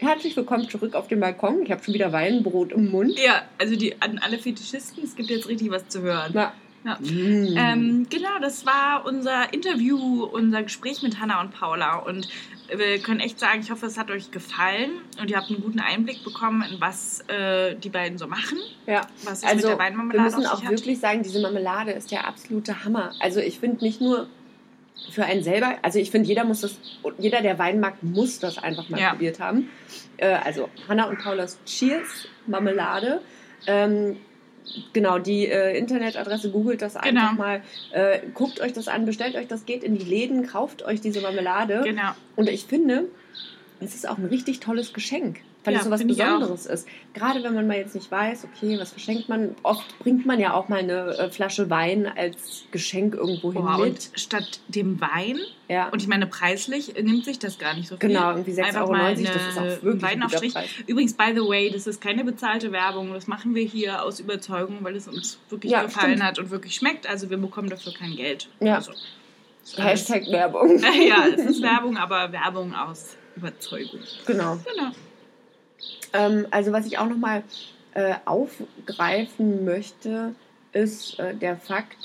Herzlich 0.00 0.36
willkommen 0.36 0.68
zurück 0.68 0.94
auf 0.94 1.08
dem 1.08 1.20
Balkon. 1.20 1.62
Ich 1.62 1.70
habe 1.72 1.82
schon 1.82 1.94
wieder 1.94 2.12
Weinbrot 2.12 2.72
im 2.72 2.90
Mund. 2.90 3.18
Ja, 3.18 3.42
also 3.58 3.74
die, 3.76 4.00
an 4.00 4.18
alle 4.18 4.38
Fetischisten, 4.38 5.02
es 5.02 5.16
gibt 5.16 5.28
jetzt 5.30 5.48
richtig 5.48 5.70
was 5.70 5.88
zu 5.88 6.02
hören. 6.02 6.30
Na, 6.34 6.52
Ja. 6.84 6.98
Ähm, 7.02 8.06
genau, 8.08 8.38
das 8.40 8.64
war 8.64 9.04
unser 9.06 9.52
Interview, 9.52 10.24
unser 10.24 10.62
Gespräch 10.62 11.02
mit 11.02 11.18
Hanna 11.20 11.40
und 11.40 11.50
Paula. 11.50 11.96
Und 11.96 12.28
wir 12.74 12.98
können 12.98 13.20
echt 13.20 13.38
sagen, 13.40 13.60
ich 13.60 13.70
hoffe, 13.70 13.86
es 13.86 13.96
hat 13.98 14.10
euch 14.10 14.30
gefallen 14.30 14.90
und 15.20 15.30
ihr 15.30 15.36
habt 15.36 15.48
einen 15.50 15.62
guten 15.62 15.80
Einblick 15.80 16.22
bekommen, 16.24 16.62
in 16.70 16.80
was 16.80 17.20
äh, 17.28 17.74
die 17.76 17.88
beiden 17.88 18.18
so 18.18 18.26
machen. 18.26 18.58
ja. 18.86 19.02
Was 19.24 19.38
es 19.38 19.42
mit 19.44 19.50
Also 19.52 19.68
der 19.68 19.76
wir 19.78 19.84
Weinmarmelade 19.84 20.24
müssen 20.36 20.46
auf 20.46 20.58
auch 20.58 20.64
hat. 20.64 20.70
wirklich 20.70 20.98
sagen, 21.00 21.22
diese 21.22 21.40
Marmelade 21.40 21.92
ist 21.92 22.10
der 22.10 22.26
absolute 22.26 22.84
Hammer. 22.84 23.12
Also 23.20 23.40
ich 23.40 23.58
finde 23.58 23.84
nicht 23.84 24.00
nur 24.00 24.28
für 25.12 25.24
einen 25.24 25.42
selber, 25.42 25.76
also 25.82 25.98
ich 25.98 26.10
finde 26.10 26.28
jeder 26.28 26.44
muss 26.44 26.60
das, 26.60 26.76
jeder 27.18 27.40
der 27.40 27.58
Wein 27.58 27.80
mag, 27.80 28.02
muss 28.02 28.38
das 28.40 28.58
einfach 28.58 28.88
mal 28.88 29.00
Ja. 29.00 29.10
probiert 29.10 29.40
haben. 29.40 29.70
Äh, 30.16 30.26
also 30.44 30.68
Hanna 30.88 31.04
und 31.04 31.18
Paulas 31.18 31.58
Cheers 31.64 32.26
Marmelade. 32.46 33.20
Ähm, 33.66 34.16
Genau, 34.92 35.18
die 35.18 35.46
äh, 35.46 35.76
Internetadresse 35.78 36.50
googelt 36.50 36.82
das 36.82 36.96
einfach 36.96 37.08
Genau. 37.30 37.32
mal. 37.32 37.62
Äh, 37.92 38.20
guckt 38.34 38.60
euch 38.60 38.72
das 38.72 38.88
an, 38.88 39.06
bestellt 39.06 39.34
euch 39.36 39.46
das, 39.46 39.66
geht 39.66 39.82
in 39.84 39.96
die 39.98 40.04
Läden, 40.04 40.46
kauft 40.46 40.82
euch 40.84 41.00
diese 41.00 41.20
Marmelade. 41.20 41.82
Genau. 41.84 42.10
Und 42.36 42.48
ich 42.48 42.64
finde, 42.64 43.04
es 43.80 43.94
ist 43.94 44.08
auch 44.08 44.18
ein 44.18 44.26
richtig 44.26 44.60
tolles 44.60 44.92
Geschenk, 44.92 45.40
weil 45.68 45.74
Ja, 45.74 45.78
es 45.80 45.84
so 45.84 45.90
was. 45.90 46.04
Besonderes 46.06 46.66
ist. 46.66 46.88
Gerade 47.14 47.42
wenn 47.44 47.54
man 47.54 47.66
mal 47.66 47.76
jetzt 47.76 47.94
nicht 47.94 48.10
weiß, 48.10 48.46
okay, 48.52 48.78
was 48.80 48.90
verschenkt 48.90 49.28
man. 49.28 49.54
Oft 49.62 49.98
bringt 49.98 50.24
man 50.26 50.40
ja 50.40 50.54
auch 50.54 50.68
mal 50.68 50.78
eine 50.80 51.16
äh, 51.18 51.30
Flasche 51.30 51.68
Wein 51.70 52.06
als 52.16 52.64
Geschenk 52.70 53.14
irgendwo 53.14 53.52
hin 53.52 53.64
mit. 53.64 53.80
und 53.80 54.10
statt 54.14 54.60
dem 54.68 55.00
Wein, 55.00 55.38
Ja, 55.68 55.88
und 55.90 56.00
ich 56.02 56.08
meine, 56.08 56.26
preislich 56.26 56.94
nimmt 56.94 57.24
sich 57.24 57.38
das 57.38 57.58
gar 57.58 57.74
nicht 57.74 57.88
so 57.88 57.96
viel. 57.96 58.08
genau, 58.08 58.30
irgendwie 58.30 58.52
6,90 58.52 58.62
Einfach 58.64 58.88
Euro, 58.88 58.94
das 58.96 59.20
ist 59.20 59.58
auch 59.58 59.82
wirklich 59.82 60.02
Wein 60.02 60.18
ein 60.18 60.22
auf 60.24 60.32
Strich. 60.32 60.54
Preis. 60.54 60.68
Übrigens, 60.86 61.14
by 61.14 61.32
the 61.34 61.40
way, 61.42 61.70
das 61.70 61.86
ist 61.86 62.00
keine 62.00 62.24
bezahlte 62.24 62.72
Werbung. 62.72 63.12
Das 63.12 63.26
machen 63.26 63.54
wir 63.54 63.64
hier 63.64 64.02
aus 64.02 64.20
Überzeugung, 64.20 64.78
weil 64.82 64.96
es 64.96 65.06
uns 65.08 65.38
wirklich 65.50 65.72
Ja, 65.72 65.82
gefallen 65.82 66.12
stimmt. 66.14 66.22
hat 66.24 66.38
und 66.38 66.50
wirklich 66.50 66.74
schmeckt. 66.74 67.08
Also 67.08 67.28
wir 67.30 67.36
bekommen 67.36 67.68
dafür 67.68 67.92
kein 67.92 68.16
Geld. 68.16 68.48
Ja. 68.60 68.76
Also, 68.76 68.92
Hashtag 69.76 70.26
Werbung. 70.30 70.78
ja, 71.08 71.26
es 71.36 71.44
ist 71.44 71.62
Werbung, 71.62 71.96
aber 71.98 72.32
Werbung 72.32 72.74
aus 72.74 73.16
Überzeugung. 73.36 74.00
Genau. 74.26 74.56
Genau. 74.64 74.90
Ähm, 76.12 76.46
also 76.50 76.72
was 76.72 76.86
ich 76.86 76.98
auch 76.98 77.08
nochmal 77.08 77.42
äh, 77.94 78.14
aufgreifen 78.24 79.64
möchte, 79.64 80.34
ist 80.72 81.18
äh, 81.18 81.34
der 81.34 81.56
Fakt, 81.56 81.96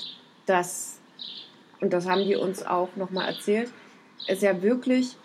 dass, 0.46 0.98
und 1.80 1.92
das 1.92 2.06
haben 2.08 2.24
die 2.24 2.36
uns 2.36 2.64
auch 2.64 2.96
nochmal 2.96 3.28
erzählt, 3.28 3.70
es 4.26 4.40
ja 4.40 4.62
wirklich 4.62 5.16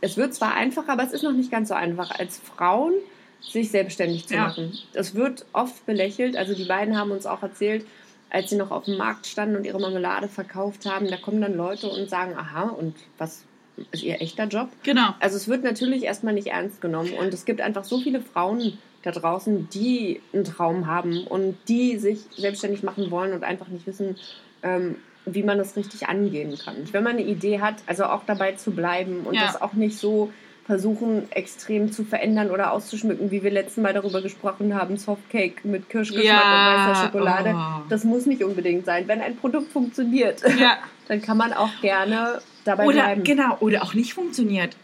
es 0.00 0.16
wird 0.16 0.34
zwar 0.34 0.54
einfacher, 0.54 0.92
aber 0.92 1.04
es 1.04 1.12
ist 1.12 1.22
noch 1.22 1.32
nicht 1.32 1.50
ganz 1.50 1.68
so 1.68 1.74
einfach, 1.74 2.10
als 2.10 2.38
Frauen 2.38 2.92
sich 3.40 3.70
selbstständig 3.70 4.26
zu 4.26 4.34
Ja. 4.34 4.48
machen. 4.48 4.78
Es 4.92 5.14
wird 5.14 5.46
oft 5.52 5.84
belächelt. 5.86 6.36
Also 6.36 6.54
die 6.54 6.64
beiden 6.64 6.96
haben 6.96 7.10
uns 7.10 7.26
auch 7.26 7.42
erzählt, 7.42 7.86
als 8.30 8.50
sie 8.50 8.56
noch 8.56 8.70
auf 8.70 8.84
dem 8.84 8.96
Markt 8.96 9.26
standen 9.26 9.56
und 9.56 9.64
ihre 9.64 9.80
Marmelade 9.80 10.28
verkauft 10.28 10.86
haben, 10.86 11.08
da 11.08 11.16
kommen 11.16 11.40
dann 11.40 11.54
Leute 11.54 11.88
und 11.88 12.08
sagen, 12.08 12.34
aha, 12.36 12.68
und 12.70 12.96
was 13.18 13.44
ist 13.90 14.02
ihr 14.02 14.20
echter 14.20 14.44
Job? 14.46 14.68
Genau. 14.82 15.14
Also 15.20 15.36
es 15.36 15.48
wird 15.48 15.64
natürlich 15.64 16.02
erstmal 16.04 16.34
nicht 16.34 16.48
ernst 16.48 16.80
genommen 16.80 17.12
und 17.18 17.32
es 17.32 17.44
gibt 17.44 17.60
einfach 17.60 17.84
so 17.84 17.98
viele 18.00 18.20
Frauen 18.20 18.78
da 19.02 19.10
draußen, 19.10 19.68
die 19.70 20.20
einen 20.32 20.44
Traum 20.44 20.86
haben 20.86 21.26
und 21.26 21.56
die 21.68 21.96
sich 21.98 22.20
selbstständig 22.36 22.82
machen 22.82 23.10
wollen 23.10 23.32
und 23.32 23.42
einfach 23.44 23.68
nicht 23.68 23.86
wissen, 23.86 24.16
ähm, 24.62 24.96
wie 25.24 25.42
man 25.42 25.58
das 25.58 25.76
richtig 25.76 26.08
angehen 26.08 26.56
kann. 26.58 26.76
Wenn 26.92 27.02
man 27.02 27.12
eine 27.16 27.22
Idee 27.24 27.60
hat, 27.60 27.76
also 27.86 28.04
auch 28.04 28.22
dabei 28.26 28.52
zu 28.52 28.70
bleiben 28.72 29.20
und 29.24 29.34
Ja. 29.34 29.46
das 29.46 29.60
auch 29.60 29.72
nicht 29.72 29.96
so 29.98 30.32
versuchen, 30.64 31.30
extrem 31.32 31.90
zu 31.90 32.04
verändern 32.04 32.50
oder 32.50 32.72
auszuschmücken, 32.72 33.32
wie 33.32 33.42
wir 33.42 33.50
letztes 33.50 33.82
Mal 33.82 33.92
darüber 33.92 34.22
gesprochen 34.22 34.74
haben, 34.76 34.96
Softcake 34.96 35.66
mit 35.66 35.88
Kirschgeschmack 35.90 36.24
Ja, 36.24 36.84
und 36.86 36.90
weißer 36.92 37.04
Schokolade. 37.06 37.54
oh. 37.56 37.82
Das 37.88 38.04
muss 38.04 38.26
nicht 38.26 38.44
unbedingt 38.44 38.84
sein. 38.86 39.08
Wenn 39.08 39.20
ein 39.20 39.36
Produkt 39.36 39.72
funktioniert, 39.72 40.40
Ja. 40.58 40.76
dann 41.08 41.20
kann 41.20 41.36
man 41.36 41.52
auch 41.52 41.70
gerne 41.80 42.40
dabei 42.64 42.84
Oder, 42.86 42.94
bleiben. 43.02 43.24
genau, 43.24 43.56
oder 43.60 43.82
auch 43.82 43.94
nicht 43.94 44.14
funktioniert. 44.14 44.76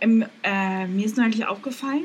Ähm, 0.00 0.24
äh, 0.42 0.86
mir 0.86 1.06
ist 1.06 1.16
neulich 1.16 1.46
aufgefallen, 1.46 2.04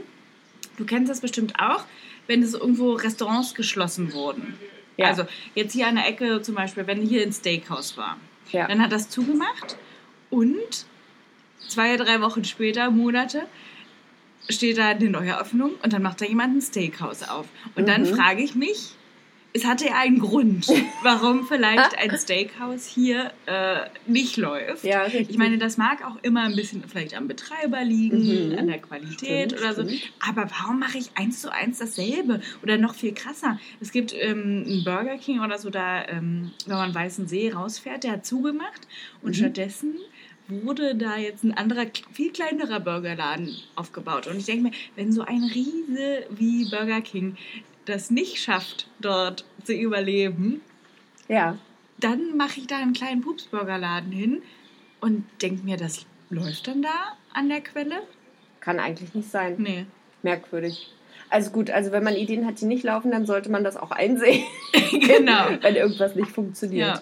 du 0.77 0.85
kennst 0.85 1.09
das 1.09 1.21
bestimmt 1.21 1.59
auch, 1.59 1.83
wenn 2.27 2.41
es 2.43 2.53
irgendwo 2.53 2.93
Restaurants 2.93 3.53
geschlossen 3.55 4.13
wurden. 4.13 4.57
Ja. 4.97 5.07
Also 5.07 5.25
jetzt 5.55 5.73
hier 5.73 5.87
an 5.87 5.95
der 5.95 6.07
Ecke 6.07 6.41
zum 6.41 6.55
Beispiel, 6.55 6.85
wenn 6.87 7.01
hier 7.01 7.23
ein 7.23 7.33
Steakhouse 7.33 7.97
war, 7.97 8.17
Ja. 8.51 8.67
dann 8.67 8.81
hat 8.81 8.91
das 8.91 9.09
zugemacht 9.09 9.77
und 10.29 10.85
zwei, 11.67 11.95
drei 11.97 12.21
Wochen 12.21 12.43
später, 12.43 12.91
Monate, 12.91 13.43
steht 14.49 14.77
da 14.77 14.89
eine 14.89 15.09
Neueröffnung 15.09 15.71
und 15.81 15.93
dann 15.93 16.01
macht 16.01 16.21
da 16.21 16.25
jemand 16.25 16.55
ein 16.57 16.61
Steakhouse 16.61 17.27
auf. 17.29 17.45
Und 17.75 17.87
dann 17.87 18.01
Mhm. 18.03 18.15
frage 18.15 18.41
ich 18.43 18.55
mich, 18.55 18.95
es 19.53 19.65
hatte 19.65 19.85
ja 19.87 19.97
einen 19.97 20.19
Grund, 20.19 20.67
warum 21.03 21.45
vielleicht 21.47 21.97
ein 21.97 22.17
Steakhouse 22.17 22.85
hier 22.85 23.31
äh, 23.47 23.81
nicht 24.07 24.37
läuft. 24.37 24.83
Ja. 24.85 25.07
Ich 25.07 25.37
meine, 25.37 25.57
das 25.57 25.77
mag 25.77 26.05
auch 26.05 26.17
immer 26.23 26.43
ein 26.43 26.55
bisschen 26.55 26.83
vielleicht 26.87 27.15
am 27.15 27.27
Betreiber 27.27 27.83
liegen, 27.83 28.51
Mhm. 28.51 28.57
an 28.57 28.67
der 28.67 28.79
Qualität 28.79 29.51
Stimmt, 29.51 29.61
oder 29.61 29.73
so. 29.73 29.83
stimmt. 29.83 30.01
Aber 30.27 30.49
warum 30.49 30.79
mache 30.79 30.97
ich 30.97 31.09
eins 31.15 31.41
zu 31.41 31.51
eins 31.51 31.79
dasselbe? 31.79 32.39
Oder 32.63 32.77
noch 32.77 32.93
viel 32.95 33.13
krasser. 33.13 33.59
Es 33.81 33.91
gibt 33.91 34.13
ähm, 34.17 34.63
einen 34.65 34.83
Burger 34.85 35.17
King 35.17 35.41
oder 35.41 35.57
so, 35.57 35.69
da, 35.69 36.07
ähm, 36.07 36.51
wenn 36.65 36.77
man 36.77 36.95
Weißen 36.95 37.27
See 37.27 37.51
rausfährt, 37.51 38.03
der 38.03 38.13
hat 38.13 38.25
zugemacht 38.25 38.87
und 39.21 39.31
Mhm. 39.31 39.33
stattdessen 39.35 39.95
wurde 40.47 40.95
da 40.95 41.17
jetzt 41.17 41.43
ein 41.45 41.55
anderer, 41.57 41.85
viel 42.11 42.31
kleinerer 42.31 42.81
Burgerladen 42.81 43.55
aufgebaut. 43.75 44.27
Und 44.27 44.37
ich 44.37 44.45
denke 44.45 44.63
mir, 44.63 44.71
wenn 44.97 45.13
so 45.13 45.21
ein 45.21 45.43
Riese 45.43 46.25
wie 46.29 46.65
Burger 46.65 46.99
King 46.99 47.37
das 47.85 48.11
nicht 48.11 48.37
schafft, 48.37 48.87
dort 48.99 49.45
zu 49.63 49.73
überleben, 49.73 50.61
ja. 51.27 51.57
dann 51.99 52.37
mache 52.37 52.59
ich 52.59 52.67
da 52.67 52.77
einen 52.77 52.93
kleinen 52.93 53.21
Pupsburgerladen 53.21 54.11
hin 54.11 54.41
und 54.99 55.25
denke 55.41 55.63
mir, 55.63 55.77
das 55.77 56.05
läuft 56.29 56.67
dann 56.67 56.81
da 56.81 57.17
an 57.33 57.49
der 57.49 57.61
Quelle? 57.61 58.03
Kann 58.59 58.79
eigentlich 58.79 59.13
nicht 59.13 59.29
sein. 59.29 59.55
Nee. 59.57 59.85
Merkwürdig. 60.21 60.93
Also 61.29 61.51
gut, 61.51 61.69
also 61.69 61.91
wenn 61.91 62.03
man 62.03 62.15
Ideen 62.15 62.45
hat, 62.45 62.59
die 62.61 62.65
nicht 62.65 62.83
laufen, 62.83 63.09
dann 63.09 63.25
sollte 63.25 63.49
man 63.49 63.63
das 63.63 63.77
auch 63.77 63.91
einsehen, 63.91 64.43
genau. 64.91 65.49
wenn 65.61 65.75
irgendwas 65.75 66.15
nicht 66.15 66.29
funktioniert. 66.29 66.95
Ja. 66.95 67.01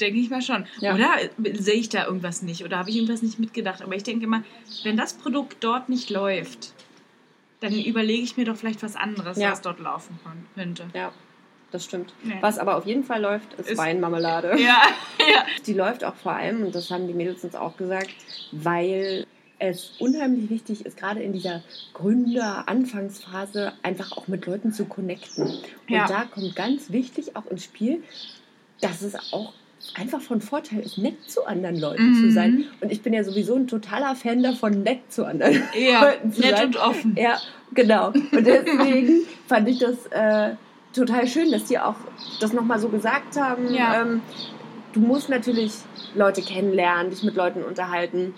Denke 0.00 0.18
ich 0.18 0.28
mal 0.28 0.42
schon. 0.42 0.66
Ja. 0.80 0.94
Oder 0.94 1.10
sehe 1.54 1.74
ich 1.74 1.88
da 1.88 2.06
irgendwas 2.06 2.42
nicht? 2.42 2.64
Oder 2.64 2.78
habe 2.78 2.90
ich 2.90 2.96
irgendwas 2.96 3.22
nicht 3.22 3.38
mitgedacht? 3.38 3.82
Aber 3.82 3.94
ich 3.94 4.02
denke 4.02 4.24
immer, 4.24 4.42
wenn 4.82 4.96
das 4.96 5.14
Produkt 5.14 5.56
dort 5.60 5.88
nicht 5.88 6.10
läuft, 6.10 6.74
dann 7.60 7.72
überlege 7.72 8.22
ich 8.22 8.36
mir 8.36 8.44
doch 8.44 8.56
vielleicht 8.56 8.82
was 8.82 8.96
anderes, 8.96 9.38
Ja. 9.38 9.50
was 9.52 9.60
dort 9.62 9.80
laufen 9.80 10.18
könnte. 10.54 10.86
Ja, 10.94 11.12
das 11.70 11.84
stimmt. 11.84 12.12
Nee. 12.22 12.34
Was 12.40 12.58
aber 12.58 12.76
auf 12.76 12.86
jeden 12.86 13.04
Fall 13.04 13.20
läuft, 13.22 13.54
ist, 13.54 13.70
Ist- 13.70 13.78
Weinmarmelade. 13.78 14.60
Ja, 14.60 14.82
ja. 15.20 15.46
Die 15.66 15.72
läuft 15.74 16.04
auch 16.04 16.14
vor 16.16 16.32
allem, 16.32 16.62
und 16.64 16.74
das 16.74 16.90
haben 16.90 17.06
die 17.06 17.14
Mädels 17.14 17.42
uns 17.44 17.54
auch 17.54 17.76
gesagt, 17.76 18.10
weil 18.52 19.26
es 19.58 19.92
unheimlich 19.98 20.50
wichtig 20.50 20.84
ist, 20.84 20.98
gerade 20.98 21.22
in 21.22 21.32
dieser 21.32 21.62
Gründer-Anfangsphase 21.94 23.72
einfach 23.82 24.12
auch 24.12 24.28
mit 24.28 24.46
Leuten 24.46 24.72
zu 24.72 24.84
connecten. 24.84 25.44
Und 25.44 25.60
Ja. 25.88 26.06
da 26.06 26.24
kommt 26.24 26.54
ganz 26.56 26.90
wichtig 26.90 27.36
auch 27.36 27.46
ins 27.46 27.64
Spiel, 27.64 28.02
dass 28.80 29.02
es 29.02 29.14
auch 29.32 29.52
einfach 29.94 30.20
von 30.20 30.40
Vorteil 30.40 30.80
ist, 30.80 30.98
nett 30.98 31.16
zu 31.30 31.46
anderen 31.46 31.78
Leuten 31.78 32.14
zu 32.14 32.26
Mhm. 32.26 32.30
sein. 32.32 32.64
Und 32.80 32.90
ich 32.92 33.02
bin 33.02 33.12
ja 33.12 33.22
sowieso 33.24 33.54
ein 33.56 33.66
totaler 33.66 34.14
Fan 34.14 34.42
davon, 34.42 34.82
nett 34.82 35.00
zu 35.12 35.24
anderen 35.24 35.62
Ja, 35.78 36.02
Leuten 36.04 36.32
zu 36.32 36.40
nett 36.40 36.56
sein. 36.56 36.66
und 36.66 36.76
offen. 36.76 37.16
Ja, 37.16 37.38
genau. 37.74 38.08
Und 38.08 38.46
deswegen 38.46 39.20
fand 39.46 39.68
ich 39.68 39.78
das 39.78 40.06
äh, 40.10 40.54
total 40.94 41.26
schön, 41.26 41.50
dass 41.52 41.64
die 41.64 41.78
auch 41.78 41.96
das 42.40 42.52
nochmal 42.52 42.78
so 42.78 42.88
gesagt 42.88 43.36
haben. 43.40 43.72
Ja. 43.72 44.02
Ähm, 44.02 44.22
du 44.96 45.02
musst 45.02 45.28
natürlich 45.28 45.72
Leute 46.14 46.40
kennenlernen, 46.40 47.10
dich 47.10 47.22
mit 47.22 47.34
Leuten 47.36 47.62
unterhalten, 47.62 48.34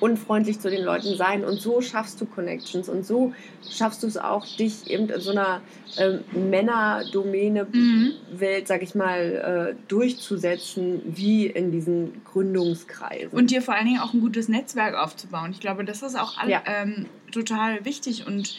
unfreundlich 0.00 0.60
zu 0.60 0.70
den 0.70 0.84
Leuten 0.84 1.16
sein 1.16 1.44
und 1.44 1.60
so 1.60 1.80
schaffst 1.80 2.20
du 2.20 2.26
Connections 2.26 2.88
und 2.88 3.04
so 3.04 3.32
schaffst 3.68 4.04
du 4.04 4.06
es 4.06 4.16
auch, 4.16 4.46
dich 4.56 4.88
eben 4.88 5.08
in 5.08 5.20
so 5.20 5.32
einer 5.32 5.60
ähm, 5.98 6.20
Männerdomäne-Welt, 6.50 8.62
Mhm. 8.62 8.66
sag 8.66 8.82
ich 8.82 8.94
mal, 8.94 9.74
äh, 9.74 9.88
durchzusetzen, 9.88 11.02
wie 11.06 11.46
in 11.46 11.72
diesen 11.72 12.22
Gründungskreisen. 12.24 13.36
Und 13.36 13.50
dir 13.50 13.60
vor 13.60 13.74
allen 13.74 13.86
Dingen 13.86 14.00
auch 14.00 14.14
ein 14.14 14.20
gutes 14.20 14.48
Netzwerk 14.48 14.94
aufzubauen. 14.94 15.50
Ich 15.50 15.60
glaube, 15.60 15.84
das 15.84 16.02
ist 16.02 16.16
auch 16.18 16.38
all, 16.38 16.48
Ja. 16.48 16.62
ähm, 16.66 17.06
total 17.32 17.84
wichtig 17.84 18.26
und 18.26 18.56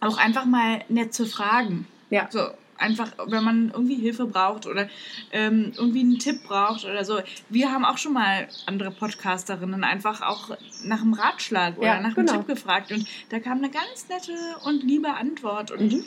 auch 0.00 0.16
einfach 0.16 0.46
mal 0.46 0.80
nett 0.88 1.12
zu 1.12 1.26
fragen. 1.26 1.86
Ja. 2.10 2.28
So, 2.30 2.40
einfach, 2.82 3.12
wenn 3.26 3.44
man 3.44 3.70
irgendwie 3.72 3.94
Hilfe 3.96 4.26
braucht 4.26 4.66
oder 4.66 4.88
ähm, 5.32 5.72
irgendwie 5.76 6.00
einen 6.00 6.18
Tipp 6.18 6.42
braucht 6.44 6.84
oder 6.84 7.04
so. 7.04 7.20
Wir 7.48 7.72
haben 7.72 7.84
auch 7.84 7.96
schon 7.98 8.12
mal 8.12 8.48
andere 8.66 8.90
Podcasterinnen 8.90 9.84
einfach 9.84 10.20
auch 10.20 10.50
nach 10.84 11.00
einem 11.00 11.14
Ratschlag 11.14 11.78
oder 11.78 11.86
Ja, 11.86 12.00
nach 12.00 12.14
genau. 12.14 12.32
einem 12.32 12.40
Tipp 12.46 12.54
gefragt 12.56 12.92
und 12.92 13.06
da 13.30 13.38
kam 13.40 13.58
eine 13.58 13.70
ganz 13.70 14.08
nette 14.08 14.32
und 14.64 14.82
liebe 14.82 15.12
Antwort 15.14 15.70
und 15.70 15.92
Mhm. 15.92 16.04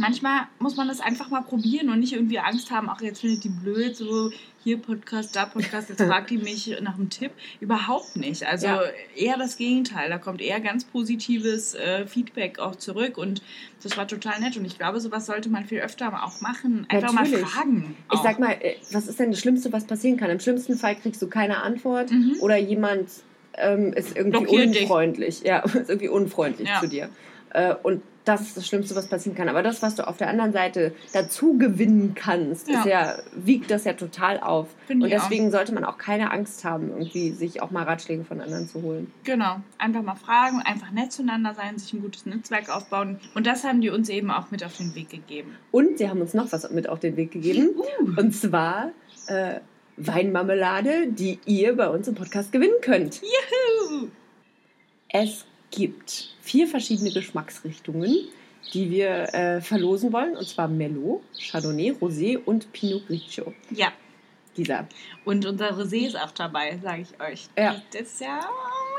Manchmal 0.00 0.40
muss 0.58 0.76
man 0.76 0.88
das 0.88 1.00
einfach 1.00 1.30
mal 1.30 1.42
probieren 1.42 1.88
und 1.90 2.00
nicht 2.00 2.12
irgendwie 2.12 2.38
Angst 2.38 2.70
haben, 2.70 2.88
ach, 2.90 3.00
jetzt 3.00 3.20
findet 3.20 3.44
die 3.44 3.48
blöd, 3.48 3.94
so 3.96 4.30
hier 4.62 4.76
Podcast, 4.78 5.34
da 5.36 5.46
Podcast, 5.46 5.88
jetzt 5.88 6.02
fragt 6.02 6.28
die 6.30 6.36
mich 6.36 6.76
nach 6.82 6.94
einem 6.96 7.08
Tipp. 7.08 7.30
Überhaupt 7.60 8.16
nicht. 8.16 8.44
Also 8.44 8.66
Ja. 8.66 8.82
eher 9.16 9.38
das 9.38 9.56
Gegenteil. 9.56 10.10
Da 10.10 10.18
kommt 10.18 10.42
eher 10.42 10.60
ganz 10.60 10.84
positives 10.84 11.74
äh, 11.74 12.06
Feedback 12.06 12.58
auch 12.58 12.76
zurück 12.76 13.16
und 13.16 13.40
das 13.82 13.96
war 13.96 14.06
total 14.06 14.38
nett. 14.40 14.56
Und 14.58 14.66
ich 14.66 14.76
glaube, 14.76 15.00
sowas 15.00 15.24
sollte 15.26 15.48
man 15.48 15.64
viel 15.64 15.80
öfter 15.80 16.08
auch 16.24 16.40
machen. 16.42 16.84
Einfach 16.90 17.12
Natürlich. 17.14 17.40
mal 17.40 17.46
fragen. 17.48 17.96
Ich 18.12 18.18
auch. 18.18 18.22
sag 18.22 18.38
mal, 18.38 18.52
äh, 18.60 18.74
was 18.92 19.06
ist 19.06 19.18
denn 19.18 19.30
das 19.30 19.40
Schlimmste, 19.40 19.72
was 19.72 19.84
passieren 19.86 20.18
kann? 20.18 20.28
Im 20.30 20.40
schlimmsten 20.40 20.76
Fall 20.76 20.96
kriegst 20.96 21.22
du 21.22 21.28
keine 21.28 21.62
Antwort 21.62 22.10
Mhm. 22.10 22.36
oder 22.40 22.56
jemand 22.58 23.08
ähm, 23.54 23.92
ist 23.94 24.16
irgendwie 24.16 24.38
Blockiert 24.38 24.74
dich. 24.74 24.82
unfreundlich. 24.82 25.40
Ja, 25.42 25.58
ist 25.64 25.74
irgendwie 25.88 26.08
unfreundlich 26.08 26.68
Ja. 26.68 26.80
zu 26.80 26.86
dir. 26.88 27.08
Äh, 27.52 27.74
und 27.82 28.02
das 28.30 28.40
ist 28.42 28.56
das 28.56 28.66
Schlimmste, 28.66 28.94
was 28.94 29.08
passieren 29.08 29.36
kann. 29.36 29.48
Aber 29.48 29.62
das, 29.62 29.82
was 29.82 29.94
du 29.96 30.06
auf 30.06 30.16
der 30.16 30.28
anderen 30.28 30.52
Seite 30.52 30.92
dazu 31.12 31.58
gewinnen 31.58 32.14
kannst, 32.14 32.68
Ja. 32.68 32.86
ja, 32.86 33.18
wiegt 33.34 33.70
das 33.70 33.84
ja 33.84 33.92
total 33.94 34.40
auf. 34.40 34.68
Finde 34.86 35.06
Und 35.06 35.12
ich 35.12 35.18
auch. 35.18 35.22
deswegen 35.24 35.50
sollte 35.50 35.74
man 35.74 35.84
auch 35.84 35.98
keine 35.98 36.30
Angst 36.30 36.64
haben, 36.64 36.88
irgendwie 36.90 37.32
sich 37.32 37.60
auch 37.62 37.70
mal 37.70 37.84
Ratschläge 37.84 38.24
von 38.24 38.40
anderen 38.40 38.68
zu 38.68 38.82
holen. 38.82 39.12
Genau, 39.24 39.60
einfach 39.78 40.02
mal 40.02 40.14
fragen, 40.14 40.62
einfach 40.64 40.90
nett 40.90 41.12
zueinander 41.12 41.54
sein, 41.54 41.78
sich 41.78 41.92
ein 41.92 42.02
gutes 42.02 42.26
Netzwerk 42.26 42.68
aufbauen. 42.74 43.18
Und 43.34 43.46
das 43.46 43.64
haben 43.64 43.80
die 43.80 43.90
uns 43.90 44.08
eben 44.08 44.30
auch 44.30 44.50
mit 44.50 44.64
auf 44.64 44.76
den 44.76 44.94
Weg 44.94 45.10
gegeben. 45.10 45.56
Und 45.70 45.98
sie 45.98 46.08
haben 46.08 46.20
uns 46.20 46.34
noch 46.34 46.50
was 46.52 46.70
mit 46.70 46.88
auf 46.88 47.00
den 47.00 47.16
Weg 47.16 47.30
gegeben. 47.32 47.70
Und 48.16 48.32
zwar 48.34 48.90
äh, 49.26 49.60
Weinmarmelade, 49.96 51.08
die 51.08 51.38
ihr 51.46 51.76
bei 51.76 51.88
uns 51.88 52.08
im 52.08 52.14
Podcast 52.14 52.52
gewinnen 52.52 52.74
könnt. 52.82 53.20
Juhu! 53.22 54.08
Es 55.08 55.44
gibt 55.70 56.29
vier 56.50 56.66
verschiedene 56.66 57.10
Geschmacksrichtungen, 57.12 58.28
die 58.74 58.90
wir 58.90 59.32
äh, 59.34 59.60
verlosen 59.60 60.12
wollen. 60.12 60.36
Und 60.36 60.48
zwar 60.48 60.68
Merlot, 60.68 61.22
Chardonnay, 61.50 61.92
Rosé 62.00 62.38
und 62.44 62.72
Pinot 62.72 63.06
Grigio. 63.06 63.52
Ja, 63.70 63.92
Dieser. 64.56 64.86
und 65.24 65.46
unser 65.46 65.72
Rosé 65.78 66.06
ist 66.06 66.16
auch 66.18 66.32
dabei, 66.32 66.78
sage 66.82 67.02
ich 67.02 67.20
euch. 67.20 67.48
Ja. 67.56 67.80
Das 67.92 68.02
ist 68.02 68.20
ja 68.20 68.40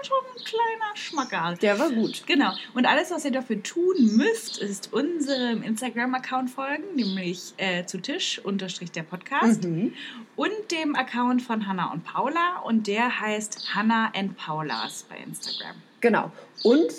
schon 0.03 0.17
ein 0.35 0.43
kleiner 0.43 0.95
Schmackerl. 0.95 1.57
Der 1.57 1.77
war 1.77 1.91
gut. 1.91 2.23
Genau. 2.25 2.51
Und 2.73 2.87
alles, 2.87 3.11
was 3.11 3.23
ihr 3.23 3.31
dafür 3.31 3.61
tun 3.61 4.15
müsst, 4.15 4.57
ist 4.57 4.91
unserem 4.91 5.61
Instagram-Account 5.61 6.49
folgen, 6.49 6.95
nämlich 6.95 7.53
äh, 7.57 7.85
zu 7.85 7.99
Tisch 8.01 8.39
unterstrich 8.43 8.91
der 8.91 9.03
Podcast 9.03 9.63
Mhm. 9.63 9.93
und 10.35 10.71
dem 10.71 10.95
Account 10.95 11.43
von 11.43 11.67
Hannah 11.67 11.91
und 11.93 12.03
Paula 12.03 12.61
und 12.65 12.87
der 12.87 13.21
heißt 13.21 13.75
Hannah 13.75 14.11
and 14.15 14.35
Paulas 14.37 15.05
bei 15.07 15.17
Instagram. 15.17 15.75
Genau. 15.99 16.31
Und 16.63 16.91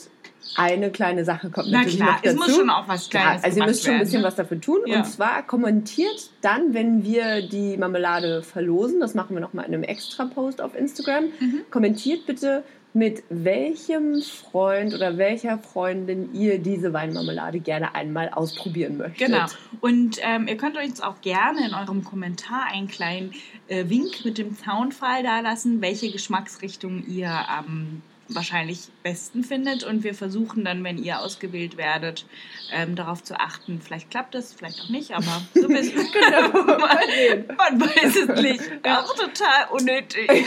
eine 0.57 0.91
kleine 0.91 1.25
Sache 1.25 1.51
kommt 1.51 1.69
Na 1.71 1.79
natürlich 1.79 1.97
klar, 1.97 2.13
noch 2.13 2.23
dazu. 2.23 2.29
es 2.29 2.47
muss 2.47 2.57
schon 2.57 2.71
auch 2.71 2.89
was 2.89 3.09
Kleines 3.11 3.43
Ja, 3.43 3.47
also 3.49 3.61
ihr 3.61 3.67
müsst 3.67 3.85
schon 3.85 3.95
ein 3.95 4.01
bisschen 4.01 4.21
ne? 4.23 4.27
was 4.27 4.37
dafür 4.37 4.61
tun. 4.61 4.81
Ja. 4.87 4.99
Und 4.99 5.07
zwar 5.07 5.43
kommentiert 5.47 6.31
dann, 6.41 6.75
wenn 6.75 7.05
wir 7.05 7.43
die 7.49 7.77
Marmelade 7.77 8.43
verlosen, 8.43 9.01
das 9.01 9.15
machen 9.15 9.35
wir 9.35 9.41
nochmal 9.41 9.65
in 9.67 9.75
einem 9.75 9.83
extra 9.85 10.25
Post 10.27 10.61
auf 10.61 10.75
Instagram, 10.75 11.25
Mhm. 11.41 11.61
kommentiert 11.71 12.27
bitte, 12.27 12.65
mit 12.95 13.23
welchem 13.31 14.21
Freund 14.21 14.93
oder 14.95 15.17
welcher 15.17 15.57
Freundin 15.59 16.35
ihr 16.35 16.59
diese 16.59 16.93
Weinmarmelade 16.93 17.61
gerne 17.61 17.95
einmal 17.95 18.29
ausprobieren 18.29 18.99
möchtet. 18.99 19.29
Genau. 19.29 19.47
Und 19.81 20.19
ähm, 20.21 20.47
ihr 20.47 20.59
könnt 20.59 20.77
uns 20.77 21.01
auch 21.01 21.23
gerne 21.23 21.67
in 21.67 21.73
eurem 21.75 22.05
Kommentar 22.05 22.67
einen 22.71 22.89
kleinen 22.89 23.33
äh, 23.69 23.89
Wink 23.89 24.27
mit 24.27 24.37
dem 24.37 24.59
Zaunpfahl 24.59 25.23
da 25.23 25.41
lassen, 25.41 25.81
welche 25.81 26.13
Geschmacksrichtung 26.13 27.07
ihr 27.07 27.31
am 27.31 28.03
wahrscheinlich 28.29 28.89
besten 29.03 29.45
findet. 29.45 29.85
Und 29.85 30.05
wir 30.05 30.15
versuchen 30.15 30.65
dann, 30.65 30.85
wenn 30.85 31.03
ihr 31.03 31.21
ausgewählt 31.21 31.77
werdet, 31.77 32.27
ähm, 32.73 32.97
darauf 32.97 33.23
zu 33.23 33.39
achten. 33.39 33.81
Vielleicht 33.81 34.11
klappt 34.11 34.35
es, 34.35 34.53
vielleicht 34.53 34.81
auch 34.81 34.89
nicht, 34.89 35.13
aber 35.13 35.43
so 35.55 35.69
bisschen. 35.69 36.07
Genau. 36.13 36.65
man, 36.79 36.79
man 37.57 37.81
weiß 37.81 38.17
es 38.17 38.43
nicht. 38.43 38.63
Auch 38.87 39.15
total 39.15 39.69
unnötig. 39.71 40.31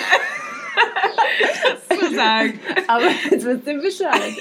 das 1.89 1.99
zu 1.99 2.15
sagen. 2.15 2.59
Aber 2.87 3.05
jetzt 3.31 3.45
wisst 3.45 3.67
ihr 3.67 3.81
Bescheid. 3.81 4.33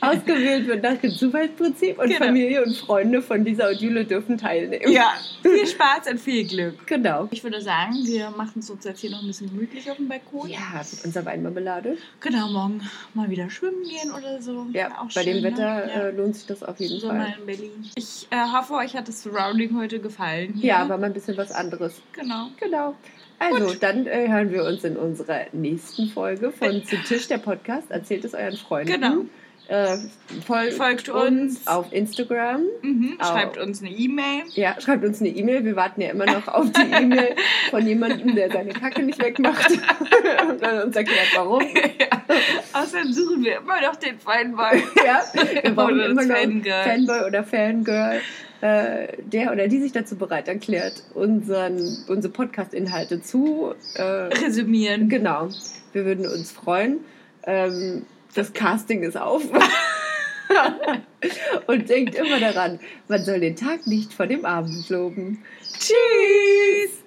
Ausgewählt 0.00 0.66
wird 0.66 0.82
nach 0.82 0.96
dem 0.96 1.10
Zufallsprinzip 1.12 1.98
und 1.98 2.06
Genau. 2.08 2.24
Familie 2.26 2.64
und 2.64 2.76
Freunde 2.76 3.22
von 3.22 3.44
dieser 3.44 3.72
Idylle 3.72 4.04
dürfen 4.04 4.38
teilnehmen. 4.38 4.90
Ja, 4.92 5.12
viel 5.42 5.66
Spaß 5.66 6.10
und 6.10 6.18
viel 6.20 6.46
Glück. 6.46 6.86
Genau. 6.86 7.28
Ich 7.30 7.42
würde 7.44 7.60
sagen, 7.60 7.94
wir 8.04 8.30
machen 8.30 8.60
es 8.60 8.70
uns 8.70 8.84
jetzt 8.84 9.00
hier 9.00 9.10
noch 9.10 9.20
ein 9.22 9.26
bisschen 9.26 9.48
gemütlich 9.50 9.90
auf 9.90 9.96
dem 9.96 10.08
Balkon. 10.08 10.48
Ja, 10.48 10.58
mit 10.90 11.04
unserer 11.04 11.24
Weinmarmelade. 11.26 11.96
Genau, 12.20 12.48
morgen 12.48 12.80
mal 13.14 13.28
wieder 13.30 13.50
schwimmen 13.50 13.82
gehen 13.84 14.10
oder 14.12 14.40
so. 14.40 14.66
Ja, 14.72 14.88
Auch 15.00 15.12
bei 15.14 15.22
dem 15.24 15.34
schön, 15.34 15.44
Wetter 15.44 15.60
Ne? 15.86 15.90
Ja. 15.94 16.00
äh, 16.02 16.10
lohnt 16.10 16.36
sich 16.36 16.46
das 16.46 16.62
auf 16.62 16.78
jeden 16.80 17.00
Sommer 17.00 17.24
Fall. 17.24 17.34
in 17.40 17.46
Berlin. 17.46 17.90
Ich 17.96 18.26
äh, 18.30 18.36
hoffe, 18.52 18.74
euch 18.74 18.94
hat 18.96 19.08
das 19.08 19.22
Surrounding 19.22 19.76
heute 19.78 19.98
gefallen. 20.00 20.54
hier. 20.54 20.68
Ja, 20.70 20.88
war 20.88 20.98
mal 20.98 21.06
ein 21.06 21.12
bisschen 21.12 21.36
was 21.36 21.52
anderes. 21.52 22.00
Genau. 22.12 22.48
Genau. 22.58 22.94
Also, 23.40 23.74
dann 23.74 24.06
äh, 24.06 24.28
hören 24.28 24.52
wir 24.52 24.64
uns 24.64 24.84
in 24.84 24.96
unserer 24.96 25.46
nächsten 25.52 26.08
Folge 26.08 26.52
von 26.52 26.84
Zu 26.84 26.96
Tisch, 27.02 27.26
der 27.26 27.38
Podcast. 27.38 27.90
Erzählt 27.90 28.24
es 28.24 28.34
euren 28.34 28.56
Freunden. 28.56 28.92
Genau. 28.92 29.24
Äh, 29.68 29.96
fol 30.46 30.72
Folgt 30.72 31.08
uns 31.08 31.58
uns. 31.58 31.66
auf 31.66 31.92
Instagram. 31.92 32.62
Mhm. 32.82 33.16
Au. 33.20 33.24
Schreibt 33.24 33.56
uns 33.56 33.80
eine 33.80 33.90
E-Mail. 33.90 34.42
Ja, 34.54 34.74
schreibt 34.80 35.04
uns 35.04 35.20
eine 35.20 35.30
E-Mail. 35.30 35.64
Wir 35.64 35.76
warten 35.76 36.00
ja 36.00 36.10
immer 36.10 36.26
noch 36.26 36.48
auf 36.48 36.70
die 36.72 36.80
E-Mail 36.92 37.36
von 37.70 37.86
jemandem, 37.86 38.34
der 38.34 38.50
seine 38.50 38.72
Kacke 38.72 39.02
nicht 39.02 39.22
wegmacht. 39.22 39.70
Und 40.48 40.60
dann 40.60 40.82
uns 40.82 40.96
erklärt, 40.96 41.28
warum. 41.36 41.62
Außerdem 42.72 43.12
suchen 43.12 43.44
wir 43.44 43.58
immer 43.58 43.80
noch 43.80 43.96
den 43.96 44.18
Feinboy. 44.18 44.82
Ja, 45.04 45.22
wir 45.62 45.70
brauchen 45.74 46.00
immer 46.00 46.24
noch 46.24 46.36
Fangirl. 46.36 46.84
Fanboy 46.84 47.20
oder 47.26 47.44
Fangirl, 47.44 48.20
äh, 48.60 49.08
der 49.22 49.52
oder 49.52 49.68
die 49.68 49.80
sich 49.80 49.92
dazu 49.92 50.16
bereit 50.16 50.48
erklärt, 50.48 51.02
unseren, 51.14 51.78
unsere 52.08 52.32
Podcast-Inhalte 52.32 53.22
zu 53.22 53.74
äh, 53.94 54.02
Resümieren. 54.02 55.08
Genau. 55.08 55.48
Wir 55.92 56.04
würden 56.04 56.26
uns 56.26 56.50
freuen. 56.52 57.00
Ähm, 57.44 58.04
das 58.34 58.52
Casting 58.52 59.02
ist 59.02 59.16
auf. 59.16 59.42
Und 61.66 61.88
denkt 61.88 62.14
immer 62.14 62.40
daran, 62.40 62.80
man 63.08 63.24
soll 63.24 63.40
den 63.40 63.56
Tag 63.56 63.86
nicht 63.86 64.12
vor 64.12 64.26
dem 64.26 64.44
Abend 64.44 64.88
loben. 64.88 65.42
Tschüss! 65.78 67.00